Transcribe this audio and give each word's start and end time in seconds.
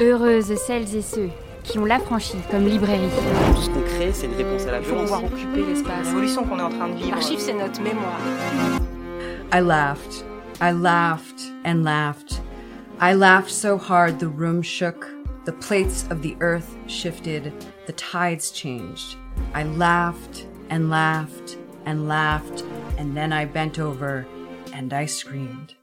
Heureuses 0.00 0.54
celles 0.56 0.94
et 0.94 1.02
ceux 1.02 1.30
qui 1.64 1.78
ont 1.78 1.84
l'affranchi 1.84 2.36
comme 2.50 2.66
librairie. 2.66 3.08
Tout 3.54 3.62
ce 3.62 3.70
qu'on 3.70 3.80
crée, 3.82 4.12
c'est 4.12 4.26
une 4.26 4.34
réponse 4.34 4.66
à 4.66 4.72
la 4.72 4.78
Il 4.78 4.84
faut 4.84 4.94
violence. 4.94 5.10
pouvoir 5.10 5.24
occuper 5.24 5.64
l'espace. 5.66 6.06
L'évolution 6.06 6.44
qu'on 6.44 6.58
est 6.58 6.62
en 6.62 6.70
train 6.70 6.88
de 6.88 6.94
vivre. 6.94 7.10
L'archive, 7.10 7.40
c'est 7.40 7.52
notre 7.52 7.80
mémoire. 7.82 8.20
I 9.52 9.60
laughed. 9.60 10.24
I 10.60 10.72
laughed 10.72 11.40
and 11.64 11.82
laughed. 11.82 12.40
I 13.00 13.14
laughed 13.14 13.50
so 13.50 13.76
hard 13.76 14.18
the 14.18 14.28
room 14.28 14.62
shook, 14.62 15.06
the 15.44 15.52
plates 15.52 16.04
of 16.10 16.22
the 16.22 16.36
earth 16.40 16.76
shifted, 16.88 17.52
the 17.86 17.92
tides 17.92 18.50
changed. 18.52 19.16
I 19.54 19.64
laughed 19.64 20.46
and 20.70 20.90
laughed 20.90 21.56
and 21.86 22.08
laughed, 22.08 22.64
and 22.98 23.16
then 23.16 23.32
I 23.32 23.46
bent 23.46 23.78
over 23.78 24.26
and 24.72 24.92
I 24.92 25.06
screamed. 25.06 25.74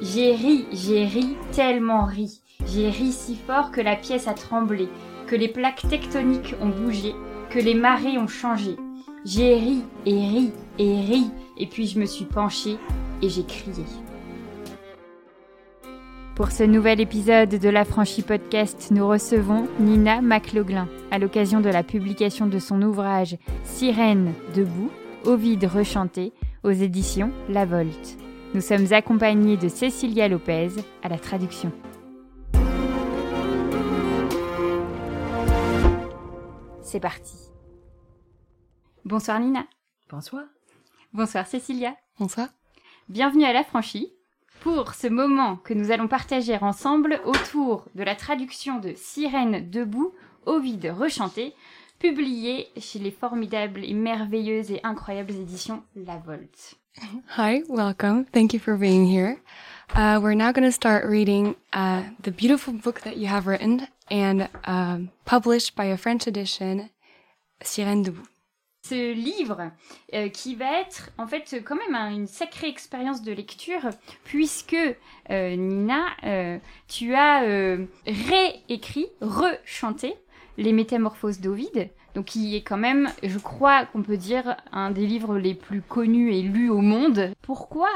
J'ai 0.00 0.34
ri, 0.34 0.66
j'ai 0.72 1.06
ri, 1.06 1.36
tellement 1.52 2.06
ri. 2.06 2.41
J'ai 2.66 2.88
ri 2.88 3.12
si 3.12 3.36
fort 3.36 3.70
que 3.70 3.80
la 3.80 3.96
pièce 3.96 4.28
a 4.28 4.34
tremblé, 4.34 4.88
que 5.26 5.36
les 5.36 5.48
plaques 5.48 5.86
tectoniques 5.88 6.54
ont 6.60 6.68
bougé, 6.68 7.14
que 7.50 7.58
les 7.58 7.74
marées 7.74 8.18
ont 8.18 8.28
changé. 8.28 8.76
J'ai 9.24 9.54
ri 9.54 9.82
et 10.06 10.18
ri 10.18 10.52
et 10.78 11.00
ri, 11.00 11.30
et 11.58 11.66
puis 11.66 11.86
je 11.86 11.98
me 11.98 12.06
suis 12.06 12.24
penchée 12.24 12.76
et 13.20 13.28
j'ai 13.28 13.44
crié. 13.44 13.84
Pour 16.34 16.50
ce 16.50 16.62
nouvel 16.62 17.00
épisode 17.00 17.50
de 17.50 17.68
l'Affranchi 17.68 18.22
Podcast, 18.22 18.88
nous 18.90 19.06
recevons 19.06 19.68
Nina 19.78 20.22
McLaughlin 20.22 20.88
à 21.10 21.18
l'occasion 21.18 21.60
de 21.60 21.68
la 21.68 21.82
publication 21.82 22.46
de 22.46 22.58
son 22.58 22.80
ouvrage 22.80 23.36
Sirène 23.64 24.32
debout, 24.54 24.90
Ovide 25.24 25.66
rechanté, 25.66 26.32
aux 26.64 26.70
éditions 26.70 27.30
La 27.48 27.66
Volte. 27.66 28.16
Nous 28.54 28.60
sommes 28.60 28.92
accompagnés 28.92 29.56
de 29.56 29.68
Cécilia 29.68 30.26
Lopez 30.26 30.70
à 31.02 31.08
la 31.08 31.18
traduction. 31.18 31.70
C'est 36.92 37.00
parti. 37.00 37.32
Bonsoir 39.06 39.40
Nina. 39.40 39.64
Bonsoir. 40.10 40.44
Bonsoir 41.14 41.46
Cécilia. 41.46 41.96
Bonsoir. 42.18 42.48
Bienvenue 43.08 43.46
à 43.46 43.54
l'Affranchi 43.54 44.12
pour 44.60 44.92
ce 44.92 45.06
moment 45.06 45.56
que 45.56 45.72
nous 45.72 45.90
allons 45.90 46.06
partager 46.06 46.58
ensemble 46.60 47.18
autour 47.24 47.88
de 47.94 48.02
la 48.02 48.14
traduction 48.14 48.78
de 48.78 48.92
Sirène 48.94 49.70
debout, 49.70 50.12
Ovide 50.44 50.92
rechanté, 50.94 51.54
publié 51.98 52.68
chez 52.76 52.98
les 52.98 53.10
formidables 53.10 53.86
et 53.86 53.94
merveilleuses 53.94 54.70
et 54.70 54.80
incroyables 54.82 55.32
éditions 55.32 55.82
La 55.96 56.18
Volte. 56.18 56.74
Hi, 57.38 57.62
welcome. 57.70 58.26
Thank 58.34 58.52
you 58.52 58.60
for 58.60 58.76
being 58.76 59.06
here. 59.06 59.38
Uh, 59.94 60.20
we're 60.22 60.34
now 60.34 60.52
going 60.52 60.66
to 60.66 60.70
start 60.70 61.06
reading 61.06 61.54
uh, 61.72 62.02
the 62.22 62.30
beautiful 62.30 62.74
book 62.74 63.00
that 63.00 63.16
you 63.16 63.28
have 63.28 63.46
written 63.46 63.88
and 64.10 64.48
um, 64.66 65.08
published 65.24 65.74
by 65.76 65.84
a 65.92 65.96
French 65.96 66.26
edition, 66.26 66.88
Sirène 67.62 68.02
debout. 68.02 68.22
ce 68.84 69.12
livre 69.14 69.70
euh, 70.12 70.28
qui 70.28 70.56
va 70.56 70.80
être 70.80 71.10
en 71.16 71.26
fait 71.28 71.62
quand 71.64 71.76
même 71.76 71.94
un- 71.94 72.10
une 72.10 72.26
sacrée 72.26 72.68
expérience 72.68 73.22
de 73.22 73.30
lecture 73.32 73.90
puisque 74.24 74.74
euh, 75.30 75.56
Nina, 75.56 76.06
euh, 76.24 76.58
tu 76.88 77.14
as 77.14 77.42
réécrit, 78.06 79.06
rechanté 79.20 80.14
les 80.58 80.72
Métamorphoses 80.72 81.40
d'Ovide, 81.40 81.90
donc 82.14 82.26
qui 82.26 82.56
est 82.56 82.62
quand 82.62 82.76
même, 82.76 83.08
je 83.22 83.38
crois 83.38 83.86
qu'on 83.86 84.02
peut 84.02 84.16
dire, 84.18 84.56
un 84.72 84.90
des 84.90 85.06
livres 85.06 85.38
les 85.38 85.54
plus 85.54 85.80
connus 85.80 86.34
et 86.34 86.42
lus 86.42 86.68
au 86.68 86.80
monde. 86.80 87.32
Pourquoi 87.40 87.88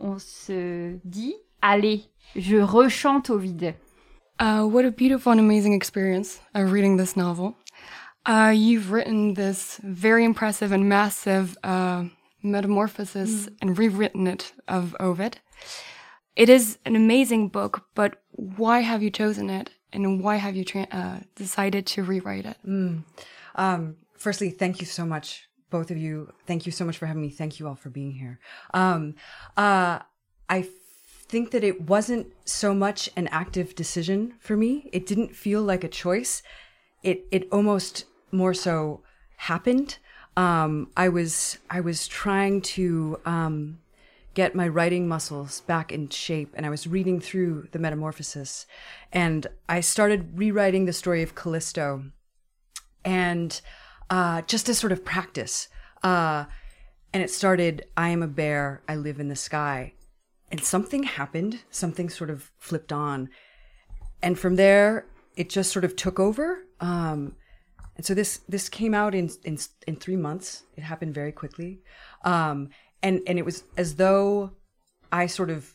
on 0.00 0.18
se 0.18 0.96
dit, 1.04 1.34
allez, 1.62 2.02
je 2.36 2.56
rechante 2.56 3.30
Ovide 3.30 3.74
Uh, 4.38 4.64
what 4.64 4.84
a 4.84 4.90
beautiful 4.90 5.32
and 5.32 5.40
amazing 5.40 5.72
experience 5.72 6.38
of 6.54 6.70
reading 6.70 6.96
this 6.96 7.16
novel. 7.16 7.56
Uh, 8.24 8.52
you've 8.54 8.92
written 8.92 9.34
this 9.34 9.80
very 9.82 10.24
impressive 10.24 10.70
and 10.70 10.88
massive 10.88 11.58
uh, 11.64 12.04
metamorphosis 12.42 13.48
and 13.60 13.76
rewritten 13.76 14.28
it 14.28 14.52
of 14.68 14.94
Ovid. 15.00 15.38
It 16.36 16.48
is 16.48 16.78
an 16.84 16.94
amazing 16.94 17.48
book, 17.48 17.86
but 17.96 18.22
why 18.30 18.80
have 18.80 19.02
you 19.02 19.10
chosen 19.10 19.50
it 19.50 19.70
and 19.92 20.22
why 20.22 20.36
have 20.36 20.54
you 20.54 20.64
tra- 20.64 20.86
uh, 20.92 21.18
decided 21.34 21.84
to 21.86 22.04
rewrite 22.04 22.46
it? 22.46 22.58
Um, 23.56 23.96
firstly, 24.16 24.50
thank 24.50 24.78
you 24.78 24.86
so 24.86 25.04
much, 25.04 25.48
both 25.68 25.90
of 25.90 25.96
you. 25.96 26.32
Thank 26.46 26.64
you 26.64 26.70
so 26.70 26.84
much 26.84 26.96
for 26.96 27.06
having 27.06 27.22
me. 27.22 27.30
Thank 27.30 27.58
you 27.58 27.66
all 27.66 27.74
for 27.74 27.90
being 27.90 28.12
here. 28.12 28.38
Um, 28.72 29.16
uh, 29.56 29.98
I 30.48 30.62
think 31.28 31.50
that 31.50 31.64
it 31.64 31.82
wasn't 31.82 32.32
so 32.44 32.74
much 32.74 33.10
an 33.16 33.28
active 33.28 33.74
decision 33.74 34.34
for 34.38 34.56
me. 34.56 34.88
It 34.92 35.06
didn't 35.06 35.36
feel 35.36 35.62
like 35.62 35.84
a 35.84 35.88
choice. 35.88 36.42
It 37.02 37.26
it 37.30 37.48
almost 37.52 38.04
more 38.32 38.54
so 38.54 39.02
happened. 39.36 39.98
Um, 40.36 40.90
I 40.96 41.08
was 41.08 41.58
I 41.70 41.80
was 41.80 42.08
trying 42.08 42.60
to 42.62 43.20
um, 43.24 43.78
get 44.34 44.54
my 44.54 44.68
writing 44.68 45.08
muscles 45.08 45.62
back 45.62 45.92
in 45.92 46.08
shape, 46.08 46.52
and 46.54 46.64
I 46.64 46.70
was 46.70 46.86
reading 46.86 47.20
through 47.20 47.68
the 47.72 47.78
Metamorphosis, 47.78 48.66
and 49.12 49.46
I 49.68 49.80
started 49.80 50.38
rewriting 50.38 50.86
the 50.86 50.92
story 50.92 51.22
of 51.22 51.34
Callisto 51.34 52.04
and 53.04 53.60
uh, 54.10 54.42
just 54.42 54.68
as 54.68 54.78
sort 54.78 54.92
of 54.92 55.04
practice. 55.04 55.68
Uh, 56.02 56.44
and 57.12 57.22
it 57.22 57.30
started, 57.30 57.86
I 57.96 58.10
am 58.10 58.22
a 58.22 58.28
bear, 58.28 58.82
I 58.88 58.96
live 58.96 59.18
in 59.18 59.28
the 59.28 59.36
sky. 59.36 59.94
And 60.50 60.62
something 60.62 61.02
happened, 61.02 61.60
something 61.70 62.08
sort 62.08 62.30
of 62.30 62.50
flipped 62.58 62.92
on. 62.92 63.28
And 64.22 64.38
from 64.38 64.56
there, 64.56 65.06
it 65.36 65.50
just 65.50 65.72
sort 65.72 65.84
of 65.84 65.94
took 65.94 66.18
over. 66.18 66.64
Um, 66.80 67.36
and 67.96 68.06
so 68.06 68.14
this 68.14 68.40
this 68.48 68.68
came 68.68 68.94
out 68.94 69.14
in 69.14 69.30
in 69.44 69.58
in 69.86 69.96
three 69.96 70.16
months. 70.16 70.62
It 70.76 70.82
happened 70.82 71.14
very 71.14 71.32
quickly, 71.32 71.80
um, 72.24 72.70
and 73.02 73.20
and 73.26 73.38
it 73.38 73.44
was 73.44 73.64
as 73.76 73.96
though 73.96 74.52
I 75.10 75.26
sort 75.26 75.50
of 75.50 75.74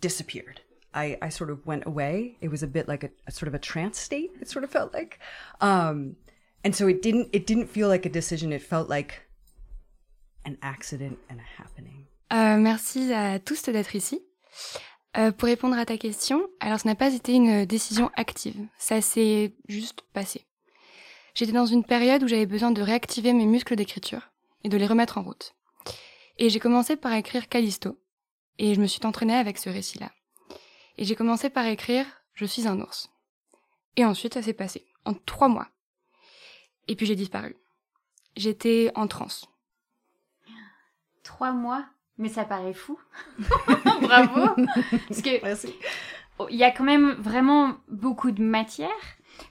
disappeared. 0.00 0.60
I, 0.92 1.18
I 1.22 1.28
sort 1.28 1.50
of 1.50 1.66
went 1.66 1.86
away. 1.86 2.36
It 2.40 2.48
was 2.48 2.62
a 2.62 2.66
bit 2.66 2.88
like 2.88 3.04
a, 3.04 3.10
a 3.26 3.30
sort 3.30 3.48
of 3.48 3.54
a 3.54 3.58
trance 3.58 3.98
state. 3.98 4.30
It 4.40 4.48
sort 4.48 4.64
of 4.64 4.70
felt 4.70 4.92
like, 4.92 5.20
um, 5.60 6.16
and 6.64 6.74
so 6.74 6.86
it 6.86 7.00
didn't 7.00 7.28
it 7.32 7.46
didn't 7.46 7.68
feel 7.68 7.88
like 7.88 8.04
a 8.04 8.10
decision. 8.10 8.52
It 8.52 8.62
felt 8.62 8.90
like 8.90 9.22
an 10.44 10.58
accident 10.60 11.18
and 11.30 11.40
a 11.40 11.42
happening. 11.42 12.07
Euh, 12.32 12.56
merci 12.58 13.12
à 13.12 13.38
tous 13.38 13.62
d'être 13.64 13.94
ici. 13.94 14.22
Euh, 15.16 15.32
pour 15.32 15.48
répondre 15.48 15.78
à 15.78 15.86
ta 15.86 15.96
question, 15.96 16.46
alors 16.60 16.78
ça 16.78 16.88
n'a 16.88 16.94
pas 16.94 17.14
été 17.14 17.32
une 17.32 17.64
décision 17.64 18.10
active, 18.14 18.68
ça 18.76 19.00
s'est 19.00 19.54
juste 19.66 20.02
passé. 20.12 20.46
J'étais 21.34 21.52
dans 21.52 21.66
une 21.66 21.84
période 21.84 22.22
où 22.22 22.28
j'avais 22.28 22.46
besoin 22.46 22.70
de 22.70 22.82
réactiver 22.82 23.32
mes 23.32 23.46
muscles 23.46 23.76
d'écriture 23.76 24.30
et 24.64 24.68
de 24.68 24.76
les 24.76 24.86
remettre 24.86 25.16
en 25.16 25.22
route. 25.22 25.54
Et 26.36 26.50
j'ai 26.50 26.60
commencé 26.60 26.96
par 26.96 27.14
écrire 27.14 27.48
Callisto, 27.48 27.98
et 28.58 28.74
je 28.74 28.80
me 28.80 28.86
suis 28.86 29.04
entraînée 29.06 29.34
avec 29.34 29.56
ce 29.56 29.70
récit-là. 29.70 30.10
Et 30.98 31.04
j'ai 31.04 31.16
commencé 31.16 31.48
par 31.48 31.64
écrire 31.64 32.06
Je 32.34 32.44
suis 32.44 32.68
un 32.68 32.78
ours. 32.80 33.08
Et 33.96 34.04
ensuite 34.04 34.34
ça 34.34 34.42
s'est 34.42 34.52
passé, 34.52 34.86
en 35.06 35.14
trois 35.14 35.48
mois. 35.48 35.68
Et 36.86 36.96
puis 36.96 37.06
j'ai 37.06 37.16
disparu. 37.16 37.56
J'étais 38.36 38.92
en 38.94 39.06
transe. 39.06 39.46
Trois 41.22 41.52
mois? 41.52 41.86
Mais 42.18 42.28
ça 42.28 42.44
paraît 42.44 42.74
fou. 42.74 42.98
Bravo 44.02 44.54
Parce 45.08 45.22
que 45.22 45.42
Merci. 45.42 45.74
Il 46.50 46.56
y 46.56 46.64
a 46.64 46.70
quand 46.70 46.84
même 46.84 47.12
vraiment 47.18 47.74
beaucoup 47.88 48.30
de 48.30 48.42
matière, 48.42 48.88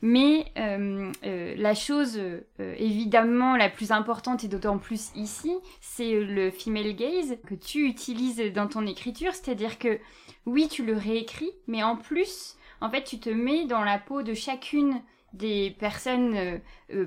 mais 0.01 0.45
euh, 0.57 1.11
euh, 1.25 1.53
la 1.57 1.73
chose 1.73 2.17
euh, 2.17 2.41
évidemment 2.77 3.55
la 3.55 3.69
plus 3.69 3.91
importante 3.91 4.43
et 4.43 4.47
d'autant 4.47 4.77
plus 4.77 5.11
ici, 5.15 5.53
c'est 5.81 6.19
le 6.19 6.51
female 6.51 6.95
gaze 6.95 7.37
que 7.45 7.55
tu 7.55 7.85
utilises 7.85 8.41
dans 8.53 8.67
ton 8.67 8.85
écriture, 8.85 9.33
c'est-à-dire 9.33 9.79
que 9.79 9.99
oui, 10.45 10.67
tu 10.69 10.85
le 10.85 10.95
réécris, 10.95 11.51
mais 11.67 11.83
en 11.83 11.97
plus, 11.97 12.55
en 12.79 12.89
fait, 12.89 13.03
tu 13.03 13.19
te 13.19 13.29
mets 13.29 13.65
dans 13.65 13.83
la 13.83 13.97
peau 13.97 14.23
de 14.23 14.33
chacune 14.33 15.01
des 15.33 15.75
personnes 15.77 16.61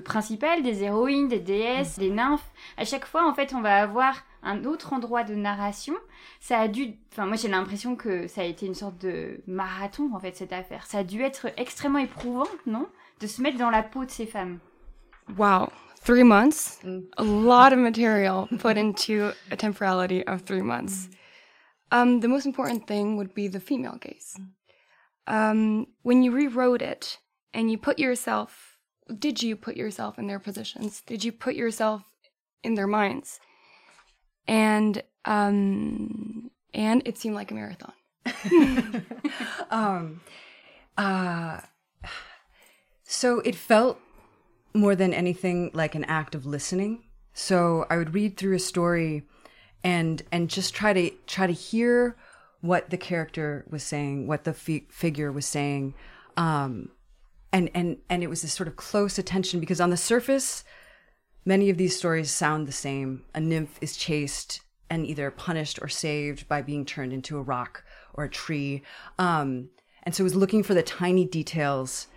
principales, 0.05 0.61
des 0.61 0.83
héroïnes, 0.83 1.27
des 1.27 1.39
déesses, 1.39 1.97
des 1.97 2.11
nymphes. 2.11 2.51
À 2.77 2.85
chaque 2.85 3.05
fois, 3.05 3.27
en 3.27 3.33
fait, 3.33 3.53
on 3.55 3.61
va 3.61 3.81
avoir 3.81 4.23
un 4.43 4.65
autre 4.65 4.93
endroit 4.93 5.23
de 5.23 5.35
narration. 5.35 5.93
Ça 6.39 6.59
a 6.59 6.67
dû, 6.67 6.95
enfin 7.11 7.25
moi 7.25 7.35
j'ai 7.35 7.47
l'impression 7.47 7.95
que 7.95 8.27
ça 8.27 8.41
a 8.41 8.43
été 8.45 8.65
une 8.65 8.75
sorte 8.75 8.97
de 8.99 9.41
marathon 9.47 10.11
en 10.13 10.19
fait 10.19 10.35
cette 10.35 10.53
affaire. 10.53 10.85
Ça 10.85 10.99
a 10.99 11.03
dû 11.03 11.21
être 11.21 11.47
extrêmement 11.57 11.99
éprouvant, 11.99 12.47
non? 12.65 12.87
De 13.19 13.27
se 13.27 13.41
mettre 13.41 13.57
dans 13.57 13.69
la 13.69 13.83
peau 13.83 14.05
de 14.05 14.11
ces 14.11 14.25
femmes. 14.25 14.59
Wow, 15.37 15.69
three 16.03 16.23
months, 16.23 16.79
a 17.17 17.23
lot 17.23 17.71
of 17.71 17.79
material 17.79 18.47
put 18.59 18.77
into 18.77 19.31
a 19.51 19.55
temporality 19.55 20.25
of 20.25 20.43
three 20.43 20.63
months. 20.63 21.09
Um, 21.91 22.21
the 22.21 22.27
most 22.27 22.45
important 22.45 22.87
thing 22.87 23.17
would 23.17 23.33
be 23.33 23.47
the 23.47 23.59
female 23.59 23.97
gaze. 23.99 24.39
Um, 25.27 25.87
when 26.03 26.23
you 26.23 26.31
rewrote 26.31 26.81
it 26.81 27.19
and 27.53 27.69
you 27.69 27.77
put 27.77 27.99
yourself, 27.99 28.77
did 29.19 29.43
you 29.43 29.55
put 29.55 29.75
yourself 29.77 30.17
in 30.17 30.27
their 30.27 30.39
positions? 30.39 31.01
Did 31.05 31.23
you 31.23 31.31
put 31.31 31.55
yourself 31.55 32.01
in 32.63 32.75
their 32.75 32.87
minds? 32.87 33.39
And 34.47 35.03
um, 35.25 36.51
and 36.73 37.01
it 37.05 37.17
seemed 37.17 37.35
like 37.35 37.51
a 37.51 37.53
marathon. 37.53 37.93
um, 39.71 40.21
Uh, 40.97 41.61
so 43.03 43.39
it 43.39 43.55
felt 43.55 43.99
more 44.73 44.95
than 44.95 45.13
anything 45.13 45.71
like 45.73 45.95
an 45.95 46.03
act 46.05 46.35
of 46.35 46.45
listening. 46.45 47.03
So 47.33 47.85
I 47.89 47.97
would 47.97 48.13
read 48.13 48.37
through 48.37 48.55
a 48.55 48.59
story 48.59 49.23
and 49.83 50.21
and 50.31 50.49
just 50.49 50.73
try 50.73 50.93
to 50.93 51.09
try 51.27 51.47
to 51.47 51.53
hear 51.53 52.15
what 52.61 52.89
the 52.89 52.97
character 52.97 53.65
was 53.69 53.83
saying, 53.83 54.27
what 54.27 54.43
the 54.43 54.53
fi- 54.53 54.85
figure 54.89 55.31
was 55.31 55.45
saying. 55.45 55.95
Um, 56.37 56.89
and 57.51 57.69
and 57.73 57.97
and 58.09 58.23
it 58.23 58.29
was 58.29 58.41
this 58.41 58.53
sort 58.53 58.67
of 58.67 58.75
close 58.75 59.17
attention 59.17 59.59
because 59.59 59.81
on 59.81 59.89
the 59.89 59.97
surface 59.97 60.63
many 61.45 61.69
of 61.69 61.77
these 61.77 61.97
stories 61.97 62.31
sound 62.31 62.67
the 62.67 62.71
same. 62.71 63.23
A 63.33 63.39
nymph 63.39 63.77
is 63.81 63.95
chased 63.95 64.61
and 64.89 65.05
either 65.05 65.31
punished 65.31 65.79
or 65.81 65.87
saved 65.87 66.47
by 66.47 66.61
being 66.61 66.85
turned 66.85 67.13
into 67.13 67.37
a 67.37 67.41
rock 67.41 67.83
or 68.13 68.25
a 68.25 68.29
tree. 68.29 68.83
Um, 69.17 69.69
and 70.03 70.13
so 70.13 70.23
I 70.23 70.25
was 70.25 70.35
looking 70.35 70.63
for 70.63 70.73
the 70.73 70.83
tiny 70.83 71.25
details 71.25 72.07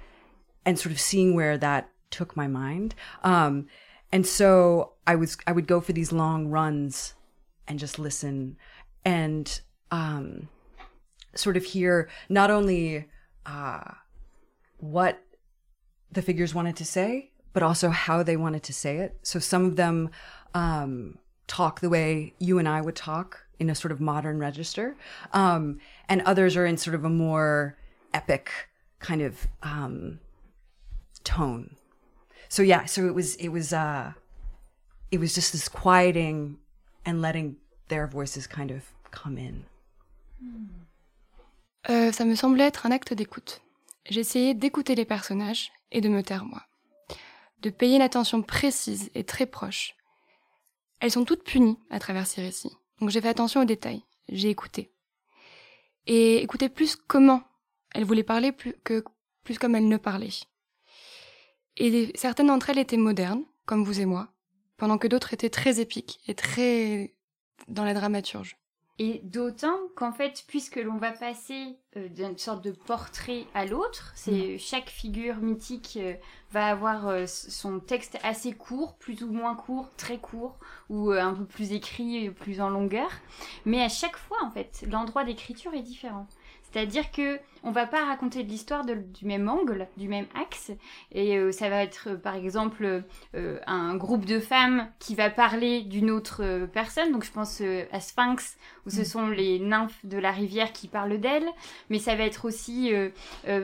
and 0.65 0.79
sort 0.79 0.93
of 0.93 1.01
seeing 1.01 1.35
where 1.35 1.59
that 1.59 1.91
took 2.11 2.37
my 2.37 2.47
mind. 2.47 2.95
Um, 3.23 3.67
and 4.13 4.27
so 4.27 4.93
I 5.07 5.17
was 5.17 5.37
I 5.47 5.53
would 5.53 5.67
go 5.67 5.81
for 5.81 5.93
these 5.93 6.13
long 6.13 6.49
runs 6.49 7.15
and 7.67 7.79
just 7.79 7.99
listen 7.99 8.57
and 9.05 9.61
um, 9.91 10.49
sort 11.35 11.57
of 11.57 11.65
hear 11.65 12.09
not 12.29 12.51
only 12.51 13.09
uh, 13.47 13.91
what 14.79 15.23
the 16.13 16.23
figures 16.23 16.55
wanted 16.55 16.77
to 16.77 16.85
say, 16.85 17.31
but 17.55 17.63
also 17.63 17.89
how 17.89 18.23
they 18.23 18.37
wanted 18.37 18.63
to 18.65 18.75
say 18.75 18.99
it. 18.99 19.17
So 19.23 19.39
some 19.39 19.65
of 19.65 19.77
them 19.77 20.11
um, 20.53 21.17
talk 21.47 21.81
the 21.81 21.89
way 21.89 22.35
you 22.39 22.59
and 22.59 22.69
I 22.69 22.83
would 22.83 22.97
talk 22.97 23.47
in 23.59 23.71
a 23.71 23.75
sort 23.75 23.93
of 23.93 24.01
modern 24.01 24.39
register, 24.39 24.97
um, 25.33 25.79
and 26.09 26.21
others 26.23 26.57
are 26.57 26.67
in 26.67 26.77
sort 26.77 26.95
of 26.95 27.05
a 27.05 27.09
more 27.09 27.79
epic 28.13 28.51
kind 28.99 29.23
of 29.23 29.47
um, 29.63 30.19
tone. 31.23 31.77
So 32.49 32.63
yeah, 32.63 32.85
so 32.85 33.07
it 33.07 33.15
was 33.15 33.37
it 33.37 33.49
was 33.49 33.73
uh, 33.73 34.13
it 35.11 35.19
was 35.19 35.35
just 35.35 35.53
this 35.53 35.69
quieting 35.69 36.59
and 37.07 37.23
letting 37.23 37.57
their 37.89 38.07
voices 38.07 38.47
kind 38.47 38.71
of 38.71 38.83
come 39.11 39.39
in. 39.39 39.65
Euh, 41.89 42.11
ça 42.13 42.27
me 42.27 42.35
semblait 42.35 42.67
être 42.67 42.87
un 42.87 42.93
acte 42.93 43.15
d'écoute. 43.15 43.61
J'essayais 44.09 44.55
d'écouter 44.55 44.95
les 44.95 45.05
personnages 45.05 45.71
et 45.93 46.01
de 46.01 46.09
me 46.09 46.23
taire 46.23 46.45
moi. 46.45 46.63
De 47.65 47.71
payer 47.71 47.97
une 47.97 48.03
attention 48.03 48.43
précise 48.43 49.11
et 49.15 49.25
très 49.25 49.47
proche. 49.47 49.97
Elles 51.01 51.13
sont 51.13 51.25
toutes 51.25 51.45
punies 51.45 51.79
à 51.89 51.99
travers 51.99 52.27
ces 52.27 52.43
récits. 52.43 52.77
Donc 53.01 53.09
j'ai 53.09 53.23
fait 53.23 53.31
attention 53.31 53.63
aux 53.63 53.65
détails. 53.65 54.05
J'ai 54.29 54.51
écouté. 54.51 54.93
Et 56.07 56.43
écouté 56.43 56.69
plus 56.69 56.95
comment 56.95 57.43
elles 57.95 58.05
voulaient 58.05 58.23
parler 58.23 58.53
que 58.53 59.03
plus 59.45 59.59
comme 59.59 59.75
elles 59.75 59.89
ne 59.89 59.97
parlaient. 59.97 60.29
Et 61.79 62.13
certaines 62.17 62.49
d'entre 62.49 62.69
elles 62.69 62.79
étaient 62.79 62.99
modernes, 62.99 63.45
comme 63.65 63.83
vous 63.83 63.99
et 63.99 64.05
moi, 64.05 64.29
pendant 64.77 64.99
que 64.99 65.09
d'autres 65.09 65.33
étaient 65.33 65.49
très 65.49 65.81
épiques 65.81 66.21
et 66.29 66.35
très 66.35 67.15
dans 67.69 67.85
la 67.85 67.95
dramaturge. 67.95 68.59
Et 69.01 69.21
d'autant 69.25 69.77
qu'en 69.97 70.13
fait, 70.13 70.45
puisque 70.47 70.77
l'on 70.77 70.99
va 70.99 71.11
passer 71.11 71.77
euh, 71.97 72.09
d'une 72.09 72.39
sorte 72.39 72.65
de 72.65 72.71
portrait 72.71 73.45
à 73.53 73.67
l'autre, 73.67 74.13
c'est 74.15 74.55
mm. 74.55 74.59
chaque 74.59 74.89
figure 74.89 75.39
mythique 75.39 75.99
euh, 76.01 76.15
va 76.53 76.69
avoir 76.69 77.09
euh, 77.09 77.27
son 77.27 77.81
texte 77.81 78.19
assez 78.23 78.53
court, 78.53 78.95
plus 78.99 79.25
ou 79.25 79.33
moins 79.33 79.57
court, 79.57 79.91
très 79.97 80.19
court, 80.19 80.61
ou 80.91 81.11
un 81.11 81.35
peu 81.35 81.45
plus 81.45 81.73
écrit, 81.73 82.31
plus 82.31 82.61
en 82.61 82.71
longueur. 82.71 83.11
Mais 83.65 83.83
à 83.83 83.89
chaque 83.89 84.17
fois, 84.17 84.39
en 84.45 84.51
fait, 84.53 84.85
l'endroit 84.89 85.25
d'écriture 85.25 85.75
est 85.75 85.83
différent. 85.83 86.29
C'est-à-dire 86.75 87.13
que 87.13 87.39
on 87.63 87.71
va 87.71 87.87
pas 87.87 88.05
raconter 88.05 88.43
de 88.43 88.49
l'histoire 88.49 88.85
du 88.85 89.27
même 89.27 89.49
angle, 89.49 89.87
du 89.97 90.09
même 90.09 90.27
axe, 90.35 90.73
et 91.13 91.39
euh, 91.39 91.53
ça 91.53 91.69
va 91.69 91.83
être 91.85 92.09
euh, 92.11 92.17
par 92.17 92.35
exemple 92.35 93.05
euh, 93.35 93.59
un 93.67 93.95
groupe 93.95 94.27
de 94.27 94.41
femmes 94.41 94.89
qui 94.99 95.15
va 95.15 95.31
parler 95.31 95.83
d'une 95.83 96.11
autre 96.11 96.67
personne. 96.73 97.13
Donc 97.13 97.25
je 97.25 97.31
pense 97.31 97.63
à 97.93 98.01
Sphinx 98.01 98.57
où 98.87 98.91
ce 98.91 99.03
mm. 99.03 99.05
sont 99.05 99.29
les 99.29 99.61
nymphes 99.61 100.05
de 100.05 100.19
la 100.19 100.33
rivière 100.33 100.73
qui 100.73 100.89
parlent 100.89 101.21
d'elle, 101.21 101.47
mais 101.91 102.01
ça 102.01 102.17
va 102.17 102.25
être 102.25 102.45
aussi 102.45 102.93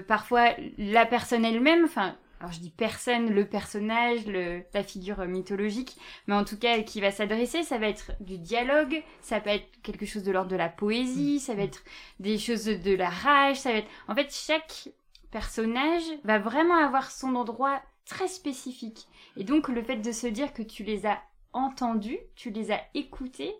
parfois 0.06 0.50
la 0.78 1.04
personne 1.04 1.44
elle-même. 1.44 1.84
Enfin, 1.84 2.14
alors 2.40 2.52
je 2.52 2.60
dis 2.60 2.70
personne, 2.70 3.30
le 3.30 3.46
personnage, 3.46 4.26
la 4.26 4.82
figure 4.82 5.26
mythologique, 5.26 5.98
mais 6.26 6.34
en 6.34 6.44
tout 6.44 6.58
cas 6.58 6.82
qui 6.82 7.02
va 7.02 7.10
s'adresser, 7.10 7.62
ça 7.62 7.76
va 7.76 7.86
être 7.86 8.12
du 8.20 8.38
dialogue, 8.38 9.02
ça 9.20 9.40
peut 9.40 9.50
être 9.50 9.68
quelque 9.82 10.06
chose 10.06 10.22
de 10.22 10.32
l'ordre 10.32 10.50
de 10.50 10.56
la 10.56 10.70
poésie, 10.70 11.38
ça 11.38 11.54
va 11.54 11.62
être 11.62 11.84
des 12.18 12.38
choses 12.38 12.64
de 12.64 12.94
la 12.94 13.10
rage, 13.10 13.58
ça 13.58 13.72
va 13.72 13.78
être... 13.78 13.90
En 14.08 14.14
fait, 14.14 14.34
chaque 14.34 14.88
personnage 15.30 16.02
va 16.24 16.38
vraiment 16.38 16.76
avoir 16.76 17.10
son 17.10 17.34
endroit 17.34 17.82
très 18.06 18.26
spécifique. 18.26 19.06
Et 19.36 19.44
donc 19.44 19.68
le 19.68 19.82
fait 19.82 19.98
de 19.98 20.12
se 20.12 20.26
dire 20.26 20.54
que 20.54 20.62
tu 20.62 20.82
les 20.82 21.04
as 21.04 21.20
entendus, 21.52 22.18
tu 22.36 22.50
les 22.50 22.72
as 22.72 22.80
écoutés, 22.94 23.54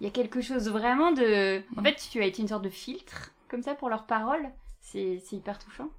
il 0.00 0.04
y 0.04 0.06
a 0.06 0.12
quelque 0.12 0.40
chose 0.40 0.68
vraiment 0.68 1.10
de... 1.10 1.62
En 1.76 1.82
fait, 1.82 1.96
tu 2.10 2.22
as 2.22 2.26
été 2.26 2.42
une 2.42 2.48
sorte 2.48 2.64
de 2.64 2.70
filtre, 2.70 3.32
comme 3.48 3.62
ça, 3.62 3.74
pour 3.74 3.90
leurs 3.90 4.06
paroles. 4.06 4.50
C'est 4.80 5.20
hyper 5.32 5.58
touchant. 5.58 5.90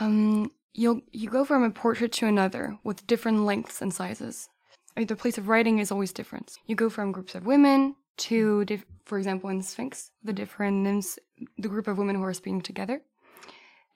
Um, 0.00 0.48
you 0.74 1.02
you 1.12 1.30
go 1.30 1.44
from 1.44 1.62
a 1.62 1.70
portrait 1.70 2.12
to 2.12 2.26
another 2.26 2.78
with 2.82 3.06
different 3.06 3.44
lengths 3.44 3.80
and 3.80 3.94
sizes. 3.94 4.48
The 4.96 5.16
place 5.16 5.38
of 5.38 5.48
writing 5.48 5.78
is 5.78 5.90
always 5.90 6.12
different. 6.12 6.52
You 6.66 6.76
go 6.76 6.90
from 6.90 7.12
groups 7.12 7.34
of 7.34 7.46
women 7.46 7.96
to, 8.18 8.64
for 9.04 9.18
example, 9.18 9.50
in 9.50 9.62
Syrinx, 9.62 10.12
the 10.22 10.32
different 10.32 10.76
nymphs, 10.78 11.18
the 11.58 11.68
group 11.68 11.88
of 11.88 11.98
women 11.98 12.16
who 12.16 12.22
are 12.22 12.34
speaking 12.34 12.60
together. 12.60 13.02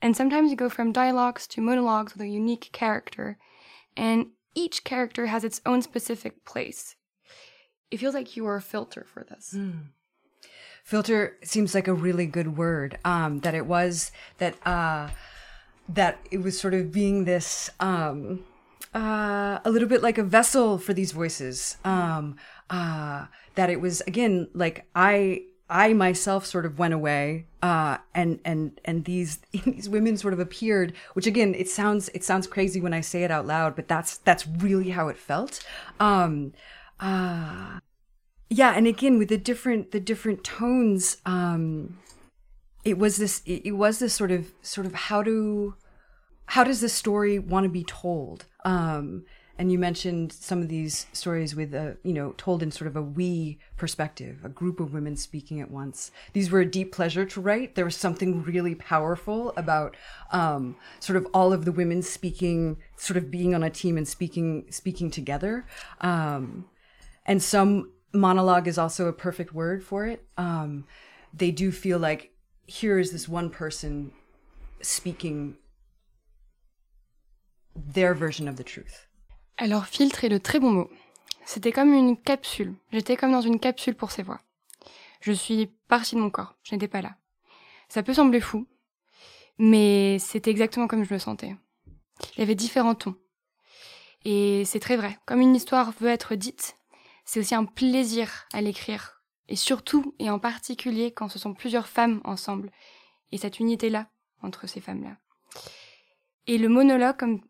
And 0.02 0.16
sometimes 0.16 0.50
you 0.50 0.56
go 0.56 0.68
from 0.68 0.92
dialogues 0.92 1.46
to 1.48 1.60
monologues 1.60 2.14
with 2.14 2.22
a 2.22 2.28
unique 2.28 2.70
character, 2.72 3.38
and 3.96 4.26
each 4.54 4.82
character 4.82 5.26
has 5.26 5.44
its 5.44 5.60
own 5.66 5.82
specific 5.82 6.44
place. 6.44 6.96
It 7.90 7.98
feels 7.98 8.14
like 8.14 8.36
you 8.36 8.46
are 8.46 8.56
a 8.56 8.62
filter 8.62 9.06
for 9.12 9.24
this. 9.24 9.54
Mm. 9.56 9.88
Filter 10.84 11.36
seems 11.42 11.74
like 11.74 11.86
a 11.86 11.94
really 11.94 12.26
good 12.26 12.56
word. 12.56 12.98
Um, 13.04 13.40
that 13.40 13.54
it 13.54 13.66
was 13.66 14.10
that. 14.38 14.54
Uh, 14.66 15.10
that 15.88 16.18
it 16.30 16.38
was 16.38 16.58
sort 16.58 16.74
of 16.74 16.92
being 16.92 17.24
this 17.24 17.70
um, 17.80 18.44
uh, 18.94 19.58
a 19.64 19.70
little 19.70 19.88
bit 19.88 20.02
like 20.02 20.18
a 20.18 20.22
vessel 20.22 20.78
for 20.78 20.92
these 20.92 21.12
voices. 21.12 21.76
Um, 21.84 22.36
uh, 22.70 23.26
that 23.54 23.70
it 23.70 23.80
was 23.80 24.00
again 24.02 24.48
like 24.54 24.86
I 24.94 25.42
I 25.70 25.92
myself 25.92 26.46
sort 26.46 26.64
of 26.64 26.78
went 26.78 26.94
away, 26.94 27.46
uh, 27.62 27.98
and 28.14 28.40
and 28.44 28.80
and 28.84 29.04
these 29.04 29.38
these 29.52 29.88
women 29.88 30.16
sort 30.16 30.32
of 30.34 30.40
appeared. 30.40 30.94
Which 31.14 31.26
again, 31.26 31.54
it 31.54 31.68
sounds 31.68 32.08
it 32.14 32.24
sounds 32.24 32.46
crazy 32.46 32.80
when 32.80 32.94
I 32.94 33.00
say 33.00 33.24
it 33.24 33.30
out 33.30 33.46
loud, 33.46 33.76
but 33.76 33.88
that's 33.88 34.18
that's 34.18 34.46
really 34.46 34.90
how 34.90 35.08
it 35.08 35.16
felt. 35.16 35.64
Um, 36.00 36.52
uh, 37.00 37.80
yeah, 38.50 38.72
and 38.74 38.86
again 38.86 39.18
with 39.18 39.28
the 39.28 39.38
different 39.38 39.92
the 39.92 40.00
different 40.00 40.44
tones. 40.44 41.18
Um, 41.26 41.98
it 42.84 42.98
was 42.98 43.16
this 43.16 43.42
it, 43.46 43.72
was 43.76 43.98
this 43.98 44.14
sort 44.14 44.30
of 44.30 44.52
sort 44.62 44.86
of 44.86 44.94
how 44.94 45.22
to 45.22 45.74
how 46.46 46.64
does 46.64 46.80
this 46.80 46.94
story 46.94 47.38
want 47.38 47.64
to 47.64 47.70
be 47.70 47.84
told? 47.84 48.46
Um 48.64 49.24
and 49.60 49.72
you 49.72 49.78
mentioned 49.78 50.32
some 50.32 50.62
of 50.62 50.68
these 50.68 51.06
stories 51.12 51.56
with 51.56 51.74
a 51.74 51.96
you 52.04 52.12
know 52.12 52.32
told 52.36 52.62
in 52.62 52.70
sort 52.70 52.86
of 52.86 52.96
a 52.96 53.02
we 53.02 53.58
perspective 53.76 54.38
a 54.44 54.48
group 54.48 54.78
of 54.78 54.92
women 54.92 55.16
speaking 55.16 55.60
at 55.60 55.70
once. 55.70 56.12
These 56.32 56.50
were 56.50 56.60
a 56.60 56.70
deep 56.70 56.92
pleasure 56.92 57.24
to 57.26 57.40
write. 57.40 57.74
There 57.74 57.84
was 57.84 57.96
something 57.96 58.42
really 58.44 58.76
powerful 58.76 59.52
about 59.56 59.96
um, 60.30 60.76
sort 61.00 61.16
of 61.16 61.26
all 61.34 61.52
of 61.52 61.64
the 61.64 61.72
women 61.72 62.02
speaking 62.02 62.78
sort 62.96 63.16
of 63.16 63.30
being 63.30 63.54
on 63.54 63.64
a 63.64 63.70
team 63.70 63.96
and 63.96 64.06
speaking 64.06 64.66
speaking 64.70 65.10
together. 65.10 65.66
Um, 66.00 66.66
and 67.26 67.42
some 67.42 67.92
monologue 68.14 68.68
is 68.68 68.78
also 68.78 69.06
a 69.06 69.12
perfect 69.12 69.52
word 69.52 69.82
for 69.84 70.06
it. 70.06 70.24
Um, 70.36 70.86
they 71.34 71.50
do 71.50 71.70
feel 71.70 71.98
like 71.98 72.32
here 72.68 72.98
is 72.98 73.10
this 73.10 73.28
one 73.28 73.50
person 73.50 74.12
speaking 74.80 75.56
their 77.74 78.14
version 78.14 78.46
of 78.46 78.56
the 78.56 78.64
truth. 78.64 79.08
Alors, 79.56 79.86
filtre 79.86 80.24
est 80.24 80.28
le 80.28 80.38
très 80.38 80.60
bon 80.60 80.70
mot. 80.70 80.90
C'était 81.44 81.72
comme 81.72 81.92
une 81.94 82.16
capsule. 82.16 82.74
J'étais 82.92 83.16
comme 83.16 83.32
dans 83.32 83.40
une 83.40 83.58
capsule 83.58 83.94
pour 83.94 84.12
ces 84.12 84.22
voix. 84.22 84.40
Je 85.20 85.32
suis 85.32 85.66
partie 85.88 86.14
de 86.14 86.20
mon 86.20 86.30
corps. 86.30 86.54
Je 86.62 86.74
n'étais 86.74 86.88
pas 86.88 87.02
là. 87.02 87.16
Ça 87.88 88.02
peut 88.02 88.14
sembler 88.14 88.40
fou, 88.40 88.66
mais 89.58 90.18
c'était 90.18 90.50
exactement 90.50 90.86
comme 90.86 91.04
je 91.04 91.12
me 91.12 91.18
sentais. 91.18 91.56
Il 92.36 92.40
y 92.40 92.42
avait 92.42 92.54
différents 92.54 92.94
tons. 92.94 93.16
Et 94.24 94.64
c'est 94.64 94.80
très 94.80 94.96
vrai. 94.96 95.18
Comme 95.26 95.40
une 95.40 95.56
histoire 95.56 95.92
veut 95.92 96.10
être 96.10 96.34
dite, 96.34 96.76
c'est 97.24 97.40
aussi 97.40 97.54
un 97.54 97.64
plaisir 97.64 98.46
à 98.52 98.60
l'écrire 98.60 99.17
et 99.48 99.56
surtout 99.56 100.14
et 100.18 100.30
en 100.30 100.38
particulier 100.38 101.12
quand 101.12 101.28
ce 101.28 101.38
sont 101.38 101.54
plusieurs 101.54 101.88
femmes 101.88 102.20
ensemble, 102.24 102.70
et 103.32 103.38
cette 103.38 103.60
unité-là 103.60 104.08
entre 104.42 104.66
ces 104.66 104.80
femmes-là. 104.80 105.16
Et 106.46 106.58
le 106.58 106.68
monologue, 106.68 107.16
comme 107.16 107.40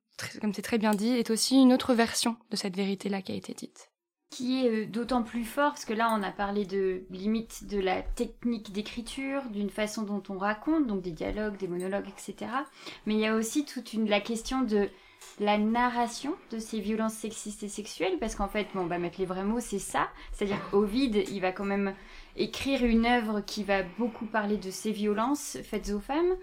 comme 0.40 0.52
c'est 0.52 0.62
très 0.62 0.78
bien 0.78 0.95
dit, 0.95 1.11
est 1.11 1.31
aussi 1.31 1.57
une 1.61 1.73
autre 1.73 1.95
version 1.95 2.37
de 2.50 2.57
cette 2.57 2.75
vérité-là 2.76 3.23
qui 3.23 3.33
a 3.33 3.37
été 3.37 3.55
dite. 3.55 3.90
qui 4.31 4.67
est 4.67 4.85
d'autant 4.87 5.23
plus 5.23 5.45
fort, 5.45 5.71
parce 5.71 5.87
que 5.87 5.95
là 5.95 6.12
on 6.12 6.23
a 6.23 6.31
parlé 6.31 6.67
de 6.67 7.07
limite 7.11 7.67
de 7.67 7.78
la 7.78 8.02
technique 8.02 8.73
d'écriture, 8.73 9.43
d'une 9.50 9.71
façon 9.71 10.02
dont 10.02 10.23
on 10.28 10.37
raconte, 10.37 10.87
donc 10.87 11.00
des 11.02 11.12
dialogues, 11.12 11.57
des 11.57 11.69
monologues, 11.69 12.09
etc. 12.09 12.50
Mais 13.07 13.14
il 13.14 13.21
y 13.21 13.26
a 13.26 13.35
aussi 13.35 13.64
toute 13.64 13.95
une, 13.95 14.09
la 14.09 14.21
question 14.21 14.62
de 14.62 14.90
la 15.40 15.58
narration 15.58 16.35
de 16.50 16.58
ces 16.58 16.80
violences 16.80 17.14
sexistes 17.14 17.62
et 17.62 17.68
sexuelles, 17.68 18.18
parce 18.18 18.35
qu'en 18.35 18.49
fait, 18.49 18.66
bon, 18.75 18.80
on 18.80 18.87
va 18.87 18.99
mettre 18.99 19.18
les 19.18 19.26
vrais 19.26 19.44
mots, 19.44 19.61
c'est 19.61 19.78
ça. 19.78 20.08
C'est-à-dire 20.32 20.61
qu'Ovide, 20.70 21.25
il 21.30 21.40
va 21.40 21.52
quand 21.52 21.64
même 21.64 21.94
écrire 22.37 22.85
une 22.85 23.06
œuvre 23.06 23.40
qui 23.40 23.64
va 23.64 23.82
beaucoup 23.99 24.26
parler 24.26 24.56
de 24.56 24.70
ces 24.70 24.92
violences 24.92 25.58
faites 25.62 25.90
aux 25.90 26.00
femmes. 26.00 26.37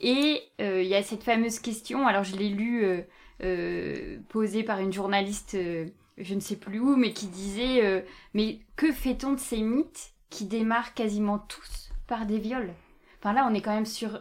Et 0.00 0.42
euh, 0.60 0.82
il 0.82 0.88
y 0.88 0.94
a 0.94 1.02
cette 1.02 1.22
fameuse 1.22 1.58
question, 1.58 2.06
alors 2.06 2.24
je 2.24 2.36
l'ai 2.36 2.48
lu 2.48 2.84
euh, 2.84 3.02
euh, 3.42 4.18
posée 4.28 4.62
par 4.62 4.80
une 4.80 4.92
journaliste, 4.92 5.56
je 6.16 6.34
ne 6.34 6.40
sais 6.40 6.56
plus 6.56 6.80
où, 6.80 6.96
mais 6.96 7.12
qui 7.12 7.26
disait 7.26 8.04
Mais 8.34 8.60
que 8.76 8.92
fait-on 8.92 9.32
de 9.32 9.40
ces 9.40 9.62
mythes 9.62 10.12
qui 10.30 10.44
démarrent 10.44 10.94
quasiment 10.94 11.38
tous 11.38 11.90
par 12.06 12.26
des 12.26 12.38
viols? 12.38 12.72
Enfin 13.20 13.32
là, 13.32 13.48
on 13.50 13.54
est 13.54 13.62
quand 13.62 13.74
même 13.74 13.86
sur 13.86 14.18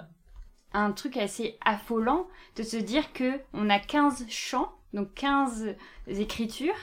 un 0.74 0.92
truc 0.92 1.18
assez 1.18 1.58
affolant 1.64 2.28
de 2.56 2.64
se 2.64 2.78
dire 2.78 3.14
que 3.14 3.40
on 3.54 3.70
a 3.70 3.80
15 3.80 4.26
chants, 4.30 4.72
donc 4.94 5.14
15 5.16 5.76
écritures, 6.08 6.76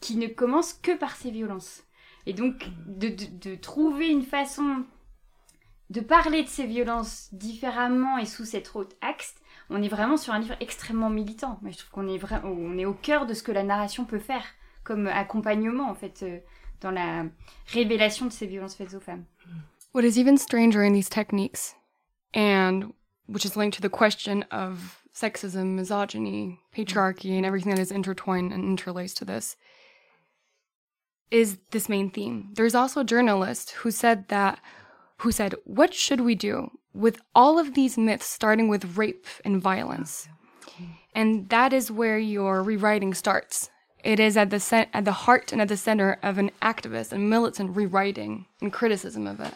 qui 0.00 0.16
ne 0.16 0.26
commencent 0.26 0.74
que 0.74 0.96
par 0.96 1.16
ces 1.16 1.30
violences. 1.30 1.84
Et 2.26 2.32
donc, 2.32 2.66
de, 2.86 3.54
trouver 3.54 4.08
une 4.08 4.22
façon 4.22 4.84
de 5.90 6.00
parler 6.00 6.42
de 6.42 6.48
ces 6.48 6.66
violences 6.66 7.28
différemment 7.32 8.18
et 8.18 8.26
sous 8.26 8.44
cet 8.44 8.76
autre 8.76 8.94
axe, 9.00 9.34
on 9.70 9.82
est 9.82 9.88
vraiment 9.88 10.16
sur 10.16 10.34
un 10.34 10.38
livre 10.38 10.56
extrêmement 10.60 11.10
militant. 11.10 11.58
Je 11.66 11.76
trouve 11.78 11.90
qu'on 11.90 12.08
est, 12.08 12.20
on 12.44 12.76
est 12.76 12.84
au 12.84 12.92
cœur 12.92 13.26
de 13.26 13.34
ce 13.34 13.42
que 13.42 13.52
la 13.52 13.62
narration 13.62 14.04
peut 14.04 14.18
faire 14.18 14.44
comme 14.84 15.06
accompagnement, 15.06 15.90
en 15.90 15.94
fait, 15.94 16.22
euh, 16.22 16.38
dans 16.80 16.90
la 16.90 17.24
révélation 17.66 18.26
de 18.26 18.32
ces 18.32 18.46
violences 18.46 18.74
faites 18.74 18.94
aux 18.94 19.00
femmes. 19.00 19.24
What 19.94 20.02
is 20.02 20.18
even 20.18 20.36
stranger 20.36 20.80
in 20.80 20.92
these 20.92 21.08
techniques, 21.08 21.74
and 22.34 22.92
which 23.28 23.44
is 23.44 23.56
linked 23.56 23.76
to 23.76 23.82
the 23.82 23.88
question 23.90 24.42
of 24.50 25.02
sexism, 25.14 25.74
misogyny, 25.74 26.58
patriarchy, 26.74 27.36
and 27.36 27.44
everything 27.44 27.70
that 27.70 27.80
is 27.80 27.92
intertwined 27.92 28.52
and 28.52 28.64
interlaced 28.64 29.18
to 29.18 29.24
this, 29.24 29.56
is 31.30 31.58
this 31.70 31.88
main 31.88 32.10
theme. 32.10 32.50
There's 32.54 32.74
also 32.74 33.00
a 33.00 33.04
journalist 33.04 33.72
who 33.72 33.90
said 33.90 34.28
that, 34.28 34.60
who 35.18 35.30
said, 35.30 35.54
What 35.64 35.92
should 35.92 36.22
we 36.22 36.34
do 36.34 36.70
with 36.94 37.20
all 37.34 37.58
of 37.58 37.74
these 37.74 37.98
myths 37.98 38.26
starting 38.26 38.68
with 38.68 38.96
rape 38.96 39.26
and 39.44 39.60
violence? 39.60 40.28
And 41.14 41.48
that 41.48 41.72
is 41.72 41.90
where 41.90 42.18
your 42.18 42.62
rewriting 42.62 43.12
starts. 43.12 43.70
It 44.04 44.20
is 44.20 44.36
at 44.36 44.50
the, 44.50 44.86
at 44.94 45.04
the 45.04 45.12
heart 45.12 45.52
and 45.52 45.60
at 45.60 45.68
the 45.68 45.76
center 45.76 46.18
of 46.22 46.38
an 46.38 46.50
activist 46.62 47.12
and 47.12 47.28
militant 47.28 47.76
rewriting 47.76 48.46
and 48.60 48.72
criticism 48.72 49.26
of 49.26 49.40
it. 49.40 49.54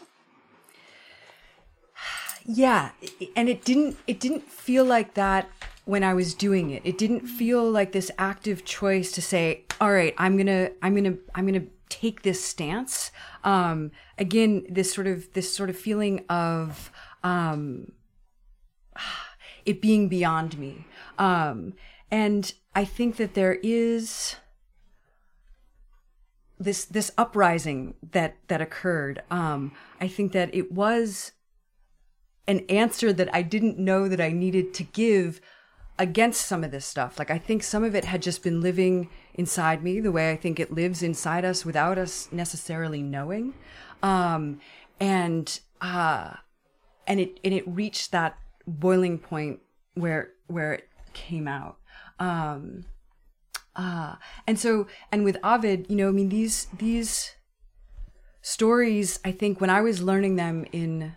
Yeah, 2.45 2.91
and 3.37 3.49
it 3.49 3.65
didn't 3.65 3.97
it 4.07 4.19
didn't 4.21 4.49
feel 4.51 4.85
like 4.85 5.15
that 5.15 5.49
when 5.85 6.03
I 6.05 6.15
was 6.15 6.35
doing 6.35 6.71
it. 6.71 6.83
It 6.85 6.99
didn't 6.99 7.27
feel 7.27 7.69
like 7.69 7.93
this 7.93 8.11
active 8.19 8.65
choice 8.65 9.13
to 9.13 9.23
say, 9.23 9.65
"All 9.81 9.93
right, 9.93 10.15
I'm 10.19 10.39
to 10.39 10.73
I'm 10.83 10.97
to 11.05 11.19
I'm 11.35 11.53
to 11.53 11.67
take 11.89 12.23
this 12.23 12.43
stance." 12.43 13.11
Um 13.45 13.93
again, 14.19 14.65
this 14.69 14.93
sort 14.93 15.07
of 15.07 15.33
this 15.35 15.55
sort 15.55 15.71
of 15.71 15.77
feeling 15.77 16.25
of 16.29 16.91
um 17.23 17.93
it 19.65 19.81
being 19.81 20.09
beyond 20.09 20.59
me. 20.59 20.87
Um 21.19 21.75
and 22.11 22.53
I 22.75 22.85
think 22.85 23.17
that 23.17 23.35
there 23.35 23.59
is 23.63 24.37
this 26.59 26.85
this 26.85 27.13
uprising 27.17 27.95
that 28.13 28.37
that 28.49 28.61
occurred. 28.61 29.23
Um 29.31 29.73
I 30.01 30.09
think 30.09 30.33
that 30.33 30.53
it 30.55 30.73
was 30.73 31.33
an 32.47 32.61
answer 32.69 33.13
that 33.13 33.35
I 33.35 33.43
didn't 33.43 33.79
know 33.79 34.09
that 34.09 34.21
I 34.21 34.31
needed 34.31 34.75
to 34.75 34.83
give 34.85 35.41
against 35.99 36.47
some 36.47 36.65
of 36.65 36.71
this 36.71 36.85
stuff. 36.85 37.19
Like 37.19 37.31
I 37.31 37.39
think 37.39 37.63
some 37.63 37.85
of 37.85 37.95
it 37.95 38.05
had 38.05 38.23
just 38.23 38.43
been 38.43 38.61
living 38.61 39.09
inside 39.35 39.83
me 39.83 40.01
the 40.01 40.13
way 40.13 40.31
I 40.31 40.37
think 40.37 40.59
it 40.59 40.73
lives 40.73 41.03
inside 41.03 41.45
us 41.45 41.65
without 41.65 41.99
us 41.99 42.29
necessarily 42.33 43.03
knowing. 43.03 43.55
Um, 44.03 44.61
and 44.99 45.61
uh, 45.81 46.35
and 47.07 47.21
it 47.21 47.39
and 47.45 47.55
it 47.55 47.67
reached 47.67 48.13
that 48.13 48.37
boiling 48.67 49.19
point 49.19 49.61
where 49.95 50.31
where 50.47 50.73
it 50.73 50.89
came 51.13 51.47
out. 51.47 51.79
Um, 52.19 52.85
uh, 53.77 54.17
and 54.47 54.59
so 54.59 54.87
and 55.11 55.25
with 55.25 55.39
Ovid, 55.45 55.87
you 55.89 55.97
know, 55.97 56.09
I 56.09 56.13
mean 56.13 56.29
these 56.29 56.67
these 56.77 57.33
stories. 58.41 59.21
I 59.25 59.33
think 59.33 59.61
when 59.61 59.71
I 59.71 59.81
was 59.81 60.03
learning 60.03 60.37
them 60.37 60.67
in 60.73 61.15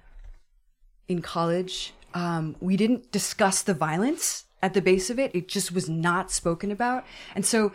in 1.08 1.22
college, 1.22 1.94
um, 2.14 2.56
we 2.60 2.78
didn't 2.78 3.12
discuss 3.12 3.62
the 3.62 3.74
violence 3.74 4.46
at 4.62 4.74
the 4.74 4.82
base 4.82 5.10
of 5.10 5.20
it. 5.20 5.36
It 5.36 5.48
just 5.48 5.72
was 5.72 5.90
not 5.90 6.32
spoken 6.32 6.72
about. 6.72 7.06
And 7.36 7.46
so 7.46 7.72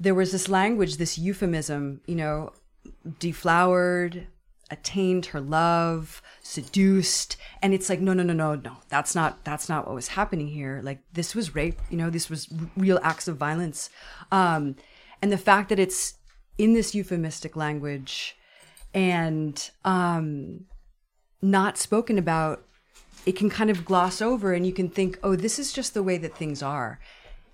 there 0.00 0.14
was 0.14 0.32
this 0.32 0.48
language, 0.48 0.96
this 0.96 1.18
euphemism, 1.18 2.00
you 2.06 2.14
know, 2.14 2.52
deflowered, 3.18 4.26
attained 4.70 5.26
her 5.26 5.40
love, 5.40 6.22
seduced. 6.42 7.36
And 7.62 7.72
it's 7.74 7.88
like, 7.88 8.00
no, 8.00 8.12
no, 8.12 8.22
no, 8.22 8.32
no, 8.32 8.54
no. 8.54 8.76
That's 8.88 9.14
not, 9.14 9.44
that's 9.44 9.68
not 9.68 9.86
what 9.86 9.94
was 9.94 10.08
happening 10.08 10.48
here. 10.48 10.80
Like 10.82 11.00
this 11.12 11.34
was 11.34 11.54
rape, 11.54 11.78
you 11.90 11.96
know, 11.96 12.10
this 12.10 12.28
was 12.28 12.48
real 12.76 13.00
acts 13.02 13.28
of 13.28 13.36
violence. 13.36 13.90
Um, 14.32 14.76
and 15.22 15.32
the 15.32 15.38
fact 15.38 15.68
that 15.68 15.78
it's 15.78 16.14
in 16.58 16.74
this 16.74 16.94
euphemistic 16.94 17.56
language 17.56 18.36
and, 18.94 19.70
um, 19.84 20.64
not 21.42 21.78
spoken 21.78 22.18
about, 22.18 22.64
it 23.26 23.36
can 23.36 23.50
kind 23.50 23.70
of 23.70 23.84
gloss 23.84 24.22
over 24.22 24.52
and 24.52 24.66
you 24.66 24.72
can 24.72 24.88
think, 24.88 25.18
oh, 25.22 25.36
this 25.36 25.58
is 25.58 25.72
just 25.72 25.94
the 25.94 26.02
way 26.02 26.18
that 26.18 26.36
things 26.36 26.62
are. 26.62 26.98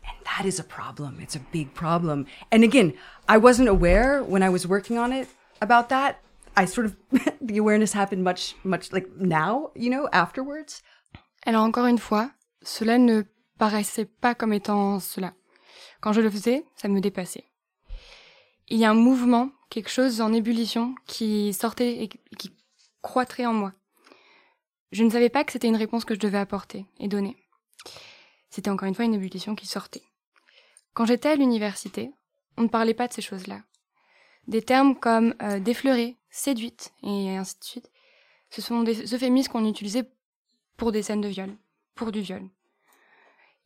And 0.06 0.16
that 0.26 0.46
is 0.46 0.58
a 0.58 0.64
problem. 0.64 1.18
It's 1.20 1.36
a 1.36 1.40
big 1.40 1.74
problem. 1.74 2.26
And 2.52 2.62
again, 2.62 2.94
I 3.28 3.38
wasn't 3.38 3.68
aware 3.68 4.22
when 4.22 4.42
I 4.42 4.50
was 4.50 4.66
working 4.66 4.98
on 4.98 5.12
it 5.12 5.28
about 5.60 5.88
that. 5.88 6.20
I 6.56 6.66
sort 6.66 6.86
of, 6.86 6.96
the 7.40 7.58
awareness 7.58 7.92
happened 7.92 8.22
much, 8.22 8.54
much 8.64 8.92
like 8.92 9.08
now, 9.16 9.70
you 9.74 9.90
know, 9.90 10.08
afterwards. 10.12 10.82
Alors 11.46 11.64
encore 11.64 11.86
une 11.86 11.98
fois, 11.98 12.30
cela 12.62 12.98
ne 12.98 13.24
paraissait 13.58 14.06
pas 14.06 14.34
comme 14.34 14.52
étant 14.52 15.00
cela. 15.00 15.34
Quand 16.00 16.12
je 16.12 16.20
le 16.20 16.30
faisais, 16.30 16.64
ça 16.76 16.88
me 16.88 17.00
dépassait. 17.00 17.44
Il 18.68 18.78
y 18.78 18.84
a 18.84 18.90
un 18.90 18.94
mouvement, 18.94 19.50
quelque 19.68 19.90
chose 19.90 20.20
en 20.20 20.32
ébullition 20.32 20.94
qui 21.06 21.52
sortait 21.52 22.02
et 22.02 22.08
qui 22.08 22.50
croîtrait 23.04 23.46
en 23.46 23.52
moi. 23.52 23.72
Je 24.90 25.04
ne 25.04 25.10
savais 25.10 25.28
pas 25.28 25.44
que 25.44 25.52
c'était 25.52 25.68
une 25.68 25.76
réponse 25.76 26.04
que 26.04 26.14
je 26.14 26.20
devais 26.20 26.38
apporter 26.38 26.86
et 26.98 27.06
donner. 27.06 27.36
C'était 28.48 28.70
encore 28.70 28.88
une 28.88 28.94
fois 28.94 29.04
une 29.04 29.14
ébullition 29.14 29.54
qui 29.54 29.66
sortait. 29.66 30.02
Quand 30.94 31.04
j'étais 31.04 31.28
à 31.28 31.36
l'université, 31.36 32.10
on 32.56 32.62
ne 32.62 32.68
parlait 32.68 32.94
pas 32.94 33.06
de 33.06 33.12
ces 33.12 33.22
choses-là. 33.22 33.60
Des 34.48 34.62
termes 34.62 34.96
comme 34.96 35.34
euh, 35.42 35.60
séduite 36.30 36.92
et 37.02 37.36
ainsi 37.36 37.58
de 37.58 37.64
suite, 37.64 37.90
ce 38.50 38.62
sont 38.62 38.82
des 38.82 39.14
euphémismes 39.14 39.52
qu'on 39.52 39.68
utilisait 39.68 40.08
pour 40.76 40.90
des 40.90 41.02
scènes 41.02 41.20
de 41.20 41.28
viol, 41.28 41.54
pour 41.94 42.10
du 42.10 42.22
viol. 42.22 42.48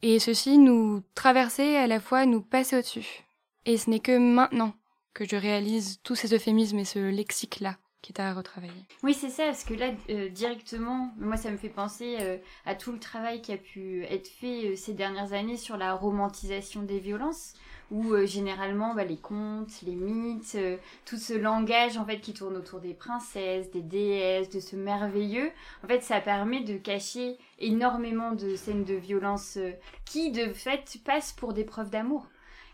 Et 0.03 0.19
ceci 0.19 0.59
nous 0.59 1.03
traversait 1.15 1.77
à 1.77 1.87
la 1.87 2.01
fois, 2.01 2.27
nous 2.27 2.41
passait 2.41 2.79
au-dessus. 2.79 3.25
Et 3.67 3.77
ce 3.77 3.89
n'est 3.89 4.01
que 4.01 4.17
maintenant 4.19 4.75
que 5.15 5.25
je 5.25 5.37
réalise 5.37 6.01
tous 6.03 6.15
ces 6.17 6.35
euphémismes 6.35 6.79
et 6.81 6.85
ce 6.85 6.99
lexique-là 6.99 7.77
qui 8.01 8.13
est 8.13 8.21
à 8.21 8.33
retravailler. 8.33 8.85
Oui, 9.03 9.13
c'est 9.13 9.31
ça, 9.31 9.45
parce 9.45 9.65
que 9.65 9.75
là, 9.75 9.91
euh, 10.11 10.29
directement, 10.29 11.13
moi, 11.19 11.37
ça 11.37 11.51
me 11.51 11.57
fait 11.57 11.69
penser 11.69 12.17
euh, 12.21 12.39
à 12.65 12.75
tout 12.75 12.93
le 12.93 13.01
travail 13.01 13.43
qui 13.43 13.53
a 13.53 13.57
pu 13.57 14.05
être 14.05 14.29
fait 14.29 14.69
euh, 14.69 14.77
ces 14.77 14.95
dernières 14.95 15.33
années 15.33 15.57
sur 15.57 15.77
la 15.77 15.95
romantisation 15.95 16.83
des 16.83 17.01
violences, 17.01 17.55
où 17.91 18.15
généralement, 18.27 18.95
bah, 18.95 19.05
les 19.05 19.17
contes, 19.17 19.81
les 19.83 19.95
mythes, 19.95 20.59
tout 21.07 21.17
ce 21.17 21.33
langage, 21.33 21.97
en 21.97 22.05
fait, 22.05 22.21
qui 22.21 22.35
tourne 22.35 22.57
autour 22.59 22.81
des 22.81 22.93
princesses, 22.93 23.71
des 23.71 23.81
déesses, 23.81 24.51
de 24.51 24.61
ce 24.61 24.77
merveilleux, 24.77 25.51
en 25.83 25.87
fait, 25.87 26.03
ça 26.03 26.21
permet 26.21 26.61
de 26.61 26.77
cacher 26.77 27.39
énormément 27.59 28.33
de 28.33 28.57
scènes 28.57 28.85
de 28.85 28.95
violence 28.95 29.59
qui, 30.05 30.33
de 30.33 30.53
fait, 30.53 30.99
passent 31.03 31.33
pour 31.33 31.55
des 31.55 31.65
preuves 31.65 31.89
d'amour. 31.89 32.27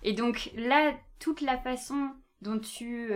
Et 0.02 0.14
donc 0.14 0.50
là, 0.56 0.92
toute 1.20 1.42
la 1.42 1.58
façon 1.58 2.10
dont 2.42 2.58
tu 2.58 3.12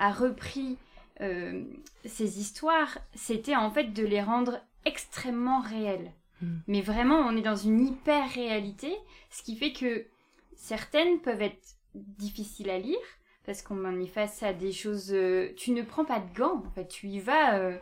as 0.00 0.10
repris 0.10 0.78
euh, 1.20 1.64
ces 2.04 2.40
histoires, 2.40 2.98
c'était 3.14 3.56
en 3.56 3.70
fait 3.70 3.92
de 3.92 4.04
les 4.04 4.22
rendre 4.22 4.60
extrêmement 4.84 5.60
réelles. 5.60 6.12
Hmm. 6.42 6.56
Mais 6.66 6.82
vraiment, 6.82 7.18
on 7.20 7.36
est 7.36 7.42
dans 7.42 7.56
une 7.56 7.80
hyper-réalité, 7.80 8.94
ce 9.30 9.42
qui 9.42 9.56
fait 9.56 9.72
que 9.72 10.06
certaines 10.54 11.20
peuvent 11.20 11.42
être 11.42 11.76
difficiles 11.94 12.70
à 12.70 12.78
lire, 12.78 12.98
parce 13.46 13.62
qu'on 13.62 14.00
y 14.00 14.08
face 14.08 14.42
à 14.42 14.52
des 14.52 14.72
choses... 14.72 15.12
Euh, 15.12 15.52
tu 15.56 15.70
ne 15.70 15.82
prends 15.82 16.04
pas 16.04 16.20
de 16.20 16.36
gants, 16.36 16.62
en 16.66 16.70
fait, 16.70 16.88
tu 16.88 17.08
y 17.08 17.20
vas 17.20 17.54
euh, 17.54 17.76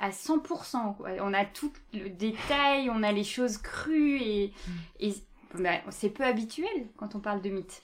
à 0.00 0.10
100%. 0.10 0.96
On 1.20 1.34
a 1.34 1.44
tout 1.44 1.72
le 1.92 2.08
détail, 2.08 2.90
on 2.90 3.02
a 3.02 3.12
les 3.12 3.24
choses 3.24 3.58
crues, 3.58 4.20
et, 4.20 4.52
hmm. 4.66 4.72
et 5.00 5.14
bah, 5.54 5.80
c'est 5.90 6.10
peu 6.10 6.24
habituel 6.24 6.88
quand 6.96 7.14
on 7.14 7.20
parle 7.20 7.42
de 7.42 7.50
mythes. 7.50 7.82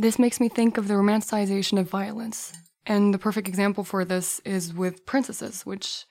This 0.00 0.18
makes 0.18 0.40
me 0.40 0.48
think 0.48 0.78
of 0.78 0.86
the 0.86 0.92
romanticization 0.92 1.78
of 1.78 1.90
violence. 1.90 2.52
And 2.86 3.12
the 3.12 3.18
perfect 3.18 3.48
example 3.48 3.84
for 3.84 4.04
this 4.04 4.40
is 4.44 4.72
with 4.72 5.04
princesses, 5.04 5.66
which 5.66 6.06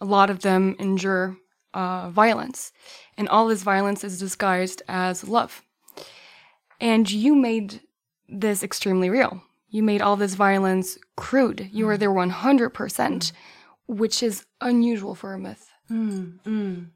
a 0.00 0.04
lot 0.04 0.30
of 0.30 0.40
them 0.40 0.74
endure 0.78 1.36
uh, 1.72 2.10
violence. 2.10 2.72
And 3.16 3.28
all 3.28 3.46
this 3.46 3.62
violence 3.62 4.04
is 4.04 4.18
disguised 4.18 4.82
as 4.88 5.26
love. 5.26 5.62
And 6.80 7.10
you 7.10 7.36
made 7.36 7.80
this 8.28 8.62
extremely 8.62 9.08
real. 9.08 9.42
You 9.68 9.82
made 9.82 10.02
all 10.02 10.16
this 10.16 10.34
violence 10.34 10.98
crude. 11.16 11.70
You 11.72 11.86
were 11.86 11.96
there 11.96 12.10
100%, 12.10 13.32
which 13.86 14.22
is 14.22 14.44
unusual 14.60 15.14
for 15.14 15.32
a 15.32 15.38
myth. 15.38 15.70
Mm, 15.90 16.40
mm. 16.44 16.86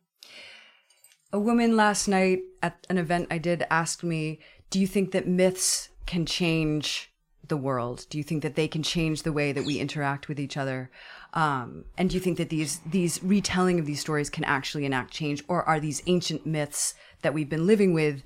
A 1.33 1.39
woman 1.39 1.77
last 1.77 2.09
night 2.09 2.41
at 2.63 2.87
an 2.91 2.99
event 2.99 3.29
I 3.31 3.39
did 3.39 3.65
asked 3.71 4.03
me, 4.03 4.41
Do 4.71 4.81
you 4.81 4.87
think 4.87 5.13
that 5.13 5.29
myths 5.29 5.91
can 6.07 6.27
change 6.27 7.13
the 7.49 7.57
world? 7.57 8.07
Do 8.11 8.19
you 8.19 8.25
think 8.25 8.43
that 8.43 8.55
they 8.55 8.69
can 8.69 8.83
change 8.83 9.23
the 9.23 9.33
way 9.33 9.53
that 9.53 9.65
we 9.65 9.79
interact 9.79 10.29
with 10.29 10.41
each 10.41 10.57
other? 10.57 10.91
Um, 11.35 11.85
and 11.99 12.11
do 12.11 12.15
you 12.15 12.21
think 12.21 12.39
that 12.39 12.49
these 12.49 12.81
these 12.87 13.23
retelling 13.23 13.79
of 13.79 13.87
these 13.87 14.01
stories 14.01 14.31
can 14.31 14.45
actually 14.45 14.85
enact 14.85 15.13
change, 15.13 15.45
or 15.49 15.63
are 15.65 15.81
these 15.81 16.03
ancient 16.07 16.47
myths 16.47 16.95
that 17.23 17.35
we've 17.35 17.51
been 17.51 17.67
living 17.67 17.93
with? 17.93 18.23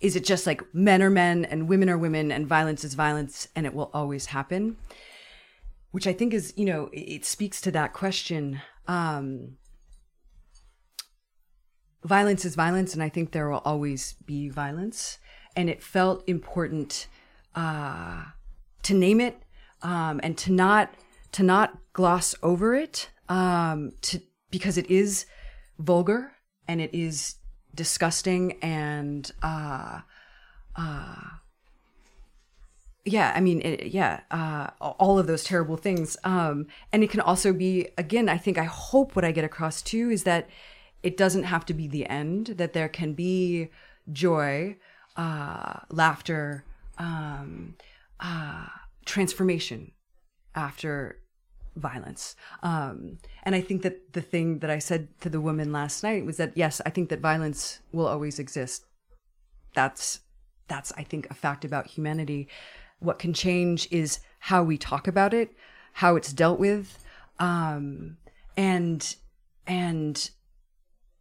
Is 0.00 0.16
it 0.16 0.24
just 0.24 0.46
like 0.46 0.62
men 0.74 1.00
are 1.00 1.10
men 1.10 1.44
and 1.44 1.68
women 1.68 1.88
are 1.88 1.96
women 1.96 2.32
and 2.32 2.46
violence 2.46 2.82
is 2.82 2.94
violence 2.94 3.46
and 3.54 3.66
it 3.66 3.74
will 3.74 3.90
always 3.94 4.26
happen? 4.26 4.76
Which 5.92 6.06
I 6.06 6.12
think 6.12 6.34
is, 6.34 6.52
you 6.56 6.64
know, 6.64 6.90
it, 6.92 7.24
speaks 7.24 7.60
to 7.60 7.70
that 7.70 7.92
question. 7.92 8.60
Um, 8.88 9.58
violence 12.02 12.44
is 12.44 12.54
violence, 12.54 12.94
and 12.94 13.02
I 13.02 13.08
think 13.08 13.30
there 13.30 13.48
will 13.48 13.62
always 13.64 14.14
be 14.26 14.48
violence. 14.48 15.18
And 15.54 15.68
it 15.70 15.82
felt 15.82 16.26
important 16.26 17.06
uh, 17.54 18.24
to 18.82 18.94
name 18.94 19.20
it 19.20 19.42
um, 19.82 20.20
and 20.22 20.36
to 20.38 20.52
not 20.52 20.94
to 21.32 21.42
not 21.42 21.78
gloss 21.92 22.34
over 22.42 22.74
it 22.74 23.10
um, 23.28 23.92
to 24.02 24.20
because 24.50 24.76
it 24.76 24.90
is 24.90 25.26
vulgar 25.78 26.32
and 26.68 26.80
it 26.80 26.94
is 26.94 27.36
disgusting 27.74 28.58
and 28.60 29.32
uh, 29.42 30.00
uh, 30.76 31.14
yeah 33.04 33.32
i 33.34 33.40
mean 33.40 33.60
it, 33.62 33.86
yeah 33.86 34.20
uh, 34.30 34.68
all 34.80 35.18
of 35.18 35.26
those 35.26 35.44
terrible 35.44 35.76
things. 35.76 36.16
Um, 36.24 36.66
and 36.92 37.02
it 37.02 37.10
can 37.10 37.20
also 37.20 37.52
be 37.52 37.88
again 37.98 38.28
i 38.28 38.38
think 38.38 38.58
i 38.58 38.64
hope 38.64 39.16
what 39.16 39.24
i 39.24 39.32
get 39.32 39.44
across 39.44 39.82
too 39.82 40.10
is 40.10 40.24
that 40.24 40.48
it 41.02 41.16
doesn't 41.16 41.44
have 41.44 41.66
to 41.66 41.74
be 41.74 41.88
the 41.88 42.06
end 42.06 42.48
that 42.58 42.74
there 42.74 42.88
can 42.88 43.14
be 43.14 43.70
joy 44.12 44.76
uh, 45.16 45.80
laughter 45.90 46.64
um, 46.98 47.74
uh, 48.22 48.66
transformation 49.04 49.92
after 50.54 51.18
violence. 51.76 52.36
Um, 52.62 53.18
and 53.42 53.54
I 53.54 53.60
think 53.60 53.82
that 53.82 54.12
the 54.12 54.20
thing 54.20 54.60
that 54.60 54.70
I 54.70 54.78
said 54.78 55.08
to 55.20 55.28
the 55.28 55.40
woman 55.40 55.72
last 55.72 56.02
night 56.02 56.24
was 56.24 56.36
that 56.36 56.56
yes, 56.56 56.80
I 56.86 56.90
think 56.90 57.08
that 57.10 57.20
violence 57.20 57.80
will 57.92 58.06
always 58.06 58.38
exist. 58.38 58.84
That's 59.74 60.20
that's 60.68 60.92
I 60.96 61.02
think 61.02 61.28
a 61.30 61.34
fact 61.34 61.64
about 61.64 61.86
humanity. 61.86 62.48
What 63.00 63.18
can 63.18 63.32
change 63.32 63.88
is 63.90 64.20
how 64.38 64.62
we 64.62 64.78
talk 64.78 65.08
about 65.08 65.34
it, 65.34 65.50
how 65.94 66.16
it's 66.16 66.32
dealt 66.32 66.60
with, 66.60 66.98
um, 67.38 68.18
and 68.56 69.16
and 69.66 70.30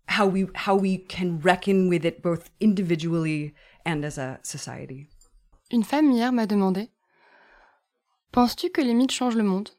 how 0.07 0.27
we 0.27 0.47
how 0.53 0.75
we 0.75 0.97
can 0.97 1.39
reckon 1.39 1.89
with 1.89 2.05
it 2.05 2.21
both 2.21 2.49
individually 2.59 3.55
and 3.85 4.03
as 4.05 4.17
a 4.17 4.39
society. 4.43 5.07
Une 5.71 5.85
femme 5.85 6.11
hier 6.11 6.33
m'a 6.33 6.47
demandé 6.47 6.89
Penses-tu 8.33 8.71
que 8.71 8.81
les 8.81 8.93
mythes 8.93 9.13
changent 9.13 9.37
le 9.37 9.43
monde? 9.43 9.69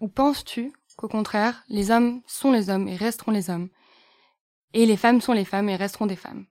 Ou 0.00 0.06
penses-tu 0.06 0.72
qu'au 0.96 1.08
contraire, 1.08 1.64
les 1.68 1.90
hommes 1.90 2.22
sont 2.28 2.52
les 2.52 2.70
hommes 2.70 2.86
et 2.86 2.94
resteront 2.94 3.32
les 3.32 3.50
hommes? 3.50 3.68
Et 4.74 4.86
les 4.86 4.96
femmes 4.96 5.20
sont 5.20 5.32
les 5.32 5.44
femmes 5.44 5.68
et 5.68 5.74
resteront 5.74 6.06
des 6.06 6.14
femmes 6.14 6.46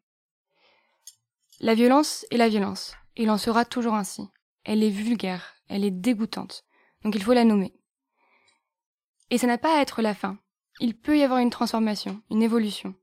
La 1.61 1.75
violence 1.75 2.25
est 2.29 2.35
la 2.35 2.49
violence, 2.49 2.93
il 3.15 3.31
en 3.31 3.37
sera 3.37 3.63
toujours 3.63 3.93
ainsi. 3.93 4.27
Elle 4.65 4.83
est 4.83 4.89
vulgaire, 4.89 5.53
elle 5.69 5.85
est 5.85 5.91
dégoûtante, 5.91 6.65
donc 7.05 7.15
il 7.15 7.23
faut 7.23 7.33
la 7.33 7.45
nommer. 7.45 7.73
Et 9.29 9.37
ça 9.37 9.47
n'a 9.47 9.57
pas 9.57 9.77
à 9.77 9.81
être 9.81 10.01
la 10.01 10.13
fin. 10.13 10.37
Il 10.81 10.97
peut 10.97 11.17
y 11.17 11.23
avoir 11.23 11.39
une 11.39 11.51
transformation, 11.51 12.21
une 12.29 12.43
évolution. 12.43 12.95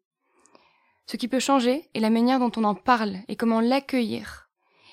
Ce 1.07 1.17
qui 1.17 1.27
peut 1.27 1.41
changer 1.41 1.89
est 1.95 2.01
la 2.01 2.11
manière 2.11 2.39
dont 2.39 2.53
on 2.57 2.65
en 2.65 2.75
parle 2.75 3.21
et 3.29 3.37
comment 3.37 3.63
l'accueillir 3.63 4.50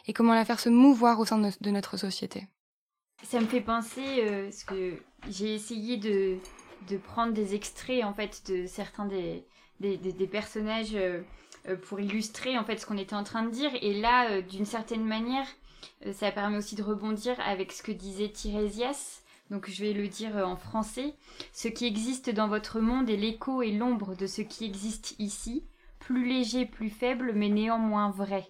et 0.07 0.13
comment 0.13 0.33
la 0.33 0.45
faire 0.45 0.59
se 0.59 0.69
mouvoir 0.69 1.19
au 1.19 1.25
sein 1.25 1.37
de, 1.37 1.69
notre 1.69 1.97
société. 1.97 2.47
Ça 3.23 3.39
me 3.39 3.45
fait 3.45 3.61
penser, 3.61 4.21
euh, 4.21 4.51
ce 4.51 4.65
que 4.65 4.93
j'ai 5.29 5.53
essayé 5.53 5.97
de, 5.97 6.37
prendre 7.03 7.33
des 7.33 7.55
extraits 7.55 8.03
en 8.03 8.13
fait 8.13 8.43
de 8.49 8.65
certains 8.65 9.05
des, 9.05 9.43
personnages 10.31 10.95
euh, 10.95 11.21
euh, 11.67 11.75
pour 11.75 11.99
illustrer 11.99 12.57
en 12.57 12.63
fait 12.63 12.77
ce 12.77 12.85
qu'on 12.85 12.97
était 12.97 13.15
en 13.15 13.23
train 13.23 13.43
de 13.43 13.51
dire. 13.51 13.71
Et 13.81 13.99
là, 13.99 14.41
d'une 14.41 14.65
certaine 14.65 15.03
manière, 15.03 15.47
ça 16.13 16.31
permet 16.31 16.57
aussi 16.57 16.75
de 16.75 16.83
rebondir 16.83 17.35
avec 17.39 17.71
ce 17.71 17.83
que 17.83 17.91
disait 17.91 18.29
Tirésias. 18.29 19.21
Donc 19.49 19.69
je 19.69 19.83
vais 19.83 19.93
le 19.93 20.07
dire 20.07 20.35
en 20.35 20.57
français. 20.57 21.15
Ce 21.53 21.67
qui 21.67 21.85
existe 21.85 22.29
dans 22.29 22.47
votre 22.47 22.79
monde 22.79 23.09
est 23.09 23.17
l'écho 23.17 23.61
et 23.61 23.71
l'ombre 23.71 24.15
de 24.15 24.27
ce 24.27 24.41
qui 24.41 24.65
existe 24.65 25.15
ici 25.19 25.65
plus 25.99 26.25
léger, 26.25 26.65
plus 26.65 26.89
faible, 26.89 27.33
mais 27.33 27.49
néanmoins 27.49 28.11
vrai. 28.11 28.47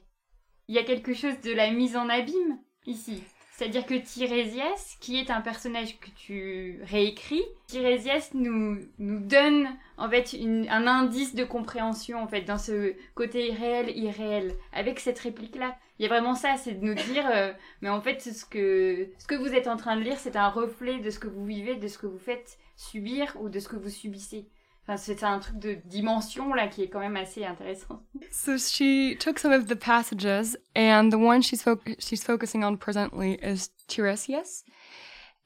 Il 0.68 0.76
y 0.76 0.80
a 0.80 0.84
quelque 0.84 1.14
chose 1.14 1.40
de 1.42 1.54
la 1.54 1.72
mise 1.72 1.96
en 1.96 2.10
abîme 2.10 2.60
ici. 2.86 3.24
C'est-à-dire 3.58 3.88
que 3.88 3.96
Tirésias, 3.96 4.98
qui 5.00 5.18
est 5.18 5.32
un 5.32 5.42
personnage 5.42 6.00
que 6.00 6.12
tu 6.12 6.80
réécris, 6.84 7.42
Tirésias 7.66 8.30
nous, 8.36 8.78
nous 9.00 9.20
donne 9.20 9.68
en 9.98 10.08
fait 10.08 10.36
un 10.70 10.86
indice 10.86 11.34
de 11.34 11.44
compréhension 11.44 12.22
en 12.22 12.28
fait 12.28 12.42
dans 12.42 12.60
ce 12.60 12.94
côté 13.16 13.52
réel 13.52 13.98
irréel 13.98 14.54
avec 14.74 15.00
cette 15.00 15.18
réplique 15.18 15.56
là. 15.56 15.76
Il 15.98 16.04
y 16.04 16.06
a 16.06 16.10
vraiment 16.10 16.36
ça, 16.36 16.56
c'est 16.58 16.74
de 16.74 16.86
nous 16.86 16.94
dire 16.94 17.28
euh, 17.34 17.52
mais 17.82 17.90
en 17.90 18.00
fait 18.00 18.22
ce 18.22 18.46
que 18.46 19.10
ce 19.18 19.26
que 19.26 19.34
vous 19.34 19.56
êtes 19.56 19.68
en 19.68 19.76
train 19.76 19.96
de 19.96 20.02
lire 20.02 20.20
c'est 20.20 20.36
un 20.36 20.50
reflet 20.50 21.00
de 21.00 21.10
ce 21.10 21.18
que 21.18 21.28
vous 21.28 21.46
vivez, 21.46 21.78
de 21.78 21.88
ce 21.88 21.98
que 21.98 22.06
vous 22.06 22.20
faites 22.20 22.60
subir 22.76 23.36
ou 23.40 23.50
de 23.50 23.60
ce 23.60 23.70
que 23.70 23.76
vous 23.76 23.90
subissez. 23.90 24.46
Enfin, 24.88 24.96
c'est 24.96 25.24
un 25.24 25.40
truc 25.40 25.60
de 25.60 25.74
dimension 25.86 26.54
là 26.54 26.70
qui 26.70 26.84
est 26.84 26.88
quand 26.88 27.02
même 27.02 27.18
assez 27.18 27.44
intéressant. 27.44 28.02
So 28.32 28.58
she 28.58 29.18
took 29.18 29.38
some 29.38 29.52
of 29.52 29.68
the 29.68 29.76
passages, 29.76 30.56
and 30.76 31.12
the 31.12 31.18
one 31.18 31.42
she's 31.42 31.62
fo 31.62 31.78
she's 32.00 32.24
focusing 32.24 32.64
on 32.64 32.78
presently 32.78 33.34
is 33.44 33.70
Tiresias, 33.88 34.64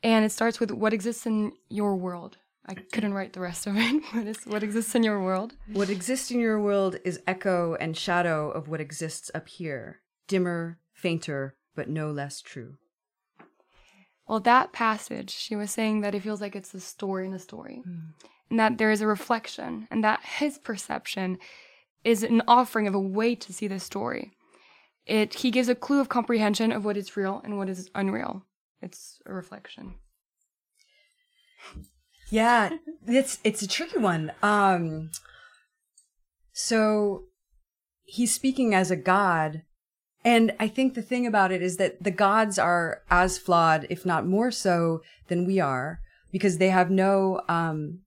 and 0.04 0.23
it 0.23 0.32
starts 0.32 0.60
with 0.60 0.71
what 0.71 0.93
exists 0.93 1.25
in 1.25 1.54
your 1.69 1.95
world. 1.95 2.38
I 2.67 2.75
couldn't 2.75 3.15
write 3.15 3.34
the 3.34 3.39
rest 3.39 3.65
of 3.65 3.75
it, 3.77 4.04
but 4.13 4.27
it's 4.27 4.45
what 4.45 4.62
exists 4.62 4.93
in 4.93 5.04
your 5.04 5.19
world. 5.19 5.54
What 5.73 5.89
exists 5.89 6.30
in 6.30 6.39
your 6.39 6.60
world 6.60 6.97
is 7.04 7.19
echo 7.25 7.75
and 7.80 7.97
shadow 7.97 8.51
of 8.51 8.67
what 8.67 8.80
exists 8.80 9.32
up 9.34 9.47
here, 9.47 10.01
dimmer, 10.27 10.77
fainter, 10.93 11.56
but 11.75 11.89
no 11.89 12.12
less 12.12 12.41
true. 12.41 12.75
Well, 14.27 14.39
that 14.41 14.71
passage, 14.71 15.32
she 15.32 15.56
was 15.56 15.71
saying 15.71 16.01
that 16.01 16.13
it 16.13 16.21
feels 16.21 16.41
like 16.41 16.56
it's 16.56 16.75
a 16.75 16.80
story 16.80 17.25
in 17.25 17.34
a 17.34 17.39
story. 17.39 17.82
Mm 17.88 18.13
and 18.51 18.59
that 18.59 18.77
there 18.77 18.91
is 18.91 19.01
a 19.01 19.07
reflection, 19.07 19.87
and 19.89 20.03
that 20.03 20.19
his 20.23 20.59
perception 20.59 21.39
is 22.03 22.21
an 22.21 22.43
offering 22.47 22.85
of 22.85 22.93
a 22.93 22.99
way 22.99 23.33
to 23.33 23.53
see 23.53 23.67
the 23.67 23.79
story. 23.79 24.33
It 25.05 25.35
he 25.35 25.49
gives 25.49 25.69
a 25.69 25.75
clue 25.75 26.01
of 26.01 26.09
comprehension 26.09 26.71
of 26.71 26.85
what 26.85 26.97
is 26.97 27.17
real 27.17 27.41
and 27.43 27.57
what 27.57 27.69
is 27.69 27.89
unreal. 27.95 28.43
It's 28.81 29.19
a 29.25 29.33
reflection. 29.33 29.95
Yeah, 32.29 32.71
it's 33.07 33.39
it's 33.43 33.61
a 33.61 33.67
tricky 33.67 33.97
one. 33.97 34.31
Um 34.43 35.11
so 36.51 37.23
he's 38.03 38.33
speaking 38.33 38.75
as 38.75 38.91
a 38.91 38.95
god 38.95 39.63
and 40.23 40.53
I 40.59 40.67
think 40.67 40.93
the 40.93 41.01
thing 41.01 41.25
about 41.25 41.51
it 41.51 41.61
is 41.61 41.77
that 41.77 42.03
the 42.03 42.11
gods 42.11 42.59
are 42.59 43.01
as 43.09 43.39
flawed, 43.39 43.87
if 43.89 44.05
not 44.05 44.27
more 44.27 44.51
so, 44.51 45.01
than 45.29 45.47
we 45.47 45.59
are, 45.59 45.99
because 46.31 46.59
they 46.59 46.69
have 46.69 46.91
no 46.91 47.41
um, 47.49 48.01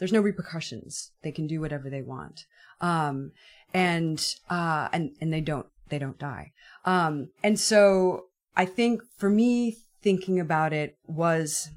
there's 0.00 0.12
no 0.12 0.20
repercussions. 0.20 1.12
They 1.22 1.30
can 1.30 1.46
do 1.46 1.60
whatever 1.60 1.90
they 1.90 2.00
want. 2.00 2.46
Um, 2.80 3.32
and, 3.74 4.34
uh, 4.48 4.88
and, 4.92 5.14
and 5.20 5.30
they 5.30 5.42
don't, 5.42 5.66
they 5.90 5.98
don't 5.98 6.18
die. 6.18 6.52
Um, 6.86 7.28
and 7.44 7.60
so 7.60 8.24
I 8.56 8.64
think 8.64 9.02
for 9.18 9.28
me, 9.28 9.76
thinking 10.02 10.40
about 10.40 10.72
it 10.72 10.96
was 11.06 11.68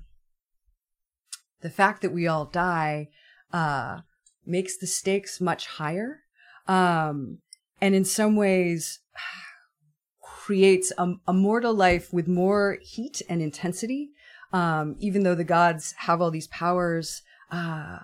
the 1.61 1.69
fact 1.69 2.01
that 2.01 2.13
we 2.13 2.25
all 2.25 2.45
die, 2.45 3.09
uh, 3.51 3.99
makes 4.45 4.77
the 4.77 4.87
stakes 4.87 5.41
much 5.41 5.67
higher. 5.67 6.21
Um, 6.65 7.39
and 7.81 7.93
in 7.93 8.05
some 8.05 8.37
ways 8.37 8.99
creates 10.21 10.93
a, 10.97 11.15
a 11.27 11.33
mortal 11.33 11.73
life 11.73 12.13
with 12.13 12.29
more 12.29 12.77
heat 12.81 13.21
and 13.27 13.41
intensity. 13.41 14.11
Um, 14.53 14.95
even 14.99 15.23
though 15.23 15.35
the 15.35 15.43
gods 15.43 15.93
have 15.97 16.21
all 16.21 16.31
these 16.31 16.47
powers, 16.47 17.21
uh, 17.53 17.99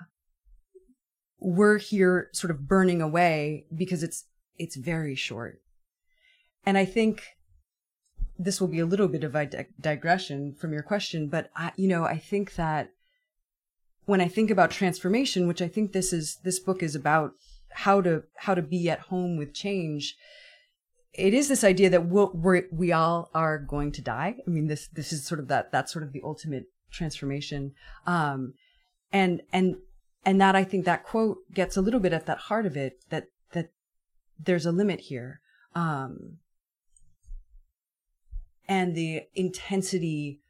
we're 1.40 1.80
here 1.80 2.30
sort 2.34 2.52
of 2.52 2.68
burning 2.68 3.02
away 3.02 3.66
because 3.74 4.04
it's 4.04 4.26
it's 4.58 4.76
very 4.76 5.16
short. 5.16 5.62
And 6.66 6.78
I 6.78 6.86
think 6.86 7.24
this 8.38 8.62
will 8.62 8.68
be 8.68 8.80
a 8.80 8.86
little 8.86 9.08
bit 9.08 9.24
of 9.24 9.36
a 9.36 9.68
digression 9.80 10.54
from 10.54 10.72
your 10.74 10.84
question, 10.84 11.28
but 11.28 11.50
I, 11.56 11.72
you 11.76 11.88
know, 11.88 12.04
I 12.04 12.18
think 12.18 12.56
that 12.56 12.92
when 14.06 14.22
I 14.22 14.28
think 14.28 14.52
about 14.52 14.72
transformation, 14.72 15.48
which 15.48 15.62
I 15.62 15.68
think 15.68 15.92
this 15.92 16.14
is, 16.14 16.38
this 16.44 16.60
book 16.60 16.84
is 16.84 16.96
about 16.96 17.34
how 17.72 18.02
to, 18.02 18.24
how 18.38 18.56
to 18.56 18.62
be 18.62 18.90
at 18.90 19.00
home 19.00 19.38
with 19.38 19.54
change. 19.54 20.16
It 21.14 21.34
is 21.34 21.48
this 21.48 21.64
idea 21.64 21.90
that 21.90 22.06
we'll, 22.06 22.32
we're, 22.34 22.64
we 22.72 22.92
all 22.92 23.30
are 23.34 23.58
going 23.58 23.92
to 23.94 24.02
die. 24.02 24.36
I 24.46 24.50
mean, 24.50 24.68
this, 24.68 24.88
this 24.88 25.12
is 25.12 25.26
sort 25.26 25.40
of 25.40 25.48
that, 25.50 25.72
that's 25.72 25.92
sort 25.92 26.04
of 26.04 26.14
the 26.14 26.22
ultimate 26.24 26.66
transformation. 26.92 27.74
Um, 28.06 28.54
and, 29.12 29.42
and, 29.52 29.78
and 30.26 30.40
that 30.42 30.56
I 30.56 30.64
think 30.64 30.86
that 30.86 31.04
quote 31.04 31.38
gets 31.54 31.78
a 31.78 31.82
little 31.82 32.00
bit 32.00 32.14
at 32.14 32.26
that 32.26 32.38
heart 32.38 32.66
of 32.66 32.76
it, 32.78 33.00
that, 33.10 33.28
that 33.54 33.72
there's 34.38 34.66
a 34.66 34.72
limit 34.72 35.02
here. 35.02 35.42
Um, 35.76 36.38
and 38.68 38.96
the 38.96 39.24
intensity 39.36 40.42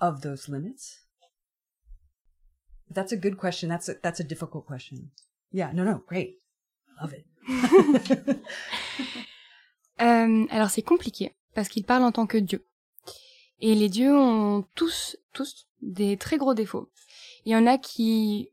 of 0.00 0.22
those 0.22 0.48
limits? 0.48 1.00
That's 2.90 3.12
a 3.12 3.16
good 3.16 3.38
question. 3.38 3.68
That's 3.68 3.88
a, 3.88 3.94
that's 4.02 4.20
a 4.20 4.24
difficult 4.24 4.66
question. 4.66 5.10
Yeah, 5.52 5.70
no, 5.72 5.84
no, 5.84 6.02
great. 6.06 6.38
Love 7.00 7.14
it. 7.14 7.26
euh, 10.00 10.46
alors 10.50 10.70
c'est 10.70 10.82
compliqué 10.82 11.34
parce 11.54 11.68
qu'il 11.68 11.84
parle 11.84 12.04
en 12.04 12.12
tant 12.12 12.26
que 12.26 12.38
Dieu. 12.38 12.64
Et 13.60 13.74
les 13.74 13.88
dieux 13.88 14.14
ont 14.16 14.64
tous, 14.74 15.16
tous 15.32 15.66
des 15.80 16.16
très 16.16 16.38
gros 16.38 16.54
défauts. 16.54 16.90
Il 17.44 17.52
y 17.52 17.56
en 17.56 17.66
a 17.66 17.78
qui... 17.78 18.50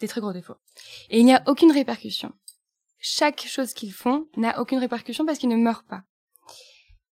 des 0.00 0.08
très 0.08 0.20
gros 0.20 0.32
défauts. 0.32 0.56
Et 1.10 1.20
il 1.20 1.24
n'y 1.24 1.34
a 1.34 1.42
aucune 1.46 1.72
répercussion. 1.72 2.32
Chaque 2.98 3.46
chose 3.46 3.72
qu'ils 3.72 3.92
font 3.92 4.26
n'a 4.36 4.60
aucune 4.60 4.78
répercussion 4.78 5.24
parce 5.24 5.38
qu'ils 5.38 5.48
ne 5.48 5.56
meurent 5.56 5.84
pas. 5.84 6.02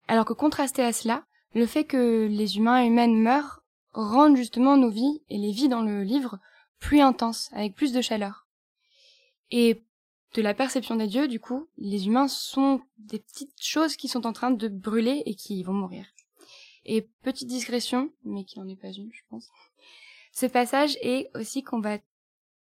Alors 0.08 0.26
que 0.26 0.34
contrasté 0.34 0.82
à 0.82 0.91
cela, 0.91 1.26
le 1.54 1.65
fait 1.65 1.84
que 1.84 2.28
les 2.30 2.58
humains 2.58 2.84
et 2.84 2.88
humaines 2.88 3.15
meurent 3.15 3.63
rend 3.93 4.36
justement 4.36 4.76
nos 4.76 4.89
vies 4.89 5.22
et 5.30 5.38
les 5.38 5.52
vies 5.52 5.69
dans 5.69 5.84
le 5.84 6.04
livre 6.04 6.39
plus 6.80 7.00
intenses, 7.00 7.50
avec 7.54 7.76
plus 7.76 7.93
de 7.93 8.02
chaleur. 8.02 8.48
Et 9.52 9.84
de 10.34 10.41
la 10.41 10.54
perception 10.54 10.96
des 10.96 11.08
dieux, 11.08 11.28
du 11.28 11.39
coup, 11.39 11.69
les 11.78 12.08
humains 12.08 12.28
sont 12.28 12.82
des 12.98 13.19
petites 13.19 13.62
choses 13.62 13.96
qui 13.96 14.08
sont 14.08 14.26
en 14.26 14.34
train 14.34 14.52
de 14.52 14.67
brûler 14.67 15.22
et 15.26 15.36
qui 15.36 15.63
vont 15.63 15.74
mourir. 15.74 16.06
Et 16.86 17.04
petite 17.22 17.48
discrétion, 17.48 18.12
mais 18.24 18.43
qui 18.43 18.60
n'en 18.60 18.67
est 18.67 18.76
pas 18.76 18.91
une, 18.91 19.12
je 19.13 19.22
pense. 19.30 19.48
Ce 20.34 20.48
passage 20.48 20.98
est 21.02 21.30
aussi 21.36 21.63
qu'on 21.63 21.80
va 21.80 22.00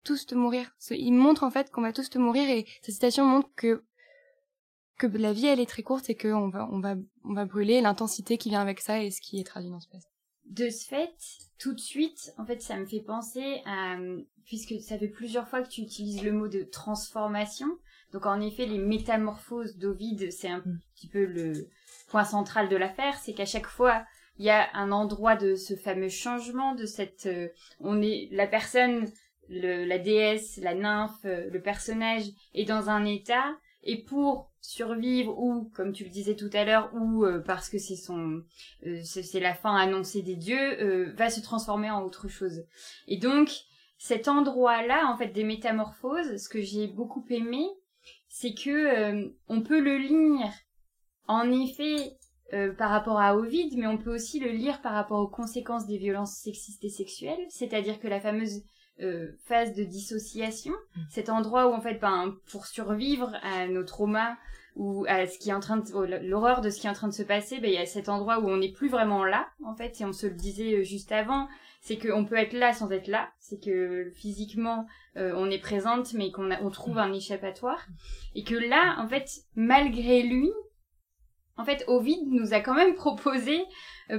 tous 0.05 0.27
te 0.27 0.35
mourir. 0.35 0.71
Il 0.91 1.13
montre 1.13 1.43
en 1.43 1.51
fait 1.51 1.71
qu'on 1.71 1.81
va 1.81 1.93
tous 1.93 2.11
te 2.11 2.19
mourir 2.19 2.49
et 2.49 2.67
cette 2.83 2.95
citation 2.95 3.25
montre 3.25 3.49
que 3.57 3.83
que 4.99 5.07
la 5.07 5.33
vie 5.33 5.47
elle 5.47 5.59
est 5.59 5.67
très 5.67 5.83
courte 5.83 6.11
et 6.11 6.15
qu'on 6.15 6.49
va 6.49 6.69
on 6.71 6.81
va 6.81 6.95
on 7.25 7.33
va 7.33 7.45
brûler 7.47 7.81
l'intensité 7.81 8.37
qui 8.37 8.51
vient 8.51 8.61
avec 8.61 8.81
ça 8.81 9.03
et 9.03 9.11
ce 9.11 9.21
qui 9.21 9.41
est 9.41 9.45
traduit 9.45 9.71
dans 9.71 9.81
ce 9.81 9.89
passage. 9.89 10.13
De 10.45 10.69
ce 10.69 10.87
fait, 10.87 11.15
tout 11.59 11.73
de 11.73 11.81
suite, 11.81 12.35
en 12.37 12.45
fait, 12.45 12.61
ça 12.61 12.77
me 12.77 12.85
fait 12.85 13.01
penser 13.01 13.63
à 13.65 13.97
puisque 14.45 14.81
ça 14.83 14.99
fait 14.99 15.09
plusieurs 15.09 15.49
fois 15.49 15.63
que 15.63 15.69
tu 15.69 15.81
utilises 15.81 16.23
le 16.23 16.33
mot 16.33 16.49
de 16.49 16.63
transformation. 16.63 17.69
Donc 18.13 18.27
en 18.27 18.41
effet, 18.41 18.67
les 18.67 18.79
métamorphoses 18.79 19.79
d'Ovid, 19.79 20.31
c'est 20.31 20.49
un 20.49 20.59
mm. 20.59 20.81
petit 20.95 21.09
peu 21.09 21.25
le 21.25 21.69
point 22.09 22.25
central 22.25 22.69
de 22.69 22.77
l'affaire, 22.77 23.17
c'est 23.19 23.33
qu'à 23.33 23.47
chaque 23.47 23.67
fois, 23.67 24.05
il 24.39 24.47
y 24.47 24.51
a 24.51 24.75
un 24.75 24.93
endroit 24.93 25.37
de 25.37 25.55
ce 25.55 25.75
fameux 25.75 26.09
changement, 26.09 26.75
de 26.75 26.87
cette, 26.87 27.27
euh, 27.27 27.49
on 27.81 28.01
est 28.01 28.29
la 28.33 28.47
personne, 28.47 29.11
la 29.49 29.99
déesse, 29.99 30.57
la 30.57 30.75
nymphe, 30.75 31.25
euh, 31.25 31.51
le 31.51 31.61
personnage 31.61 32.25
est 32.55 32.65
dans 32.65 32.89
un 32.89 33.05
état 33.05 33.57
et 33.83 34.03
pour 34.03 34.51
survivre 34.61 35.37
ou 35.39 35.71
comme 35.75 35.93
tu 35.93 36.05
le 36.05 36.11
disais 36.11 36.37
tout 36.37 36.51
à 36.53 36.65
l'heure 36.65 36.91
ou 36.95 37.25
euh, 37.25 37.41
parce 37.41 37.69
que 37.69 37.79
c'est 37.79 37.97
son 37.97 38.43
c'est 39.03 39.41
la 39.41 39.55
fin 39.55 39.75
annoncée 39.75 40.23
des 40.23 40.37
dieux 40.37 41.13
va 41.15 41.31
se 41.31 41.41
transformer 41.41 41.91
en 41.91 42.03
autre 42.03 42.29
chose. 42.29 42.65
Et 43.09 43.19
donc 43.19 43.51
cet 43.99 44.29
endroit 44.29 44.87
là 44.87 45.09
en 45.13 45.17
fait 45.17 45.29
des 45.29 45.43
métamorphoses 45.43 46.37
ce 46.37 46.49
que 46.49 46.63
j'ai 46.63 46.87
beaucoup 46.87 47.27
aimé 47.29 47.67
c'est 48.29 48.55
que 48.55 49.33
on 49.49 49.63
peut 49.63 49.81
le 49.81 49.99
lire. 49.99 50.53
En 51.27 51.51
effet 51.51 52.17
par 52.77 52.91
rapport 52.91 53.19
à 53.19 53.37
Ovid 53.37 53.79
mais 53.79 53.87
on 53.87 53.97
peut 53.97 54.15
aussi 54.15 54.39
le 54.39 54.51
lire 54.51 54.83
par 54.83 54.93
rapport 54.93 55.21
aux 55.21 55.29
conséquences 55.29 55.87
des 55.87 55.99
violences 55.99 56.35
sexistes 56.35 56.85
et 56.85 56.91
sexuelles. 56.91 57.47
C'est-à-dire 57.49 57.99
que 57.99 58.09
la 58.09 58.21
fameuse 58.21 58.63
euh, 59.01 59.33
phase 59.47 59.75
de 59.75 59.85
dissociation, 59.85 60.73
mm. 60.73 61.01
cet 61.09 61.29
endroit 61.31 61.69
où 61.69 61.73
en 61.73 61.81
fait, 61.81 61.95
ben, 61.95 62.37
pour 62.51 62.67
survivre 62.67 63.33
à 63.43 63.67
nos 63.67 63.85
traumas 63.85 64.37
ou 64.77 65.05
à 65.09 65.27
ce 65.27 65.39
qui 65.39 65.51
est 65.51 65.55
en 65.55 65.61
train 65.61 65.79
de 65.79 66.27
l'horreur 66.27 66.61
de 66.61 66.71
ce 66.71 66.79
qui 66.79 66.87
est 66.87 66.91
en 66.91 66.95
train 66.95 67.09
de 67.09 67.13
se 67.13 67.23
passer, 67.23 67.59
ben 67.59 67.71
il 67.71 67.75
y 67.75 67.79
a 67.79 67.87
cet 67.87 68.09
endroit 68.09 68.39
où 68.41 68.49
on 68.49 68.59
n'est 68.59 68.71
plus 68.71 68.89
vraiment 68.89 69.25
là 69.25 69.49
en 69.65 69.75
fait, 69.75 70.01
et 70.01 70.05
on 70.05 70.13
se 70.13 70.27
le 70.27 70.35
disait 70.35 70.75
euh, 70.75 70.83
juste 70.83 71.11
avant, 71.11 71.49
c'est 71.81 71.97
qu'on 71.97 72.25
peut 72.25 72.37
être 72.37 72.53
là 72.53 72.73
sans 72.73 72.91
être 72.93 73.09
là, 73.09 73.31
c'est 73.39 73.63
que 73.63 74.11
physiquement 74.15 74.87
euh, 75.17 75.33
on 75.37 75.51
est 75.51 75.59
présente 75.59 76.13
mais 76.13 76.31
qu'on 76.31 76.51
on 76.53 76.71
trouve 76.71 76.99
un 76.99 77.13
échappatoire. 77.13 77.87
Et 78.35 78.45
que 78.45 78.55
là 78.55 78.97
en 78.99 79.09
fait 79.09 79.29
malgré 79.57 80.23
lui 80.23 80.51
en 81.57 81.65
fait, 81.65 81.85
Ovid 81.87 82.29
nous 82.31 82.55
a 82.55 82.61
quand 82.61 82.75
même 82.75 82.95
proposé 82.97 83.65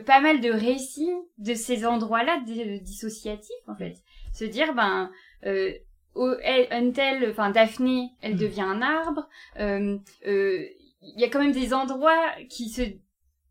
pas 0.06 0.22
mal 0.22 0.40
de 0.40 0.50
récits 0.50 1.12
de 1.38 1.54
ces 1.54 1.86
endroits-là 1.86 2.40
dissociatifs, 2.82 3.52
en 3.68 3.76
fait 3.76 3.96
se 4.34 4.46
dire 4.46 4.74
ben 4.74 5.12
euh, 5.46 5.74
Untel, 6.16 7.30
enfin 7.32 7.52
Daphné, 7.52 8.12
elle 8.22 8.36
mm. 8.36 8.40
devient 8.40 8.62
un 8.62 8.82
arbre. 8.82 9.28
Euh, 9.60 9.98
euh, 10.28 10.66
il 11.02 11.20
y 11.20 11.24
a 11.24 11.30
quand 11.30 11.40
même 11.40 11.52
des 11.52 11.74
endroits 11.74 12.32
qui 12.50 12.70
se 12.70 12.82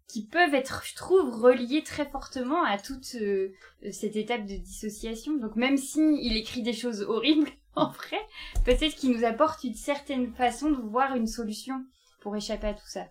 qui 0.08 0.26
peuvent 0.26 0.54
être, 0.54 0.82
je 0.84 0.94
trouve, 0.94 1.30
reliés 1.30 1.82
très 1.82 2.04
fortement 2.04 2.62
à 2.64 2.76
toute 2.76 3.14
euh, 3.14 3.48
cette 3.92 4.14
étape 4.14 4.44
de 4.44 4.56
dissociation. 4.56 5.38
Donc 5.38 5.56
même 5.56 5.78
si 5.78 6.00
il 6.20 6.36
écrit 6.36 6.60
des 6.60 6.74
choses 6.74 7.00
horribles, 7.00 7.48
en 7.76 7.88
vrai, 7.88 8.18
peut-être 8.66 8.94
qu'il 8.94 9.12
nous 9.12 9.24
apporte 9.24 9.64
une 9.64 9.74
certaine 9.74 10.34
façon 10.34 10.70
de 10.70 10.82
voir 10.82 11.16
une 11.16 11.26
solution 11.26 11.82
pour 12.20 12.36
échapper 12.36 12.66
à 12.66 12.74
tout 12.74 12.86
ça. 12.86 13.06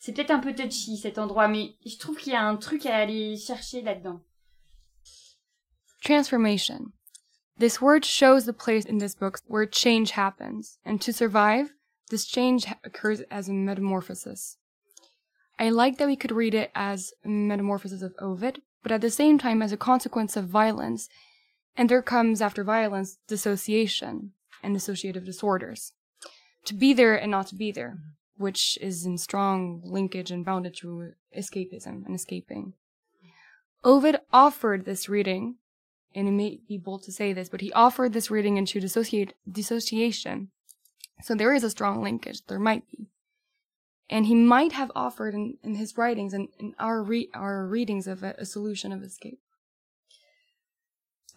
C'est 0.00 0.14
peut-être 0.14 0.30
un 0.30 0.38
peu 0.40 0.54
touchy 0.54 0.96
cet 0.96 1.18
endroit, 1.18 1.46
mais 1.46 1.74
je 1.84 1.98
trouve 1.98 2.16
qu'il 2.16 2.32
y 2.32 2.36
a 2.36 2.42
un 2.42 2.56
truc 2.56 2.86
à 2.86 2.96
aller 2.96 3.36
chercher 3.36 3.82
là-dedans. 3.82 4.22
Transformation. 6.02 6.92
This 7.58 7.82
word 7.82 8.06
shows 8.06 8.46
the 8.46 8.54
place 8.54 8.86
in 8.86 8.96
this 8.96 9.14
book 9.14 9.40
where 9.46 9.66
change 9.66 10.12
happens, 10.12 10.78
and 10.86 10.98
to 11.02 11.12
survive, 11.12 11.74
this 12.08 12.24
change 12.24 12.66
occurs 12.82 13.20
as 13.30 13.50
a 13.50 13.52
metamorphosis. 13.52 14.56
I 15.58 15.68
like 15.68 15.98
that 15.98 16.08
we 16.08 16.16
could 16.16 16.32
read 16.32 16.54
it 16.54 16.70
as 16.74 17.12
a 17.22 17.28
metamorphosis 17.28 18.00
of 18.00 18.14
Ovid, 18.18 18.62
but 18.82 18.92
at 18.92 19.02
the 19.02 19.10
same 19.10 19.38
time 19.38 19.60
as 19.60 19.72
a 19.72 19.76
consequence 19.76 20.34
of 20.34 20.46
violence, 20.46 21.10
and 21.76 21.90
there 21.90 22.00
comes 22.00 22.40
after 22.40 22.64
violence 22.64 23.18
dissociation 23.28 24.32
and 24.62 24.74
dissociative 24.74 25.26
disorders. 25.26 25.92
To 26.64 26.74
be 26.74 26.94
there 26.94 27.14
and 27.14 27.30
not 27.30 27.48
to 27.48 27.54
be 27.54 27.70
there, 27.70 27.98
which 28.40 28.78
is 28.80 29.04
in 29.04 29.18
strong 29.18 29.82
linkage 29.84 30.30
and 30.30 30.44
bounded 30.44 30.74
to 30.74 31.12
escapism 31.36 32.06
and 32.06 32.14
escaping. 32.14 32.72
Ovid 33.84 34.16
offered 34.32 34.86
this 34.86 35.08
reading 35.08 35.56
and 36.14 36.26
it 36.26 36.32
may 36.32 36.60
be 36.66 36.78
bold 36.78 37.02
to 37.04 37.12
say 37.12 37.32
this, 37.32 37.50
but 37.50 37.60
he 37.60 37.72
offered 37.72 38.12
this 38.14 38.30
reading 38.30 38.56
into 38.56 38.80
dissociate, 38.80 39.34
dissociation. 39.50 40.48
So 41.22 41.34
there 41.34 41.54
is 41.54 41.62
a 41.62 41.70
strong 41.70 42.02
linkage. 42.02 42.44
There 42.46 42.58
might 42.58 42.88
be. 42.90 43.10
And 44.08 44.26
he 44.26 44.34
might 44.34 44.72
have 44.72 44.90
offered 44.96 45.34
in, 45.34 45.58
in 45.62 45.76
his 45.76 45.96
writings 45.96 46.32
and 46.32 46.48
in 46.58 46.74
our 46.80 47.00
re- 47.02 47.30
our 47.32 47.66
readings 47.66 48.08
of 48.08 48.24
a, 48.24 48.34
a 48.38 48.46
solution 48.46 48.90
of 48.90 49.04
escape. 49.04 49.38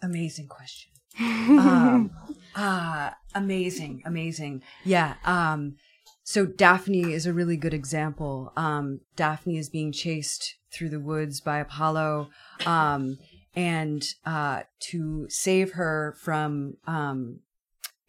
Amazing 0.02 0.48
question. 0.48 0.90
um, 1.20 2.10
ah, 2.56 3.14
amazing, 3.34 4.02
amazing. 4.04 4.62
Yeah. 4.84 5.14
Um, 5.24 5.76
so 6.24 6.46
Daphne 6.46 7.12
is 7.12 7.26
a 7.26 7.34
really 7.34 7.58
good 7.58 7.74
example. 7.74 8.52
Um, 8.56 9.00
Daphne 9.14 9.58
is 9.58 9.68
being 9.68 9.92
chased 9.92 10.56
through 10.72 10.88
the 10.88 10.98
woods 10.98 11.40
by 11.40 11.58
Apollo. 11.58 12.30
Um, 12.64 13.18
and 13.54 14.02
uh, 14.24 14.62
to 14.80 15.26
save 15.28 15.72
her 15.72 16.16
from 16.18 16.78
um, 16.86 17.40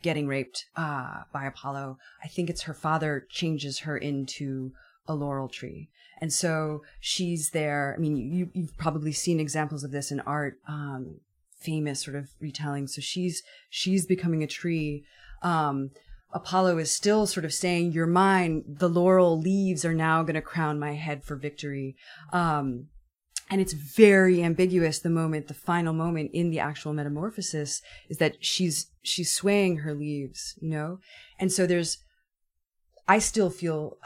getting 0.01 0.27
raped 0.27 0.65
uh, 0.77 1.23
by 1.33 1.45
Apollo, 1.45 1.97
I 2.23 2.29
think 2.29 2.49
it's 2.49 2.63
her 2.63 2.73
father 2.73 3.27
changes 3.29 3.79
her 3.79 3.97
into 3.97 4.71
a 5.07 5.13
laurel 5.13 5.49
tree. 5.49 5.89
And 6.21 6.31
so 6.31 6.83
she's 7.01 7.49
there. 7.49 7.93
I 7.97 7.99
mean, 7.99 8.15
you, 8.15 8.49
you've 8.53 8.77
probably 8.77 9.11
seen 9.11 9.41
examples 9.41 9.83
of 9.83 9.91
this 9.91 10.09
in 10.09 10.21
art, 10.21 10.57
um, 10.69 11.19
famous 11.59 12.01
sort 12.01 12.15
of 12.15 12.29
retelling. 12.39 12.87
So 12.87 13.01
she's, 13.01 13.43
she's 13.69 14.05
becoming 14.05 14.41
a 14.41 14.47
tree. 14.47 15.03
Um, 15.41 15.91
Apollo 16.33 16.77
is 16.79 16.91
still 16.91 17.25
sort 17.27 17.45
of 17.45 17.53
saying, 17.53 17.91
you're 17.91 18.05
mine. 18.05 18.63
The 18.67 18.89
laurel 18.89 19.39
leaves 19.39 19.85
are 19.85 19.93
now 19.93 20.23
going 20.23 20.35
to 20.35 20.41
crown 20.41 20.79
my 20.79 20.93
head 20.93 21.23
for 21.23 21.35
victory. 21.35 21.95
Um, 22.33 22.87
and 23.49 23.61
it's 23.61 23.73
very 23.73 24.43
ambiguous 24.43 24.99
the 24.99 25.09
moment 25.09 25.47
the 25.47 25.53
final 25.53 25.93
moment 25.93 26.31
in 26.33 26.49
the 26.49 26.59
actual 26.59 26.93
metamorphosis 26.93 27.81
is 28.09 28.17
that 28.17 28.43
she's 28.43 28.87
she's 29.03 29.31
swaying 29.31 29.77
her 29.77 29.93
leaves 29.93 30.57
you 30.59 30.71
know 30.71 30.97
and 31.39 31.51
so 31.51 31.67
there's 31.67 31.99
i 33.07 33.19
still 33.19 33.51
feel 33.51 33.99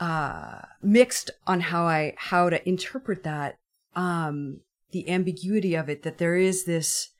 uh, 0.00 0.62
mixed 0.82 1.30
on 1.46 1.60
how 1.60 1.84
I 1.84 2.14
how 2.16 2.48
to 2.48 2.66
interpret 2.66 3.22
that 3.22 3.58
um, 3.94 4.60
the 4.92 5.08
ambiguity 5.08 5.74
of 5.74 5.88
it 5.88 6.02
that 6.02 6.18
there 6.18 6.36
is 6.36 6.64
this 6.64 7.10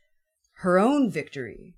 her 0.54 0.78
own 0.78 1.11
victory. 1.11 1.74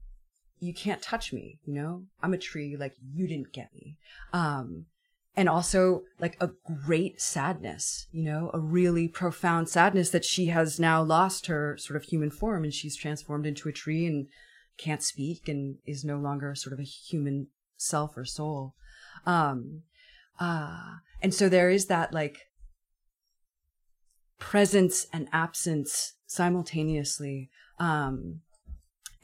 You 0.62 0.72
can't 0.72 1.02
touch 1.02 1.32
me, 1.32 1.58
you 1.64 1.74
know. 1.74 2.04
I'm 2.22 2.32
a 2.32 2.38
tree, 2.38 2.76
like 2.78 2.94
you 3.12 3.26
didn't 3.26 3.52
get 3.52 3.74
me. 3.74 3.96
Um, 4.32 4.86
and 5.34 5.48
also 5.48 6.02
like 6.20 6.36
a 6.40 6.50
great 6.86 7.20
sadness, 7.20 8.06
you 8.12 8.22
know, 8.22 8.48
a 8.54 8.60
really 8.60 9.08
profound 9.08 9.68
sadness 9.68 10.10
that 10.10 10.24
she 10.24 10.46
has 10.46 10.78
now 10.78 11.02
lost 11.02 11.46
her 11.46 11.76
sort 11.78 11.96
of 11.96 12.04
human 12.04 12.30
form 12.30 12.62
and 12.62 12.72
she's 12.72 12.94
transformed 12.94 13.44
into 13.44 13.68
a 13.68 13.72
tree 13.72 14.06
and 14.06 14.28
can't 14.78 15.02
speak 15.02 15.48
and 15.48 15.78
is 15.84 16.04
no 16.04 16.16
longer 16.16 16.54
sort 16.54 16.72
of 16.72 16.78
a 16.78 16.84
human 16.84 17.48
self 17.76 18.16
or 18.16 18.24
soul. 18.24 18.74
Um, 19.26 19.82
uh, 20.38 20.96
and 21.20 21.34
so 21.34 21.48
there 21.48 21.70
is 21.70 21.86
that 21.86 22.14
like 22.14 22.38
presence 24.38 25.08
and 25.12 25.28
absence 25.32 26.12
simultaneously, 26.26 27.50
um, 27.80 28.42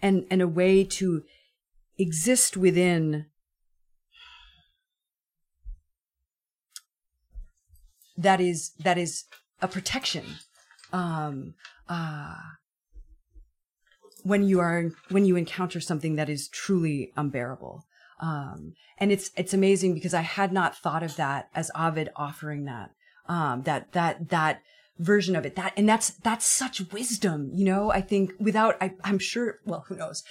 and, 0.01 0.27
and 0.31 0.43
a 0.43 0.49
way 0.49 0.85
to 0.85 1.25
exist 1.99 2.57
within 2.57 3.27
that 8.17 8.41
is, 8.41 8.71
that 8.81 8.99
is 8.99 9.25
a 9.61 9.69
protection. 9.69 10.25
Um, 10.93 11.55
uh, 11.89 12.37
when 14.23 14.43
you 14.43 14.61
are 14.61 14.91
when 15.11 15.25
you 15.25 15.37
encounter 15.37 15.81
something 15.81 16.17
that 16.17 16.29
is 16.29 16.49
truly 16.49 17.13
unbearable 17.17 17.85
um, 18.21 18.75
and 18.99 19.13
it's 19.13 19.31
it's 19.37 19.55
amazing 19.55 19.95
because 19.95 20.15
I 20.15 20.23
had 20.23 20.53
not 20.53 20.77
thought 20.77 21.03
of 21.03 21.17
that 21.17 21.49
as 21.55 21.71
Ovid 21.75 22.11
offering 22.17 22.65
that 22.65 22.91
um, 23.29 23.63
that 23.63 23.93
that 23.93 24.31
that 24.31 24.63
version 24.99 25.37
of 25.37 25.47
it. 25.47 25.57
That 25.57 25.73
and 25.77 25.89
that's 25.89 26.11
that's 26.11 26.47
such 26.47 26.81
wisdom 26.93 27.51
you 27.55 27.65
know? 27.65 27.91
I 27.91 28.01
think 28.01 28.33
without 28.39 28.77
I, 28.81 28.95
I'm 29.05 29.19
sure 29.19 29.61
well 29.65 29.85
who 29.89 29.97
knows? 29.97 30.23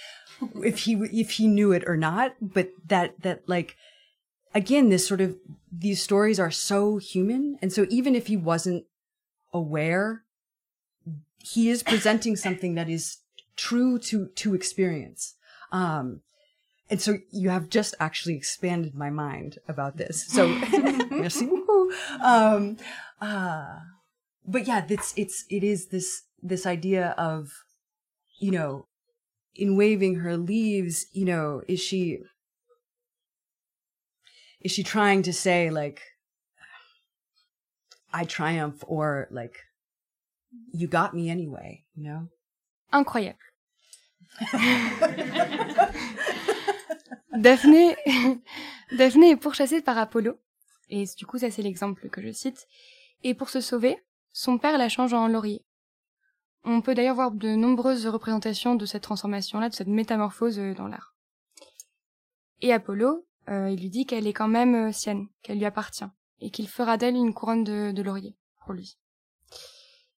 If 0.62 0.80
he 0.80 0.94
if 0.94 1.32
he 1.32 1.48
knew 1.48 1.72
it 1.72 1.84
or 1.86 1.96
not 1.96 2.34
but 2.40 2.70
that 2.86 3.20
that 3.22 3.48
like 3.48 3.76
again 4.54 4.88
this 4.88 5.06
sort 5.06 5.20
of 5.20 5.36
these 5.70 6.02
stories 6.02 6.38
are 6.38 6.50
so 6.50 6.98
human. 6.98 7.58
And 7.62 7.72
so 7.72 7.86
even 7.88 8.14
if 8.14 8.26
he 8.26 8.36
wasn't 8.36 8.84
aware 9.52 10.24
he 11.38 11.70
is 11.70 11.82
presenting 11.82 12.36
something 12.36 12.74
that 12.74 12.88
is 12.88 13.18
true 13.56 13.98
to 13.98 14.26
to 14.26 14.54
experience. 14.54 15.34
Um 15.72 16.20
and 16.90 17.00
so 17.00 17.18
you 17.30 17.50
have 17.50 17.68
just 17.68 17.94
actually 18.00 18.34
expanded 18.34 18.94
my 18.94 19.10
mind 19.10 19.58
about 19.68 19.96
this. 19.96 20.26
So, 20.26 20.48
merci 21.10 21.46
beaucoup. 21.46 21.92
Um, 22.22 22.76
uh, 23.20 23.80
but 24.48 24.66
yeah, 24.66 24.84
it's, 24.88 25.12
it's, 25.16 25.44
it 25.50 25.62
is 25.62 25.88
this, 25.88 26.22
this 26.42 26.66
idea 26.66 27.14
of, 27.18 27.52
you 28.38 28.50
know, 28.50 28.86
in 29.54 29.76
waving 29.76 30.16
her 30.16 30.36
leaves, 30.36 31.06
you 31.12 31.24
know, 31.24 31.62
is 31.68 31.80
she, 31.80 32.18
is 34.60 34.72
she 34.72 34.82
trying 34.82 35.22
to 35.22 35.32
say 35.32 35.70
like, 35.70 36.00
I 38.12 38.24
triumph 38.24 38.82
or 38.86 39.28
like, 39.30 39.58
you 40.72 40.86
got 40.88 41.14
me 41.14 41.28
anyway, 41.28 41.84
you 41.94 42.04
know? 42.04 42.28
Incroyable. 42.92 43.38
Daphné, 47.38 47.96
Daphné 48.96 49.30
est 49.32 49.36
pourchassée 49.36 49.82
par 49.82 49.98
Apollo, 49.98 50.38
et 50.88 51.04
du 51.16 51.26
coup 51.26 51.38
ça 51.38 51.50
c'est 51.50 51.62
l'exemple 51.62 52.08
que 52.08 52.22
je 52.22 52.32
cite, 52.32 52.66
et 53.22 53.34
pour 53.34 53.50
se 53.50 53.60
sauver, 53.60 53.98
son 54.38 54.56
père 54.56 54.78
la 54.78 54.88
change 54.88 55.14
en 55.14 55.26
laurier. 55.26 55.64
On 56.62 56.80
peut 56.80 56.94
d'ailleurs 56.94 57.16
voir 57.16 57.32
de 57.32 57.56
nombreuses 57.56 58.06
représentations 58.06 58.76
de 58.76 58.86
cette 58.86 59.02
transformation-là, 59.02 59.68
de 59.68 59.74
cette 59.74 59.88
métamorphose 59.88 60.60
euh, 60.60 60.74
dans 60.74 60.86
l'art. 60.86 61.16
Et 62.60 62.72
Apollo, 62.72 63.26
euh, 63.48 63.68
il 63.68 63.80
lui 63.80 63.90
dit 63.90 64.06
qu'elle 64.06 64.28
est 64.28 64.32
quand 64.32 64.46
même 64.46 64.76
euh, 64.76 64.92
sienne, 64.92 65.26
qu'elle 65.42 65.58
lui 65.58 65.64
appartient, 65.64 66.04
et 66.38 66.50
qu'il 66.50 66.68
fera 66.68 66.96
d'elle 66.96 67.16
une 67.16 67.34
couronne 67.34 67.64
de, 67.64 68.00
laurier 68.00 68.36
pour 68.62 68.74
lui. 68.74 68.96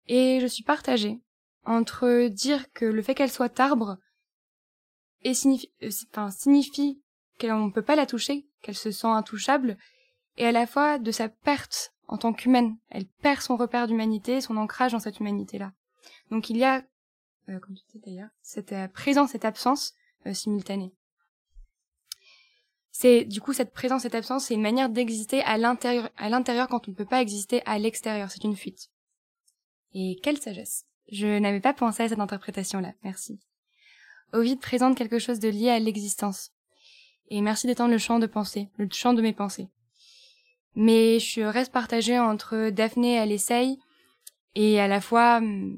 Et 0.08 0.40
je 0.42 0.48
suis 0.48 0.64
partagée 0.66 1.22
entre 1.64 2.28
dire 2.28 2.74
que 2.74 2.84
le 2.84 3.02
fait 3.02 3.16
qu'elle 3.16 3.32
soit 3.32 3.58
arbre 3.58 4.00
signifie 5.24 7.02
qu'on 7.40 7.68
ne 7.68 7.72
peut 7.72 7.84
pas 7.84 7.96
la 7.96 8.06
toucher, 8.06 8.50
qu'elle 8.62 8.76
se 8.76 8.92
sent 8.92 9.08
intouchable, 9.08 9.78
et 10.36 10.46
à 10.46 10.52
la 10.52 10.68
fois 10.68 11.00
de 11.00 11.12
sa 11.12 11.30
perte 11.30 11.94
en 12.10 12.18
tant 12.18 12.34
qu'humaine. 12.34 12.76
Elle 12.90 13.06
perd 13.06 13.42
son 13.42 13.56
repère 13.56 13.88
d'humanité, 13.88 14.42
son 14.42 14.58
ancrage 14.58 14.92
dans 14.92 15.00
cette 15.00 15.20
humanité-là. 15.20 15.72
Donc 16.32 16.50
il 16.50 16.58
y 16.58 16.64
a, 16.64 16.84
euh, 17.48 17.60
comme 17.60 17.76
tu 17.76 17.84
disais 17.86 18.04
d'ailleurs, 18.06 18.30
cette 18.42 18.74
euh, 18.74 18.88
présence, 18.88 19.32
cette 19.32 19.46
absence 19.46 19.94
euh, 20.26 20.34
simultanée. 20.34 20.92
C'est 22.92 23.24
du 23.24 23.40
coup 23.40 23.54
cette 23.54 23.72
présence, 23.72 24.02
cette 24.02 24.16
absence, 24.16 24.46
c'est 24.46 24.56
une 24.56 24.62
manière 24.62 24.90
d'exister 24.90 25.42
à 25.44 25.58
l'intérieur, 25.58 26.10
à 26.18 26.30
l'intérieur 26.30 26.68
quand 26.68 26.88
on 26.88 26.92
ne 26.92 26.96
peut 26.96 27.06
pas 27.06 27.22
exister 27.22 27.62
à 27.66 27.78
l'extérieur. 27.78 28.30
C'est 28.32 28.44
une 28.44 28.56
fuite. 28.56 28.90
Et 29.94 30.20
quelle 30.22 30.40
sagesse 30.40 30.86
Je 31.12 31.40
n'avais 31.40 31.62
pas 31.62 31.74
pensé 31.74 32.04
à 32.04 32.10
cette 32.10 32.20
interprétation-là. 32.20 32.94
Merci. 33.04 33.40
Ovid 34.34 34.60
présente 34.60 34.98
quelque 34.98 35.20
chose 35.20 35.40
de 35.40 35.50
lié 35.50 35.70
à 35.70 35.80
l'existence, 35.80 36.52
et 37.30 37.42
merci 37.42 37.68
d'étendre 37.68 37.92
le 37.92 37.98
champ 37.98 38.20
de 38.20 38.28
pensée, 38.28 38.70
le 38.78 38.88
champ 38.92 39.14
de 39.14 39.22
mes 39.22 39.34
pensées. 39.34 39.70
Mais 40.76 41.20
je 41.20 41.42
reste 41.42 41.72
partagée 41.72 42.20
entre 42.20 42.70
Daphné, 42.70 43.16
elle 43.16 43.32
essaye, 43.32 43.80
et 44.56 44.80
à 44.80 44.88
la 44.88 45.02
fois, 45.02 45.42
hmm, 45.42 45.76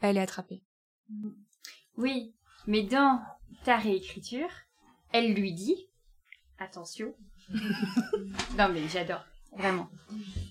elle 0.00 0.16
est 0.16 0.20
attrapée. 0.20 0.62
Oui, 1.96 2.34
mais 2.66 2.82
dans 2.82 3.20
ta 3.64 3.76
réécriture, 3.76 4.50
elle 5.12 5.34
lui 5.34 5.52
dit, 5.52 5.88
attention, 6.58 7.14
non 8.58 8.68
mais 8.72 8.88
j'adore, 8.88 9.24
vraiment. 9.56 9.88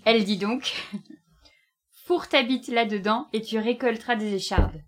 Elle 0.06 0.23
dit 0.23 0.38
donc, 0.38 0.73
fourre 2.06 2.27
ta 2.27 2.43
bite 2.43 2.67
là-dedans 2.67 3.27
et 3.34 3.41
tu 3.41 3.58
récolteras 3.58 4.15
des 4.15 4.34
échardes. 4.34 4.84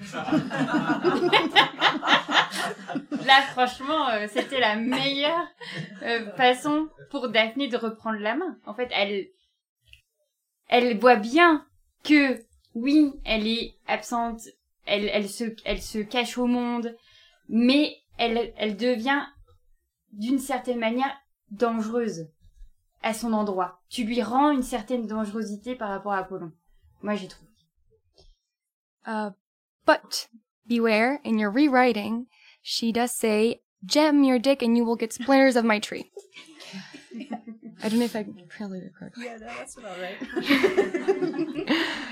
Là, 3.26 3.42
franchement, 3.52 4.08
euh, 4.10 4.26
c'était 4.30 4.60
la 4.60 4.76
meilleure 4.76 5.46
euh, 6.02 6.30
façon 6.32 6.88
pour 7.10 7.28
Daphné 7.28 7.68
de 7.68 7.76
reprendre 7.76 8.18
la 8.18 8.36
main. 8.36 8.58
En 8.66 8.74
fait, 8.74 8.90
elle, 8.92 9.28
elle 10.68 10.98
voit 10.98 11.16
bien 11.16 11.66
que, 12.02 12.42
oui, 12.74 13.12
elle 13.24 13.46
est 13.46 13.76
absente, 13.86 14.40
elle, 14.86 15.08
elle 15.12 15.28
se, 15.28 15.44
elle 15.64 15.80
se 15.80 15.98
cache 15.98 16.38
au 16.38 16.46
monde, 16.46 16.94
mais 17.48 17.96
elle, 18.18 18.52
elle 18.56 18.76
devient, 18.76 19.22
d'une 20.12 20.38
certaine 20.38 20.78
manière, 20.78 21.14
dangereuse 21.50 22.28
à 23.02 23.14
son 23.14 23.32
endroit. 23.32 23.80
Tu 23.88 24.04
lui 24.04 24.22
rends 24.22 24.50
une 24.50 24.62
certaine 24.62 25.06
dangerosité 25.06 25.74
par 25.74 25.90
rapport 25.90 26.12
à 26.12 26.18
Apollon. 26.18 26.52
Moi, 27.02 27.14
j'ai 27.14 27.28
trouvé. 27.28 27.50
Uh, 29.06 29.30
but 29.84 30.28
beware, 30.66 31.20
in 31.24 31.38
your 31.38 31.50
rewriting, 31.50 32.26
she 32.62 32.92
does 32.92 33.14
say, 33.14 33.60
"Gem 33.84 34.24
your 34.24 34.38
dick 34.38 34.62
and 34.62 34.76
you 34.76 34.84
will 34.84 34.96
get 34.96 35.12
splinters 35.12 35.56
of 35.56 35.64
my 35.64 35.78
tree." 35.78 36.10
I 37.82 37.88
don't 37.88 37.98
know 37.98 38.04
if 38.06 38.16
I 38.16 38.20
it 38.20 38.94
correctly. 38.98 39.24
Yeah, 39.26 39.36
no, 39.36 39.46
that's 39.46 39.76
about 39.76 39.98
right. 39.98 40.16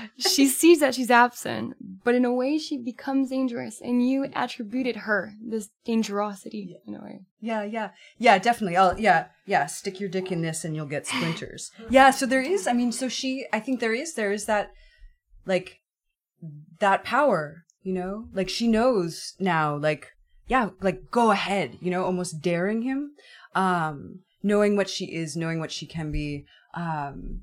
she 0.17 0.47
sees 0.47 0.79
that 0.81 0.93
she's 0.93 1.09
absent, 1.09 1.75
but 2.03 2.13
in 2.13 2.25
a 2.25 2.33
way 2.33 2.57
she 2.59 2.77
becomes 2.77 3.29
dangerous, 3.29 3.81
and 3.81 4.07
you 4.07 4.27
attributed 4.35 4.97
her 4.97 5.33
this 5.43 5.69
dangerosity 5.87 6.67
yeah. 6.69 6.77
in 6.85 6.95
a 6.95 7.03
way. 7.03 7.21
Yeah, 7.39 7.63
yeah, 7.63 7.89
yeah, 8.19 8.37
definitely. 8.37 8.77
I'll, 8.77 8.99
yeah, 8.99 9.27
yeah. 9.47 9.65
Stick 9.65 9.99
your 9.99 10.09
dick 10.09 10.31
in 10.31 10.41
this, 10.41 10.63
and 10.63 10.75
you'll 10.75 10.85
get 10.85 11.07
splinters. 11.07 11.71
yeah. 11.89 12.11
So 12.11 12.25
there 12.25 12.41
is. 12.41 12.67
I 12.67 12.73
mean, 12.73 12.91
so 12.91 13.09
she. 13.09 13.45
I 13.51 13.59
think 13.59 13.79
there 13.79 13.95
is. 13.95 14.13
There 14.13 14.31
is 14.31 14.45
that, 14.45 14.71
like, 15.45 15.79
that 16.79 17.03
power. 17.03 17.62
You 17.83 17.93
know, 17.93 18.27
like 18.33 18.49
she 18.49 18.67
knows 18.67 19.33
now. 19.39 19.75
Like 19.75 20.13
yeah, 20.47 20.69
like 20.81 21.11
go 21.11 21.31
ahead, 21.31 21.77
you 21.81 21.91
know, 21.91 22.03
almost 22.03 22.41
daring 22.41 22.81
him, 22.81 23.11
um, 23.55 24.19
knowing 24.41 24.75
what 24.75 24.89
she 24.89 25.05
is, 25.05 25.35
knowing 25.35 25.59
what 25.59 25.71
she 25.71 25.85
can 25.85 26.11
be, 26.11 26.45
um, 26.73 27.41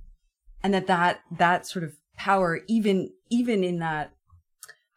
and 0.62 0.74
that 0.74 0.86
that 0.86 1.20
that 1.30 1.66
sort 1.66 1.84
of 1.84 1.94
power, 2.16 2.60
even 2.66 3.10
even 3.28 3.62
in 3.64 3.78
that 3.78 4.12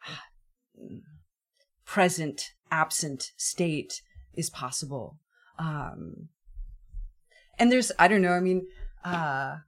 present 1.84 2.52
absent 2.70 3.32
state, 3.36 4.02
is 4.34 4.50
possible. 4.50 5.18
Um, 5.58 6.28
and 7.58 7.70
there's, 7.70 7.92
I 7.98 8.08
don't 8.08 8.22
know, 8.22 8.32
I 8.32 8.40
mean, 8.40 8.66
uh, 9.04 9.58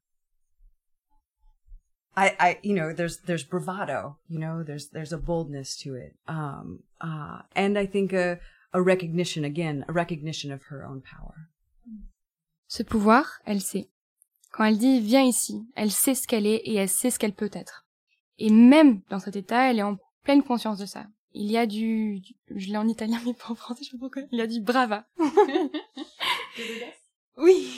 I, 2.16 2.34
I, 2.40 2.58
you 2.62 2.74
know, 2.74 2.94
there's, 2.94 3.18
there's 3.26 3.44
bravado, 3.44 4.16
you 4.28 4.38
know, 4.38 4.62
there's, 4.62 4.88
there's 4.88 5.12
a 5.12 5.18
boldness 5.18 5.76
to 5.82 5.94
it. 5.94 6.14
Um, 6.26 6.80
uh, 7.00 7.42
and 7.54 7.78
I 7.78 7.86
think 7.86 8.14
a, 8.14 8.38
a 8.72 8.80
recognition, 8.80 9.44
again, 9.44 9.84
a 9.88 9.92
recognition 9.92 10.50
of 10.50 10.62
her 10.70 10.84
own 10.84 11.02
power. 11.02 11.48
Ce 12.68 12.82
pouvoir, 12.82 13.40
elle 13.44 13.60
sait. 13.60 13.90
Quand 14.50 14.64
elle 14.64 14.78
dit 14.78 15.00
viens 15.00 15.22
ici, 15.22 15.66
elle 15.76 15.90
sait 15.90 16.14
ce 16.14 16.26
qu'elle 16.26 16.46
est 16.46 16.62
et 16.64 16.74
elle 16.74 16.88
sait 16.88 17.10
ce 17.10 17.18
qu'elle 17.18 17.34
peut 17.34 17.50
être. 17.52 17.86
Et 18.38 18.50
même 18.50 19.02
dans 19.10 19.20
cet 19.20 19.36
état, 19.36 19.70
elle 19.70 19.78
est 19.78 19.82
en 19.82 19.98
pleine 20.24 20.42
conscience 20.42 20.78
de 20.78 20.86
ça. 20.86 21.06
Il 21.32 21.50
y 21.50 21.58
a 21.58 21.66
du, 21.66 22.22
je 22.48 22.68
l'ai 22.68 22.78
en 22.78 22.88
italien 22.88 23.20
mais 23.26 23.34
pas 23.34 23.50
en 23.50 23.54
français, 23.54 23.84
je 23.84 23.90
sais 23.90 23.96
pas 23.96 24.00
pourquoi. 24.00 24.22
Il 24.32 24.38
y 24.38 24.42
a 24.42 24.46
du 24.46 24.60
brava. 24.60 25.06
oui. 27.36 27.68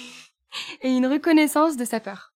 Et 0.83 0.96
une 0.96 1.07
reconnaissance 1.07 1.77
de 1.77 1.85
sa 1.85 1.98
peur. 1.98 2.33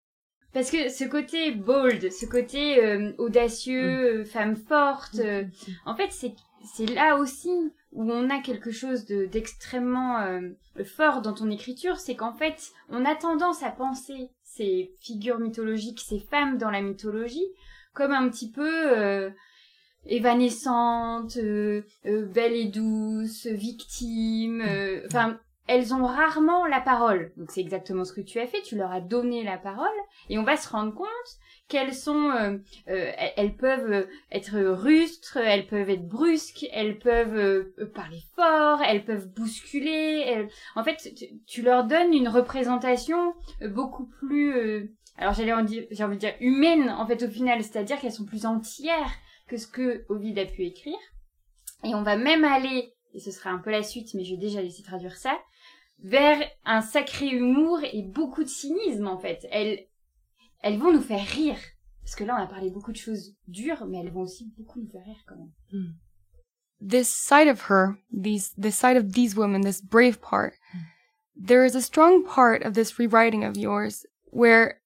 Parce 0.52 0.70
que 0.70 0.88
ce 0.88 1.04
côté 1.04 1.52
bold, 1.52 2.10
ce 2.10 2.26
côté 2.26 2.84
euh, 2.84 3.12
audacieux, 3.18 3.82
mm. 3.82 4.20
euh, 4.20 4.24
femme 4.24 4.56
forte, 4.56 5.18
euh, 5.20 5.44
en 5.86 5.94
fait, 5.94 6.10
c'est 6.10 6.34
c'est 6.74 6.86
là 6.86 7.16
aussi 7.16 7.50
où 7.92 8.12
on 8.12 8.28
a 8.28 8.40
quelque 8.40 8.70
chose 8.70 9.06
de 9.06 9.24
d'extrêmement 9.24 10.40
fort 10.84 11.22
dans 11.22 11.32
ton 11.32 11.50
écriture, 11.50 11.96
c'est 11.98 12.14
qu'en 12.14 12.34
fait, 12.34 12.72
on 12.90 13.06
a 13.06 13.14
tendance 13.14 13.62
à 13.62 13.70
penser 13.70 14.28
ces 14.42 14.92
figures 15.00 15.38
mythologiques, 15.38 16.00
ces 16.00 16.18
femmes 16.18 16.58
dans 16.58 16.70
la 16.70 16.82
mythologie, 16.82 17.46
comme 17.94 18.12
un 18.12 18.28
petit 18.28 18.50
peu 18.50 19.32
évanescentes, 20.04 21.38
belles 22.04 22.52
et 22.52 22.66
douces, 22.66 23.46
victimes, 23.46 24.62
enfin 25.06 25.40
elles 25.70 25.94
ont 25.94 26.04
rarement 26.04 26.66
la 26.66 26.80
parole. 26.80 27.32
Donc 27.36 27.52
c'est 27.52 27.60
exactement 27.60 28.04
ce 28.04 28.12
que 28.12 28.20
tu 28.20 28.40
as 28.40 28.48
fait, 28.48 28.60
tu 28.62 28.74
leur 28.76 28.90
as 28.90 29.00
donné 29.00 29.44
la 29.44 29.56
parole 29.56 29.86
et 30.28 30.36
on 30.36 30.42
va 30.42 30.56
se 30.56 30.68
rendre 30.68 30.92
compte 30.92 31.06
qu'elles 31.68 31.94
sont 31.94 32.28
euh, 32.30 32.58
euh, 32.88 33.12
elles 33.36 33.54
peuvent 33.54 34.08
être 34.32 34.58
rustres, 34.58 35.36
elles 35.36 35.68
peuvent 35.68 35.88
être 35.88 36.08
brusques, 36.08 36.66
elles 36.72 36.98
peuvent 36.98 37.36
euh, 37.36 37.92
parler 37.94 38.18
fort, 38.34 38.82
elles 38.82 39.04
peuvent 39.04 39.28
bousculer. 39.28 40.48
En 40.74 40.82
fait, 40.82 41.14
tu, 41.46 41.62
leur 41.62 41.84
donnes 41.84 42.12
une 42.12 42.28
représentation 42.28 43.34
beaucoup 43.68 44.06
plus 44.06 44.92
alors 45.18 45.34
j'allais 45.34 45.52
en 45.52 45.62
dire 45.62 45.84
j'ai 45.92 46.02
envie 46.02 46.16
de 46.16 46.20
dire 46.20 46.34
humaine 46.40 46.90
en 46.90 47.06
fait 47.06 47.22
au 47.22 47.30
final, 47.30 47.62
c'est-à-dire 47.62 48.00
qu'elles 48.00 48.10
sont 48.10 48.24
plus 48.24 48.44
entières 48.44 49.12
que 49.46 49.56
ce 49.56 49.68
que 49.68 50.04
Ovid 50.08 50.36
a 50.36 50.46
pu 50.46 50.64
écrire. 50.64 50.98
Et 51.84 51.94
on 51.94 52.02
va 52.02 52.16
même 52.16 52.42
aller 52.42 52.92
et 53.14 53.20
ce 53.20 53.30
sera 53.30 53.50
un 53.50 53.58
peu 53.58 53.70
la 53.70 53.82
suite, 53.82 54.14
mais 54.14 54.24
je 54.24 54.34
vais 54.34 54.40
déjà 54.40 54.62
laisser 54.62 54.82
traduire 54.82 55.16
ça, 55.16 55.38
vers 56.02 56.42
un 56.64 56.80
sacré 56.80 57.28
humour 57.28 57.80
et 57.84 58.02
beaucoup 58.02 58.42
de 58.42 58.48
cynisme 58.48 59.06
en 59.06 59.18
fait. 59.18 59.46
Elles, 59.50 59.86
elles 60.62 60.78
vont 60.78 60.92
nous 60.92 61.02
faire 61.02 61.26
rire. 61.26 61.58
Parce 62.02 62.14
que 62.14 62.24
là, 62.24 62.36
on 62.38 62.42
a 62.42 62.46
parlé 62.46 62.70
beaucoup 62.70 62.92
de 62.92 62.96
choses 62.96 63.36
dures, 63.46 63.86
mais 63.86 63.98
elles 63.98 64.10
vont 64.10 64.22
aussi 64.22 64.50
beaucoup 64.56 64.80
nous 64.80 64.88
faire 64.88 65.04
rire 65.04 65.22
quand 65.26 65.36
même. 65.36 65.52
Mm. 65.72 65.94
This 66.80 67.08
side 67.08 67.46
of 67.46 67.68
her, 67.68 67.98
these, 68.10 68.52
this 68.56 68.76
side 68.76 68.96
of 68.96 69.12
these 69.12 69.36
women, 69.36 69.60
this 69.60 69.82
brave 69.82 70.20
part, 70.20 70.54
mm. 70.74 70.80
there 71.36 71.64
is 71.64 71.76
a 71.76 71.82
strong 71.82 72.24
part 72.24 72.62
of 72.62 72.74
this 72.74 72.98
rewriting 72.98 73.44
of 73.44 73.56
yours 73.56 74.06
where 74.24 74.80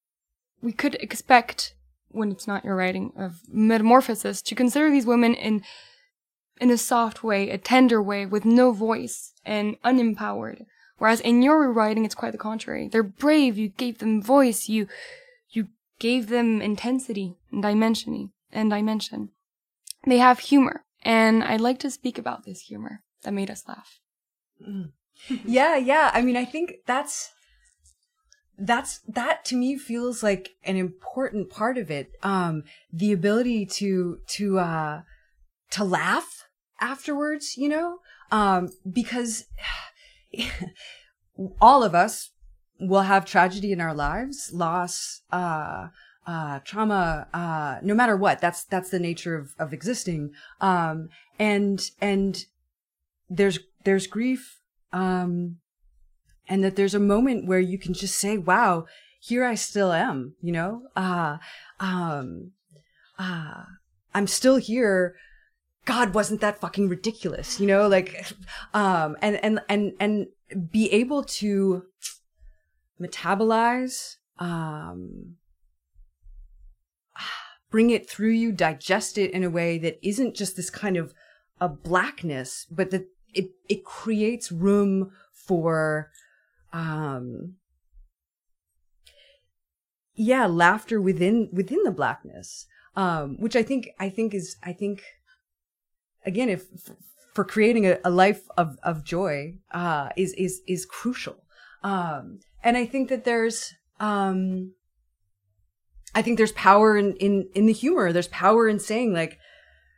we 0.61 0.73
could 0.73 0.97
expect, 0.97 1.75
when 2.09 2.33
it's 2.33 2.47
not 2.47 2.65
your 2.65 2.75
writing, 2.75 3.13
of 3.17 3.41
metamorphosis, 3.49 4.43
to 4.43 4.55
consider 4.55 4.91
these 4.91 5.07
women 5.07 5.35
in, 5.35 5.63
in 6.61 6.71
a 6.71 6.77
soft 6.77 7.23
way, 7.23 7.51
a 7.51 7.59
tender 7.59 8.03
way, 8.03 8.27
with 8.27 8.45
no 8.45 8.73
voice 8.73 9.33
and 9.45 9.81
unempowered. 9.83 10.67
Whereas 10.99 11.21
in 11.21 11.43
your 11.43 11.61
rewriting, 11.61 12.05
it's 12.05 12.15
quite 12.15 12.33
the 12.33 12.39
contrary. 12.39 12.89
They're 12.89 13.03
brave. 13.03 13.59
You 13.59 13.69
gave 13.69 13.99
them 13.99 14.23
voice. 14.23 14.69
You, 14.69 14.87
you 15.51 15.69
gave 15.99 16.29
them 16.29 16.63
intensity 16.63 17.37
and 17.51 17.63
dimension 17.63 18.33
and 18.53 18.71
dimension. 18.71 19.31
They 20.07 20.19
have 20.19 20.39
humor. 20.39 20.85
And 21.03 21.43
I'd 21.43 21.61
like 21.61 21.79
to 21.81 21.91
speak 21.91 22.19
about 22.19 22.45
this 22.45 22.63
humor 22.63 23.03
that 23.23 23.35
made 23.35 23.51
us 23.51 23.65
laugh. 23.67 23.99
Mm. 24.67 24.93
yeah, 25.45 25.77
yeah. 25.77 26.11
I 26.15 26.23
mean, 26.23 26.37
I 26.37 26.45
think 26.45 26.77
that's, 26.87 27.31
that's, 28.57 29.01
that 29.09 29.45
to 29.47 29.57
me 29.57 29.77
feels 29.77 30.23
like 30.23 30.51
an 30.63 30.77
important 30.77 31.51
part 31.51 31.77
of 31.77 31.91
it. 31.91 32.13
Um, 32.23 32.65
the 32.93 33.13
ability 33.13 33.67
to, 33.67 34.21
to, 34.29 34.59
uh, 34.61 35.03
to 35.73 35.85
laugh 35.85 36.47
afterwards, 36.81 37.57
you 37.57 37.69
know? 37.69 37.99
Um, 38.31 38.71
because 38.91 39.45
all 41.61 41.83
of 41.83 41.95
us 41.95 42.31
will 42.81 43.03
have 43.03 43.25
tragedy 43.25 43.73
in 43.73 43.81
our 43.81 43.95
lives, 43.95 44.51
loss, 44.53 45.23
uh, 45.33 45.89
uh, 46.27 46.61
trauma, 46.61 47.29
uh, 47.33 47.79
no 47.83 47.95
matter 47.95 48.17
what. 48.17 48.41
That's, 48.41 48.65
that's 48.65 48.91
the 48.91 48.99
nature 48.99 49.37
of, 49.37 49.55
of 49.59 49.73
existing. 49.73 50.33
Um, 50.61 51.09
and, 51.39 51.91
and 52.01 52.45
there's, 53.29 53.59
there's 53.85 54.07
grief, 54.07 54.61
um, 54.93 55.57
and 56.49 56.63
that 56.65 56.77
there's 56.77 56.95
a 56.95 57.01
moment 57.01 57.47
where 57.47 57.61
you 57.61 57.79
can 57.79 57.95
just 57.95 58.17
say, 58.17 58.39
wow, 58.39 58.87
here 59.21 59.45
I 59.45 59.55
still 59.55 59.93
am, 59.93 60.35
you 60.43 60.53
know? 60.53 60.83
Uh, 60.95 61.39
um, 61.81 62.53
uh, 63.19 63.65
I'm 64.15 64.27
still 64.27 64.57
here 64.57 65.17
God, 65.85 66.15
wasn't 66.15 66.41
that 66.41 66.61
fucking 66.61 66.89
ridiculous? 66.89 67.61
You 67.61 67.67
know, 67.67 67.89
like, 67.89 68.27
um, 68.73 69.17
and, 69.21 69.37
and, 69.45 69.61
and, 69.69 69.93
and 70.01 70.27
be 70.71 70.91
able 70.93 71.25
to 71.25 71.85
metabolize, 73.01 74.17
um, 74.39 75.37
bring 77.71 77.91
it 77.91 78.09
through 78.09 78.31
you, 78.31 78.53
digest 78.53 79.19
it 79.19 79.31
in 79.33 79.45
a 79.45 79.51
way 79.51 79.79
that 79.79 79.99
isn't 80.07 80.35
just 80.35 80.57
this 80.57 80.71
kind 80.71 80.97
of 80.97 81.13
a 81.61 81.69
blackness, 81.69 82.67
but 82.71 82.91
that 82.91 83.07
it, 83.35 83.51
it 83.69 83.85
creates 83.85 84.51
room 84.51 85.11
for, 85.33 86.11
um, 86.73 87.55
yeah, 90.15 90.47
laughter 90.47 91.01
within, 91.01 91.51
within 91.53 91.83
the 91.85 91.91
blackness. 91.91 92.67
Um, 92.97 93.39
which 93.41 93.57
I 93.57 93.65
think, 93.65 93.89
I 93.99 94.09
think 94.09 94.33
is, 94.35 94.55
I 94.63 94.73
think, 94.73 95.03
again, 96.25 96.49
if 96.49 96.67
for 97.35 97.45
creating 97.45 97.87
a, 97.87 97.99
a 98.05 98.11
life 98.11 98.43
of, 98.57 98.79
of 98.83 99.05
joy, 99.05 99.59
uh, 99.73 100.11
is, 100.17 100.33
is, 100.35 100.63
is 100.67 100.87
crucial. 100.87 101.37
Um, 101.83 102.41
and 102.63 102.77
I 102.77 102.87
think 102.87 103.09
that 103.09 103.25
there's, 103.25 103.75
um, 104.01 104.73
I 106.15 106.23
think 106.23 106.39
there's 106.39 106.53
power 106.53 106.97
in, 106.97 107.17
in, 107.17 107.49
in 107.55 107.67
the 107.67 107.73
humor. 107.73 108.13
There's 108.13 108.29
power 108.29 108.69
in 108.69 108.79
saying 108.79 109.13
like, 109.13 109.39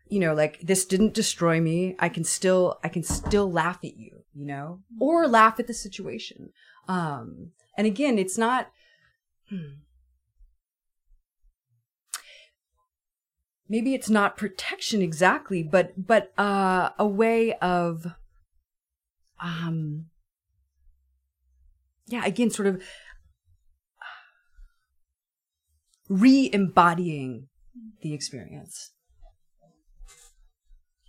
you 0.09 0.19
know, 0.19 0.35
like 0.35 0.61
this 0.61 0.85
didn't 0.85 1.15
destroy 1.15 1.61
me. 1.61 1.95
I 1.99 2.09
can 2.09 2.25
still, 2.25 2.79
I 2.83 2.89
can 2.89 3.03
still 3.03 3.51
laugh 3.51 3.79
at 3.85 3.97
you, 3.97 4.25
you 4.35 4.47
know, 4.47 4.81
or 4.99 5.29
laugh 5.29 5.61
at 5.61 5.67
the 5.67 5.75
situation. 5.75 6.51
Um, 6.89 7.51
and 7.77 7.87
again, 7.87 8.19
it's 8.19 8.39
not, 8.39 8.71
hmm, 9.51 9.75
maybe 13.69 13.95
it's 13.95 14.11
not 14.11 14.37
protection 14.37 15.03
exactly, 15.03 15.63
but 15.63 16.07
but 16.07 16.33
uh, 16.39 16.91
a 16.99 17.07
way 17.07 17.55
of 17.55 18.07
um 19.41 20.07
yeah, 22.09 22.25
again, 22.25 22.51
sort 22.51 22.69
of 22.69 22.83
re-embodying 26.09 27.49
the 28.03 28.15
experience. 28.15 28.93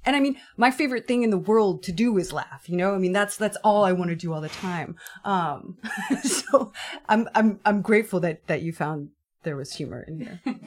And 0.04 0.16
I 0.16 0.22
mean, 0.22 0.38
my 0.56 0.72
favorite 0.72 1.06
thing 1.06 1.24
in 1.24 1.32
the 1.32 1.38
world 1.38 1.84
to 1.84 1.92
do 1.92 2.18
is 2.18 2.32
laugh, 2.32 2.64
you 2.68 2.78
know? 2.78 2.96
I 2.96 2.98
mean, 2.98 3.12
that's, 3.12 3.36
that's 3.36 3.58
all 3.58 3.84
I 3.84 3.92
want 3.92 4.10
to 4.10 4.16
do 4.16 4.34
all 4.34 4.40
the 4.40 4.48
time. 4.48 4.96
Um, 5.26 5.78
so 6.24 6.72
I'm, 7.10 7.28
I'm, 7.36 7.60
I'm 7.66 7.82
grateful 7.82 8.22
that, 8.22 8.48
that 8.48 8.62
you 8.62 8.72
found 8.72 9.10
there 9.48 9.56
was 9.56 9.72
humor 9.72 10.04
in 10.08 10.20
here. 10.20 10.42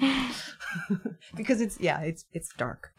Because 1.36 1.60
it's, 1.60 1.78
yeah, 1.80 2.00
it's, 2.02 2.24
it's 2.32 2.48
dark. 2.56 2.92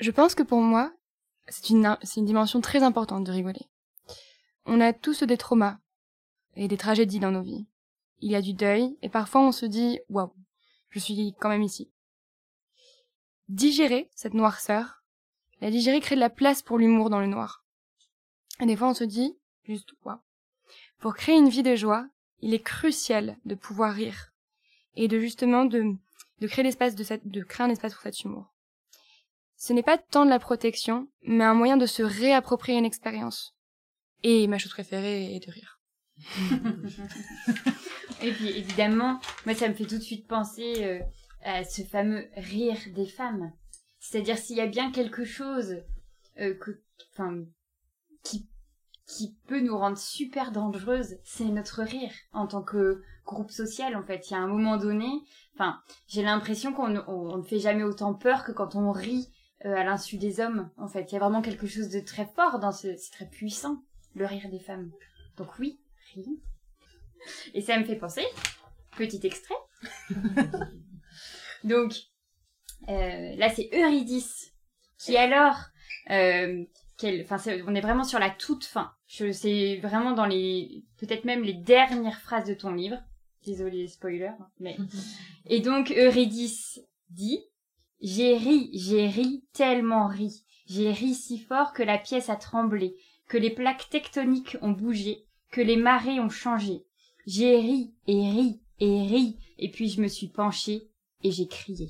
Je 0.00 0.10
pense 0.10 0.34
que 0.34 0.42
pour 0.42 0.60
moi, 0.60 0.92
c'est 1.48 1.70
une, 1.70 1.96
c'est 2.02 2.20
une 2.20 2.26
dimension 2.26 2.60
très 2.60 2.82
importante 2.82 3.24
de 3.24 3.32
rigoler. 3.32 3.68
On 4.66 4.80
a 4.80 4.92
tous 4.92 5.22
des 5.22 5.36
traumas 5.36 5.78
et 6.56 6.68
des 6.68 6.76
tragédies 6.76 7.20
dans 7.20 7.30
nos 7.30 7.42
vies. 7.42 7.66
Il 8.20 8.30
y 8.30 8.36
a 8.36 8.42
du 8.42 8.54
deuil 8.54 8.96
et 9.02 9.08
parfois 9.08 9.42
on 9.42 9.52
se 9.52 9.66
dit 9.66 10.00
waouh, 10.08 10.32
je 10.88 10.98
suis 10.98 11.34
quand 11.38 11.48
même 11.48 11.62
ici. 11.62 11.90
Digérer 13.48 14.08
cette 14.14 14.34
noirceur, 14.34 15.04
la 15.60 15.70
digérer 15.70 16.00
crée 16.00 16.14
de 16.14 16.20
la 16.20 16.30
place 16.30 16.62
pour 16.62 16.78
l'humour 16.78 17.10
dans 17.10 17.20
le 17.20 17.26
noir. 17.26 17.64
Et 18.60 18.66
des 18.66 18.76
fois 18.76 18.88
on 18.88 18.94
se 18.94 19.04
dit 19.04 19.36
juste 19.64 19.94
waouh. 20.04 20.18
Pour 20.98 21.14
créer 21.14 21.36
une 21.36 21.50
vie 21.50 21.62
de 21.62 21.76
joie, 21.76 22.08
il 22.44 22.52
est 22.52 22.62
crucial 22.62 23.38
de 23.46 23.54
pouvoir 23.54 23.94
rire 23.94 24.34
et 24.96 25.08
de 25.08 25.18
justement 25.18 25.64
de, 25.64 25.94
de 26.40 26.46
créer 26.46 26.62
l'espace 26.62 26.94
de 26.94 27.04
de 27.24 27.42
créer 27.42 27.66
un 27.66 27.70
espace 27.70 27.94
pour 27.94 28.02
cet 28.02 28.22
humour. 28.22 28.54
Ce 29.56 29.72
n'est 29.72 29.82
pas 29.82 29.96
tant 29.96 30.26
de 30.26 30.30
la 30.30 30.38
protection, 30.38 31.08
mais 31.22 31.44
un 31.44 31.54
moyen 31.54 31.78
de 31.78 31.86
se 31.86 32.02
réapproprier 32.02 32.78
une 32.78 32.84
expérience. 32.84 33.56
Et 34.22 34.46
ma 34.46 34.58
chose 34.58 34.72
préférée 34.72 35.34
est 35.34 35.46
de 35.46 35.50
rire. 35.50 35.80
et 38.22 38.30
puis 38.32 38.50
évidemment, 38.50 39.20
moi 39.46 39.54
ça 39.54 39.68
me 39.68 39.74
fait 39.74 39.86
tout 39.86 39.96
de 39.96 40.02
suite 40.02 40.28
penser 40.28 40.84
euh, 40.84 41.00
à 41.42 41.64
ce 41.64 41.80
fameux 41.80 42.28
rire 42.36 42.76
des 42.94 43.06
femmes. 43.06 43.52
C'est-à-dire 44.00 44.36
s'il 44.36 44.56
y 44.56 44.60
a 44.60 44.66
bien 44.66 44.92
quelque 44.92 45.24
chose 45.24 45.76
euh, 46.40 46.54
qui 48.22 48.50
qui 49.06 49.36
peut 49.46 49.60
nous 49.60 49.76
rendre 49.76 49.98
super 49.98 50.50
dangereuses, 50.50 51.16
c'est 51.24 51.44
notre 51.44 51.82
rire 51.82 52.12
en 52.32 52.46
tant 52.46 52.62
que 52.62 53.02
groupe 53.26 53.50
social 53.50 53.96
en 53.96 54.02
fait. 54.02 54.30
Il 54.30 54.32
y 54.32 54.36
a 54.36 54.40
un 54.40 54.46
moment 54.46 54.76
donné, 54.76 55.08
enfin, 55.54 55.80
j'ai 56.06 56.22
l'impression 56.22 56.72
qu'on 56.72 56.88
ne 56.88 57.42
fait 57.42 57.58
jamais 57.58 57.82
autant 57.82 58.14
peur 58.14 58.44
que 58.44 58.52
quand 58.52 58.74
on 58.76 58.92
rit 58.92 59.30
euh, 59.66 59.74
à 59.74 59.84
l'insu 59.84 60.16
des 60.16 60.40
hommes 60.40 60.70
en 60.76 60.88
fait. 60.88 61.10
Il 61.10 61.14
y 61.14 61.16
a 61.16 61.20
vraiment 61.20 61.42
quelque 61.42 61.66
chose 61.66 61.88
de 61.88 62.00
très 62.00 62.26
fort 62.26 62.58
dans 62.58 62.72
ce, 62.72 62.96
c'est 62.96 63.12
très 63.12 63.28
puissant, 63.28 63.82
le 64.14 64.26
rire 64.26 64.48
des 64.50 64.60
femmes. 64.60 64.90
Donc 65.36 65.58
oui, 65.58 65.80
rions. 66.14 66.36
Et 67.54 67.62
ça 67.62 67.78
me 67.78 67.84
fait 67.84 67.96
penser, 67.96 68.24
petit 68.96 69.20
extrait. 69.24 69.54
Donc 71.64 71.94
euh, 72.88 73.36
là 73.36 73.48
c'est 73.54 73.70
Eurydice 73.72 74.52
qui 74.98 75.16
alors 75.16 75.56
euh, 76.10 76.64
enfin, 77.22 77.38
on 77.66 77.74
est 77.74 77.80
vraiment 77.80 78.04
sur 78.04 78.18
la 78.18 78.30
toute 78.30 78.64
fin. 78.64 78.92
Je, 79.06 79.32
c'est 79.32 79.78
vraiment 79.82 80.12
dans 80.12 80.26
les, 80.26 80.84
peut-être 80.98 81.24
même 81.24 81.42
les 81.42 81.54
dernières 81.54 82.20
phrases 82.20 82.46
de 82.46 82.54
ton 82.54 82.72
livre. 82.72 82.98
Désolé, 83.44 83.88
spoiler, 83.88 84.26
hein, 84.26 84.48
mais. 84.60 84.76
Et 85.46 85.60
donc, 85.60 85.90
Eurydice 85.90 86.80
dit, 87.10 87.40
j'ai 88.00 88.36
ri, 88.36 88.70
j'ai 88.74 89.06
ri, 89.06 89.44
tellement 89.52 90.06
ri. 90.06 90.44
J'ai 90.66 90.92
ri 90.92 91.14
si 91.14 91.38
fort 91.38 91.72
que 91.72 91.82
la 91.82 91.98
pièce 91.98 92.30
a 92.30 92.36
tremblé, 92.36 92.96
que 93.28 93.36
les 93.36 93.50
plaques 93.50 93.88
tectoniques 93.90 94.56
ont 94.62 94.72
bougé, 94.72 95.26
que 95.50 95.60
les 95.60 95.76
marées 95.76 96.20
ont 96.20 96.30
changé. 96.30 96.84
J'ai 97.26 97.56
ri 97.56 97.94
et 98.06 98.30
ri 98.30 98.60
et 98.80 99.06
ri, 99.06 99.38
et 99.58 99.70
puis 99.70 99.88
je 99.88 100.00
me 100.00 100.08
suis 100.08 100.28
penchée 100.28 100.90
et 101.22 101.30
j'ai 101.30 101.48
crié. 101.48 101.88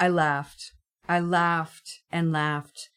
I 0.00 0.08
laughed. 0.08 0.74
I 1.08 1.20
laughed 1.20 2.02
and 2.12 2.32
laughed. 2.32 2.90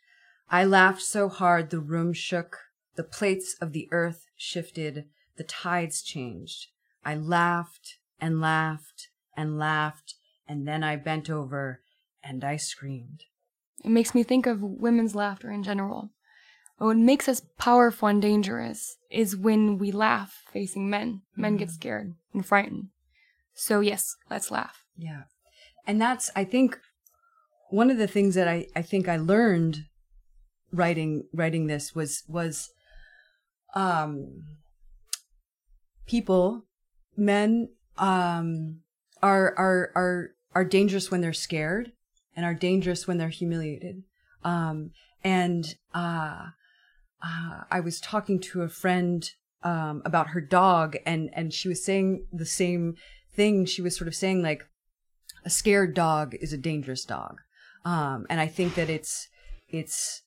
I 0.52 0.64
laughed 0.64 1.02
so 1.02 1.30
hard 1.30 1.70
the 1.70 1.80
room 1.80 2.14
shook, 2.14 2.58
the 2.96 3.04
plates 3.04 3.56
of 3.62 3.72
the 3.72 3.88
earth 3.92 4.26
shifted, 4.36 5.06
the 5.38 5.44
tides 5.44 6.02
changed. 6.02 6.68
I 7.06 7.16
laughed 7.16 7.98
and 8.20 8.42
laughed 8.42 9.10
and 9.38 9.60
laughed, 9.60 10.16
and 10.48 10.68
then 10.68 10.84
I 10.84 10.96
bent 10.96 11.30
over 11.30 11.82
and 12.24 12.44
I 12.44 12.58
screamed. 12.58 13.24
It 13.84 13.90
makes 13.92 14.14
me 14.14 14.24
think 14.24 14.46
of 14.46 14.62
women's 14.62 15.16
laughter 15.16 15.52
in 15.52 15.64
general. 15.64 16.10
What 16.78 16.98
makes 16.98 17.28
us 17.28 17.42
powerful 17.58 18.08
and 18.08 18.22
dangerous 18.22 18.98
is 19.10 19.36
when 19.36 19.78
we 19.78 19.92
laugh 19.92 20.44
facing 20.52 20.90
men. 20.90 21.22
Men 21.36 21.54
mm-hmm. 21.54 21.60
get 21.60 21.72
scared 21.72 22.16
and 22.34 22.46
frightened. 22.46 22.88
So, 23.54 23.82
yes, 23.82 24.16
let's 24.30 24.50
laugh. 24.50 24.86
Yeah. 24.98 25.24
And 25.86 26.02
that's, 26.02 26.32
I 26.36 26.44
think, 26.44 26.80
one 27.70 27.90
of 27.90 27.98
the 27.98 28.08
things 28.08 28.36
that 28.36 28.48
I, 28.48 28.68
I 28.76 28.82
think 28.82 29.08
I 29.08 29.18
learned 29.18 29.86
writing 30.72 31.26
writing 31.34 31.68
this 31.68 31.96
was 31.96 32.24
was 32.28 32.70
um 33.76 34.44
people 36.06 36.66
men 37.16 37.70
um 37.98 38.80
are 39.22 39.54
are 39.58 39.92
are 39.96 40.32
are 40.56 40.66
dangerous 40.66 41.12
when 41.12 41.22
they're 41.22 41.34
scared 41.34 41.92
and 42.36 42.46
are 42.46 42.54
dangerous 42.54 43.08
when 43.08 43.18
they're 43.18 43.30
humiliated. 43.30 44.04
Um 44.44 44.92
and 45.24 45.76
uh, 45.94 46.48
uh 47.22 47.62
I 47.70 47.80
was 47.82 48.00
talking 48.00 48.40
to 48.42 48.62
a 48.62 48.70
friend 48.70 49.30
um 49.64 50.02
about 50.06 50.30
her 50.30 50.42
dog 50.42 50.96
and 51.06 51.30
and 51.34 51.54
she 51.54 51.68
was 51.68 51.84
saying 51.84 52.26
the 52.32 52.46
same 52.46 52.96
thing. 53.34 53.66
She 53.66 53.82
was 53.82 53.96
sort 53.96 54.08
of 54.08 54.16
saying 54.16 54.42
like 54.42 54.64
a 55.46 55.50
scared 55.50 55.94
dog 55.94 56.36
is 56.40 56.54
a 56.54 56.58
dangerous 56.58 57.04
dog. 57.04 57.42
Um 57.86 58.26
and 58.30 58.40
I 58.40 58.48
think 58.48 58.76
that 58.76 58.90
it's 58.90 59.28
it's 59.68 60.24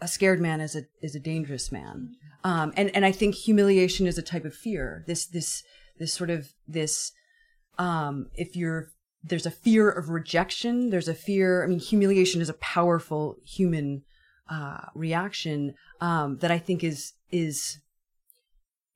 a 0.00 0.08
scared 0.08 0.40
man 0.40 0.60
is 0.60 0.76
a 0.76 0.84
is 1.02 1.14
a 1.14 1.20
dangerous 1.20 1.72
man. 1.72 2.16
Um, 2.44 2.72
and 2.76 2.94
and 2.94 3.04
I 3.04 3.12
think 3.12 3.34
humiliation 3.34 4.06
is 4.06 4.18
a 4.18 4.22
type 4.22 4.44
of 4.44 4.54
fear. 4.54 5.04
This 5.06 5.26
this 5.26 5.62
this 5.98 6.12
sort 6.12 6.30
of 6.30 6.52
this 6.66 7.12
um, 7.78 8.28
if 8.34 8.56
you're 8.56 8.90
there's 9.22 9.46
a 9.46 9.50
fear 9.50 9.90
of 9.90 10.10
rejection. 10.10 10.90
There's 10.90 11.08
a 11.08 11.14
fear. 11.14 11.64
I 11.64 11.66
mean, 11.66 11.80
humiliation 11.80 12.40
is 12.40 12.48
a 12.48 12.54
powerful 12.54 13.36
human 13.44 14.02
uh, 14.48 14.86
reaction 14.94 15.74
um, 16.00 16.38
that 16.38 16.50
I 16.50 16.58
think 16.58 16.84
is 16.84 17.14
is 17.30 17.78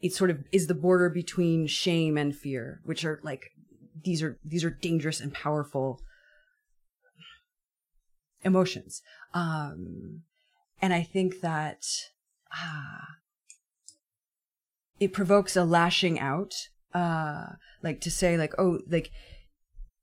it 0.01 0.13
sort 0.13 0.31
of 0.31 0.45
is 0.53 0.67
the 0.67 0.75
border 0.75 1.09
between 1.09 1.67
shame 1.67 2.17
and 2.17 2.35
fear, 2.35 2.81
which 2.85 3.05
are 3.05 3.21
like 3.23 3.51
these 4.05 4.23
are 4.23 4.39
these 4.45 4.65
are 4.65 4.71
dangerous 4.71 5.21
and 5.21 5.33
powerful 5.33 6.01
emotions. 8.45 9.03
Um, 9.35 10.23
and 10.83 10.93
I 10.93 11.05
think 11.05 11.41
that 11.41 11.87
ah, 12.53 13.07
it 14.99 15.13
provokes 15.13 15.57
a 15.57 15.65
lashing 15.65 16.19
out. 16.19 16.53
Uh, 16.93 17.53
like 17.83 18.01
to 18.03 18.11
say 18.11 18.37
like, 18.37 18.53
oh, 18.59 18.81
like 18.89 19.11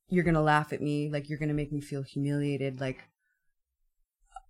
you're 0.07 0.23
gonna 0.23 0.41
laugh 0.41 0.73
at 0.73 0.81
me, 0.81 1.09
like 1.09 1.29
you're 1.29 1.37
gonna 1.37 1.53
make 1.53 1.71
me 1.71 1.81
feel 1.81 2.01
humiliated, 2.01 2.79
like 2.79 3.03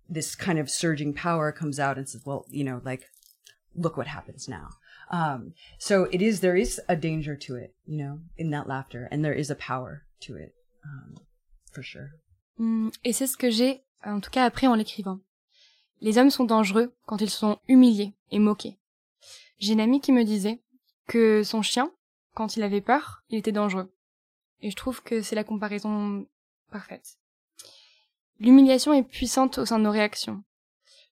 this 0.08 0.34
kind 0.34 0.58
of 0.58 0.70
surging 0.70 1.12
power 1.12 1.52
comes 1.52 1.78
out 1.78 1.98
and 1.98 2.08
says, 2.08 2.22
well, 2.24 2.46
you 2.48 2.64
know, 2.64 2.80
like 2.84 3.04
look 3.74 3.96
what 3.96 4.06
happens 4.06 4.48
now. 4.48 4.68
Um, 5.10 5.54
so 5.78 6.04
it 6.12 6.22
is 6.22 6.40
there 6.40 6.56
is 6.56 6.80
a 6.88 6.96
danger 6.96 7.36
to 7.36 7.56
it, 7.56 7.74
you 7.84 7.98
know, 7.98 8.20
in 8.38 8.50
that 8.50 8.68
laughter, 8.68 9.08
and 9.10 9.24
there 9.24 9.34
is 9.34 9.50
a 9.50 9.56
power 9.56 10.04
to 10.20 10.36
it, 10.36 10.54
um, 10.84 11.16
for 11.72 11.82
sure. 11.82 12.10
Mm, 12.58 12.90
et 13.04 13.12
c'est 13.12 13.26
ce 13.26 13.36
que 13.36 13.50
j'ai, 13.50 13.82
en 14.04 14.20
tout 14.20 14.30
cas, 14.30 14.46
appris 14.46 14.68
en 14.68 14.76
l'écrivant. 14.76 15.20
Les 16.00 16.18
hommes 16.18 16.30
sont 16.30 16.44
dangereux 16.44 16.94
quand 17.06 17.20
ils 17.20 17.30
sont 17.30 17.58
humiliés 17.68 18.14
et 18.30 18.38
moqués. 18.38 18.78
J'ai 19.58 19.74
une 19.74 19.80
amie 19.80 20.00
qui 20.00 20.12
me 20.12 20.24
disait 20.24 20.62
que 21.06 21.42
son 21.42 21.60
chien, 21.60 21.92
quand 22.34 22.56
il 22.56 22.62
avait 22.62 22.80
peur, 22.80 23.22
il 23.28 23.38
était 23.38 23.52
dangereux. 23.52 23.92
Et 24.62 24.70
je 24.70 24.76
trouve 24.76 25.02
que 25.02 25.20
c'est 25.20 25.34
la 25.34 25.44
comparaison 25.44 26.26
parfaite. 26.70 27.18
L'humiliation 28.38 28.94
est 28.94 29.02
puissante 29.02 29.58
au 29.58 29.66
sein 29.66 29.78
de 29.78 29.84
nos 29.84 29.90
réactions. 29.90 30.42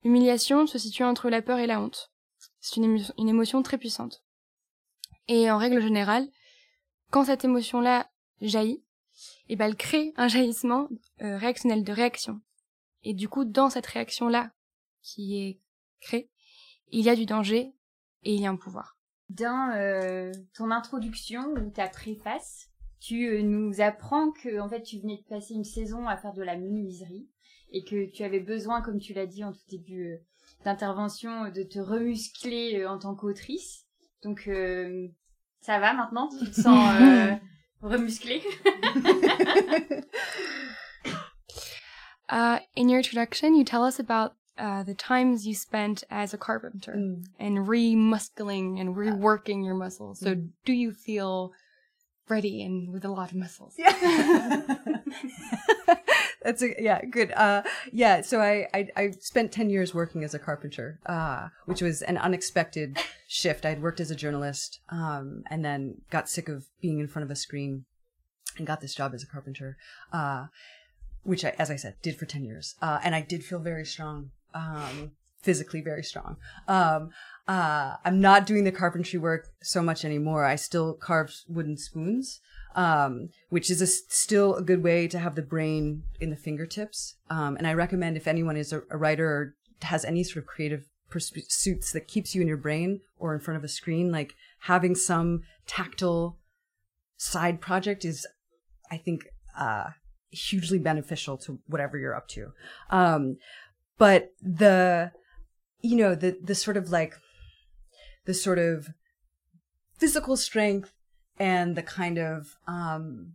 L'humiliation 0.02 0.66
se 0.66 0.78
situe 0.78 1.04
entre 1.04 1.28
la 1.28 1.42
peur 1.42 1.58
et 1.58 1.66
la 1.66 1.80
honte. 1.80 2.10
C'est 2.60 2.76
une, 2.76 3.28
émotion 3.28 3.62
très 3.62 3.78
puissante. 3.78 4.22
Et 5.26 5.50
en 5.50 5.58
règle 5.58 5.82
générale, 5.82 6.28
quand 7.10 7.24
cette 7.24 7.44
émotion-là 7.44 8.10
jaillit, 8.40 8.82
eh 9.48 9.56
ben, 9.56 9.66
elle 9.66 9.76
crée 9.76 10.12
un 10.16 10.28
jaillissement 10.28 10.88
euh, 11.22 11.36
réactionnel 11.36 11.84
de 11.84 11.92
réaction. 11.92 12.40
Et 13.02 13.14
du 13.14 13.28
coup, 13.28 13.44
dans 13.44 13.70
cette 13.70 13.86
réaction-là, 13.86 14.50
qui 15.08 15.38
est 15.38 15.60
créé, 16.00 16.30
il 16.90 17.04
y 17.04 17.08
a 17.08 17.16
du 17.16 17.26
danger 17.26 17.72
et 18.24 18.34
il 18.34 18.40
y 18.40 18.46
a 18.46 18.50
un 18.50 18.56
pouvoir. 18.56 18.98
Dans 19.30 19.72
euh, 19.74 20.32
ton 20.54 20.70
introduction 20.70 21.52
ou 21.52 21.70
ta 21.70 21.88
préface, 21.88 22.68
tu 23.00 23.26
euh, 23.26 23.42
nous 23.42 23.80
apprends 23.80 24.30
que 24.32 24.60
en 24.60 24.68
fait 24.68 24.82
tu 24.82 24.98
venais 24.98 25.18
de 25.18 25.24
passer 25.28 25.54
une 25.54 25.64
saison 25.64 26.06
à 26.08 26.16
faire 26.16 26.32
de 26.32 26.42
la 26.42 26.56
menuiserie 26.56 27.28
et 27.70 27.84
que 27.84 28.10
tu 28.10 28.22
avais 28.24 28.40
besoin, 28.40 28.80
comme 28.80 28.98
tu 28.98 29.12
l'as 29.12 29.26
dit 29.26 29.44
en 29.44 29.52
tout 29.52 29.66
début 29.68 30.12
euh, 30.12 30.16
d'intervention, 30.64 31.50
de 31.50 31.62
te 31.62 31.78
remuscler 31.78 32.86
en 32.86 32.98
tant 32.98 33.14
qu'autrice. 33.14 33.86
Donc 34.22 34.50
ça 35.60 35.78
va 35.78 35.92
maintenant, 35.94 36.28
tu 36.28 36.50
te 36.50 36.60
sens 36.60 36.90
remusclée? 37.82 38.42
uh, 42.30 42.58
in 42.74 42.88
your 42.88 42.98
introduction, 42.98 43.54
you 43.54 43.64
tell 43.64 43.84
us 43.84 44.00
about 44.00 44.37
uh, 44.58 44.82
the 44.82 44.94
times 44.94 45.46
you 45.46 45.54
spent 45.54 46.04
as 46.10 46.34
a 46.34 46.38
carpenter 46.38 46.94
mm. 46.94 47.24
and 47.38 47.58
remuscling 47.58 48.80
and 48.80 48.96
reworking 48.96 49.64
your 49.64 49.74
muscles. 49.74 50.20
So, 50.20 50.34
mm. 50.34 50.48
do 50.64 50.72
you 50.72 50.92
feel 50.92 51.52
ready 52.28 52.62
and 52.62 52.92
with 52.92 53.04
a 53.04 53.08
lot 53.08 53.30
of 53.30 53.36
muscles? 53.36 53.74
Yeah. 53.78 54.66
That's 56.42 56.62
a 56.62 56.74
yeah, 56.78 57.04
good. 57.04 57.32
Uh, 57.32 57.62
yeah. 57.92 58.20
So 58.20 58.40
I, 58.40 58.68
I, 58.72 58.88
I 58.96 59.10
spent 59.20 59.52
ten 59.52 59.70
years 59.70 59.92
working 59.92 60.22
as 60.24 60.34
a 60.34 60.38
carpenter, 60.38 61.00
uh, 61.06 61.48
which 61.66 61.82
was 61.82 62.00
an 62.02 62.16
unexpected 62.16 62.98
shift. 63.26 63.66
I'd 63.66 63.82
worked 63.82 64.00
as 64.00 64.10
a 64.10 64.16
journalist, 64.16 64.80
um, 64.88 65.42
and 65.50 65.64
then 65.64 66.02
got 66.10 66.28
sick 66.28 66.48
of 66.48 66.66
being 66.80 67.00
in 67.00 67.08
front 67.08 67.24
of 67.24 67.30
a 67.30 67.36
screen, 67.36 67.84
and 68.56 68.66
got 68.66 68.80
this 68.80 68.94
job 68.94 69.14
as 69.14 69.22
a 69.22 69.26
carpenter, 69.26 69.76
uh, 70.12 70.46
which 71.22 71.44
I, 71.44 71.54
as 71.58 71.70
I 71.70 71.76
said, 71.76 71.96
did 72.02 72.16
for 72.16 72.24
ten 72.24 72.44
years. 72.44 72.76
Uh, 72.80 73.00
and 73.02 73.14
I 73.14 73.20
did 73.20 73.44
feel 73.44 73.58
very 73.58 73.84
strong 73.84 74.30
um, 74.54 75.12
physically 75.42 75.80
very 75.80 76.02
strong. 76.02 76.36
Um, 76.66 77.10
uh, 77.46 77.96
I'm 78.04 78.20
not 78.20 78.46
doing 78.46 78.64
the 78.64 78.72
carpentry 78.72 79.18
work 79.18 79.48
so 79.62 79.82
much 79.82 80.04
anymore. 80.04 80.44
I 80.44 80.56
still 80.56 80.92
carve 80.92 81.34
wooden 81.48 81.78
spoons, 81.78 82.40
um, 82.74 83.30
which 83.48 83.70
is 83.70 83.80
a, 83.80 83.86
still 83.86 84.54
a 84.54 84.62
good 84.62 84.82
way 84.82 85.08
to 85.08 85.18
have 85.18 85.34
the 85.34 85.42
brain 85.42 86.02
in 86.20 86.30
the 86.30 86.36
fingertips. 86.36 87.16
Um, 87.30 87.56
and 87.56 87.66
I 87.66 87.72
recommend 87.72 88.16
if 88.16 88.26
anyone 88.26 88.56
is 88.56 88.72
a, 88.72 88.82
a, 88.90 88.98
writer 88.98 89.26
or 89.26 89.54
has 89.82 90.04
any 90.04 90.22
sort 90.24 90.44
of 90.44 90.46
creative 90.46 90.84
pursuits 91.08 91.92
that 91.92 92.06
keeps 92.06 92.34
you 92.34 92.42
in 92.42 92.48
your 92.48 92.58
brain 92.58 93.00
or 93.18 93.32
in 93.32 93.40
front 93.40 93.56
of 93.56 93.64
a 93.64 93.68
screen, 93.68 94.12
like 94.12 94.34
having 94.60 94.94
some 94.94 95.42
tactile 95.66 96.38
side 97.16 97.62
project 97.62 98.04
is, 98.04 98.26
I 98.90 98.98
think, 98.98 99.28
uh, 99.58 99.84
hugely 100.30 100.78
beneficial 100.78 101.38
to 101.38 101.58
whatever 101.66 101.96
you're 101.96 102.14
up 102.14 102.28
to. 102.28 102.52
Um, 102.90 103.38
but 103.98 104.32
the 104.40 105.12
you 105.80 105.96
know, 105.96 106.14
the, 106.14 106.36
the 106.42 106.54
sort 106.54 106.76
of 106.76 106.90
like, 106.90 107.14
the 108.24 108.34
sort 108.34 108.58
of 108.58 108.88
physical 109.96 110.36
strength 110.36 110.92
and 111.38 111.76
the 111.76 111.82
kind 111.82 112.18
of, 112.18 112.56
um, 112.66 113.34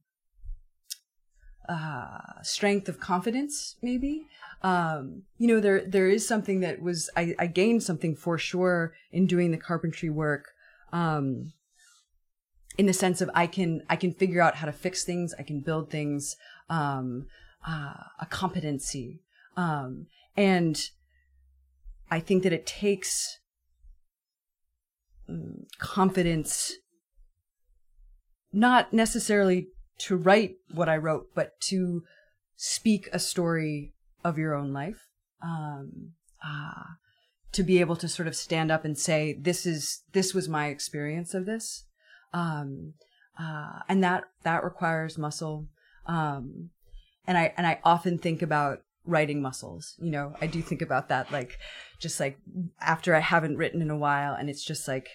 uh, 1.69 2.41
strength 2.41 2.89
of 2.89 2.99
confidence, 2.99 3.77
maybe. 3.81 4.27
Um, 4.61 5.23
you 5.37 5.47
know, 5.47 5.59
there, 5.61 5.85
there 5.85 6.09
is 6.09 6.27
something 6.27 6.59
that 6.59 6.81
was, 6.81 7.09
I, 7.15 7.33
I 7.39 7.47
gained 7.47 7.83
something 7.83 8.15
for 8.15 8.37
sure 8.37 8.93
in 9.11 9.25
doing 9.25 9.51
the 9.51 9.57
carpentry 9.57 10.09
work. 10.09 10.51
Um, 10.91 11.53
in 12.77 12.87
the 12.87 12.93
sense 12.93 13.21
of 13.21 13.29
I 13.33 13.47
can, 13.47 13.83
I 13.89 13.95
can 13.95 14.13
figure 14.13 14.41
out 14.41 14.55
how 14.55 14.65
to 14.65 14.73
fix 14.73 15.05
things. 15.05 15.33
I 15.39 15.43
can 15.43 15.61
build 15.61 15.89
things, 15.89 16.35
um, 16.69 17.27
uh, 17.65 17.93
a 18.19 18.25
competency. 18.29 19.21
Um, 19.55 20.07
and 20.35 20.79
I 22.09 22.19
think 22.19 22.43
that 22.43 22.53
it 22.53 22.65
takes 22.65 23.39
um, 25.29 25.65
confidence, 25.79 26.73
not 28.51 28.93
necessarily 28.93 29.67
to 29.99 30.15
write 30.15 30.55
what 30.73 30.89
I 30.89 30.97
wrote, 30.97 31.27
but 31.33 31.59
to 31.69 32.03
speak 32.55 33.09
a 33.11 33.19
story 33.19 33.93
of 34.23 34.37
your 34.37 34.53
own 34.53 34.73
life. 34.73 35.07
Um, 35.41 36.13
uh, 36.45 36.83
to 37.53 37.63
be 37.63 37.79
able 37.79 37.95
to 37.95 38.07
sort 38.07 38.27
of 38.27 38.35
stand 38.35 38.71
up 38.71 38.83
and 38.83 38.97
say, 38.97 39.37
this 39.39 39.65
is, 39.65 40.01
this 40.11 40.33
was 40.33 40.49
my 40.49 40.67
experience 40.67 41.33
of 41.33 41.45
this. 41.45 41.85
Um, 42.33 42.93
uh, 43.39 43.79
and 43.87 44.03
that, 44.03 44.23
that 44.43 44.63
requires 44.63 45.17
muscle. 45.17 45.67
Um, 46.07 46.71
and 47.27 47.37
I, 47.37 47.53
and 47.55 47.65
I 47.65 47.79
often 47.83 48.17
think 48.17 48.41
about 48.41 48.79
writing 49.05 49.41
muscles. 49.41 49.95
You 49.99 50.11
know, 50.11 50.35
I 50.41 50.47
do 50.47 50.61
think 50.61 50.81
about 50.81 51.09
that, 51.09 51.31
like, 51.31 51.59
just 51.99 52.19
like 52.19 52.37
after 52.79 53.15
I 53.15 53.19
haven't 53.19 53.57
written 53.57 53.81
in 53.81 53.89
a 53.89 53.97
while 53.97 54.33
and 54.33 54.49
it's 54.49 54.63
just 54.63 54.87
like, 54.87 55.09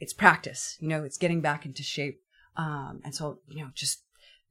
it's 0.00 0.12
practice, 0.12 0.76
you 0.80 0.88
know, 0.88 1.02
it's 1.02 1.18
getting 1.18 1.40
back 1.40 1.66
into 1.66 1.82
shape. 1.82 2.20
Um, 2.56 3.00
and 3.04 3.14
so, 3.14 3.40
you 3.48 3.62
know, 3.62 3.70
just 3.74 4.02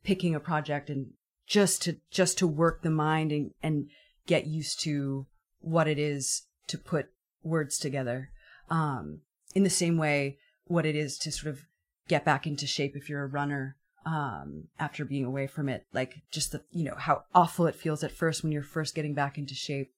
picking 0.03 0.35
a 0.35 0.39
project 0.39 0.89
and 0.89 1.11
just 1.45 1.81
to, 1.83 1.97
just 2.11 2.38
to 2.39 2.47
work 2.47 2.81
the 2.81 2.89
mind 2.89 3.31
and, 3.31 3.51
and 3.63 3.89
get 4.25 4.47
used 4.47 4.81
to 4.81 5.25
what 5.59 5.88
it 5.88 5.97
is 5.97 6.43
to 6.67 6.77
put 6.77 7.07
words 7.43 7.77
together. 7.77 8.29
Um, 8.69 9.21
in 9.55 9.63
the 9.63 9.69
same 9.69 9.97
way, 9.97 10.38
what 10.65 10.85
it 10.85 10.95
is 10.95 11.17
to 11.19 11.31
sort 11.31 11.53
of 11.53 11.61
get 12.09 12.25
back 12.25 12.45
into 12.45 12.67
shape 12.67 12.95
if 12.95 13.09
you're 13.09 13.23
a 13.23 13.27
runner 13.27 13.76
um, 14.08 14.64
after 14.80 15.03
being 15.03 15.26
away 15.26 15.47
from 15.47 15.68
it. 15.68 15.86
Like 15.93 16.16
just 16.32 16.53
the, 16.53 16.62
you 16.72 16.86
know, 16.86 16.95
how 16.97 17.24
awful 17.36 17.68
it 17.68 17.76
feels 17.76 18.03
at 18.03 18.12
first 18.12 18.41
when 18.41 18.51
you're 18.53 18.64
first 18.64 18.95
getting 18.95 19.14
back 19.14 19.38
into 19.38 19.53
shape. 19.53 19.91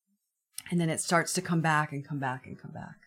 And 0.72 0.82
then 0.82 0.89
it 0.89 0.99
starts 0.99 1.34
to 1.34 1.41
come 1.41 1.62
back 1.62 1.91
and 1.93 2.05
come 2.05 2.20
back 2.20 2.45
and 2.45 2.60
come 2.60 2.72
back. 2.72 2.97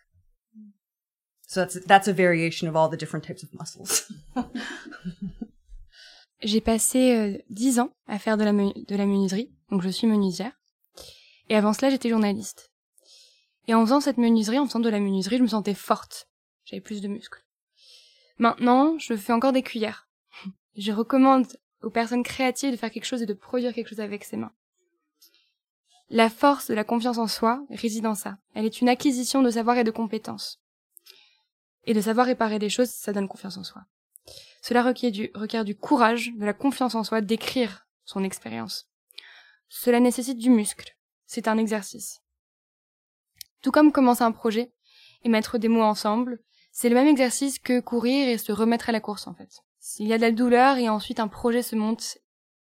So 1.45 1.59
that's, 1.59 1.85
that's 1.85 2.07
a 2.07 2.13
variation 2.13 2.67
of 2.67 2.75
all 2.75 2.89
the 2.89 2.97
different 2.97 3.25
types 3.25 3.43
of 3.43 3.53
muscles. 3.53 4.11
J'ai 6.41 6.61
passé 6.61 7.15
euh, 7.15 7.37
dix 7.49 7.79
ans 7.79 7.91
à 8.07 8.17
faire 8.19 8.37
de 8.37 8.43
la, 8.43 8.51
de 8.51 8.95
la 8.95 9.05
menuiserie, 9.05 9.49
donc 9.69 9.81
je 9.81 9.89
suis 9.89 10.07
menuisière. 10.07 10.51
Et 11.49 11.55
avant 11.55 11.73
cela, 11.73 11.89
j'étais 11.89 12.09
journaliste. 12.09 12.71
Et 13.67 13.73
en 13.73 13.85
faisant 13.85 14.01
cette 14.01 14.17
menuiserie, 14.17 14.59
en 14.59 14.65
faisant 14.65 14.81
de 14.81 14.89
la 14.89 14.99
menuiserie, 14.99 15.37
je 15.37 15.43
me 15.43 15.47
sentais 15.47 15.73
forte. 15.73 16.27
J'avais 16.65 16.81
plus 16.81 17.01
de 17.01 17.07
muscles. 17.07 17.45
Maintenant, 18.39 18.97
je 18.99 19.15
fais 19.15 19.31
encore 19.31 19.53
des 19.53 19.63
cuillères. 19.63 20.09
Je 20.75 20.91
recommande 20.91 21.47
aux 21.81 21.89
personnes 21.89 22.23
créatives 22.23 22.71
de 22.71 22.77
faire 22.77 22.91
quelque 22.91 23.05
chose 23.05 23.21
et 23.21 23.27
de 23.27 23.33
produire 23.33 23.73
quelque 23.73 23.89
chose 23.89 23.99
avec 23.99 24.23
ses 24.23 24.37
mains. 24.37 24.53
La 26.09 26.29
force 26.29 26.67
de 26.67 26.73
la 26.73 26.83
confiance 26.83 27.17
en 27.17 27.27
soi 27.27 27.65
réside 27.69 28.03
dans 28.03 28.15
ça. 28.15 28.37
Elle 28.53 28.65
est 28.65 28.81
une 28.81 28.89
acquisition 28.89 29.41
de 29.41 29.49
savoir 29.49 29.77
et 29.77 29.83
de 29.83 29.91
compétences. 29.91 30.61
Et 31.85 31.93
de 31.93 32.01
savoir 32.01 32.27
réparer 32.27 32.59
des 32.59 32.69
choses, 32.69 32.89
ça 32.89 33.13
donne 33.13 33.27
confiance 33.27 33.57
en 33.57 33.63
soi. 33.63 33.83
Cela 34.61 34.83
requiert 34.83 35.11
du, 35.11 35.29
requiert 35.33 35.65
du 35.65 35.75
courage, 35.75 36.31
de 36.37 36.45
la 36.45 36.53
confiance 36.53 36.95
en 36.95 37.03
soi, 37.03 37.21
d'écrire 37.21 37.87
son 38.05 38.23
expérience. 38.23 38.87
Cela 39.67 39.99
nécessite 39.99 40.37
du 40.37 40.49
muscle. 40.49 40.95
C'est 41.25 41.47
un 41.47 41.57
exercice. 41.57 42.21
Tout 43.61 43.71
comme 43.71 43.91
commencer 43.91 44.23
un 44.23 44.31
projet 44.31 44.71
et 45.23 45.29
mettre 45.29 45.57
des 45.57 45.67
mots 45.67 45.81
ensemble, 45.81 46.39
c'est 46.71 46.89
le 46.89 46.95
même 46.95 47.07
exercice 47.07 47.59
que 47.59 47.79
courir 47.79 48.27
et 48.27 48.37
se 48.37 48.51
remettre 48.51 48.89
à 48.89 48.91
la 48.91 48.99
course 48.99 49.27
en 49.27 49.33
fait. 49.33 49.63
Il 49.99 50.07
y 50.07 50.13
a 50.13 50.17
de 50.17 50.21
la 50.21 50.31
douleur 50.31 50.77
et 50.77 50.89
ensuite 50.89 51.19
un 51.19 51.27
projet 51.27 51.61
se 51.61 51.75
monte 51.75 52.17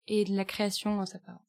et 0.09 0.25
de 0.25 0.35
la 0.35 0.45
création 0.45 1.05
s'apparente. 1.07 1.41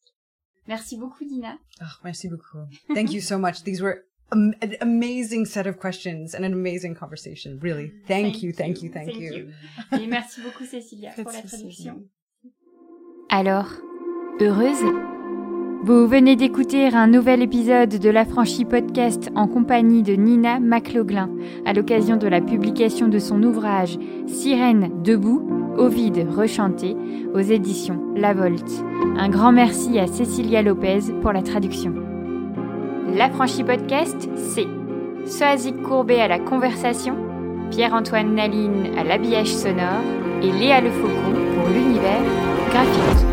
Merci 0.67 0.97
beaucoup 0.97 1.25
Dina. 1.25 1.57
Oh, 1.81 1.85
merci 2.03 2.29
beaucoup. 2.29 2.59
Thank 2.93 3.11
you 3.11 3.21
so 3.21 3.37
much. 3.37 3.63
These 3.63 3.81
were 3.81 4.05
an 4.31 4.53
amazing 4.81 5.45
set 5.45 5.67
of 5.67 5.77
questions 5.77 6.33
and 6.35 6.43
an 6.43 6.53
amazing 6.53 6.95
conversation. 6.95 7.59
Really. 7.61 7.91
Thank, 8.07 8.41
you, 8.41 8.53
thank 8.53 8.81
you, 8.81 8.89
thank, 8.89 9.13
you. 9.15 9.49
Et 9.91 10.07
merci 10.07 10.41
beaucoup 10.41 10.65
Cécilia 10.65 11.11
pour 11.15 11.31
la 11.31 11.41
traduction. 11.41 12.03
Alors, 13.29 13.69
heureuse 14.39 15.12
vous 15.83 16.07
venez 16.07 16.37
d'écouter 16.37 16.87
un 16.87 17.07
nouvel 17.07 17.41
épisode 17.41 17.89
de 17.89 18.09
l'Affranchi 18.09 18.63
Podcast 18.63 19.29
en 19.35 19.47
compagnie 19.47 20.01
de 20.01 20.13
Nina 20.13 20.61
McLaughlin 20.61 21.29
à 21.65 21.73
l'occasion 21.73 22.15
de 22.15 22.27
la 22.29 22.39
publication 22.39 23.09
de 23.09 23.19
son 23.19 23.43
ouvrage 23.43 23.99
Sirène 24.25 24.91
debout, 25.03 25.45
Ovide 25.77 26.25
rechanté 26.29 26.95
aux 27.33 27.39
éditions 27.39 27.99
La 28.15 28.33
Volte. 28.33 28.71
Un 29.17 29.27
grand 29.27 29.51
merci 29.51 29.99
à 29.99 30.07
Cecilia 30.07 30.61
Lopez 30.61 30.99
pour 31.21 31.33
la 31.33 31.41
traduction. 31.41 31.93
L'Affranchi 33.13 33.65
Podcast, 33.65 34.29
c'est 34.37 34.67
Soazic 35.25 35.81
Courbet 35.81 36.21
à 36.21 36.29
la 36.29 36.39
conversation, 36.39 37.17
Pierre-Antoine 37.71 38.35
Naline 38.35 38.87
à 38.97 39.03
l'habillage 39.03 39.53
sonore 39.53 40.01
et 40.41 40.51
Léa 40.51 40.79
Le 40.79 40.91
Faucon 40.91 41.33
pour 41.57 41.67
l'univers 41.67 42.23
graphique. 42.69 43.32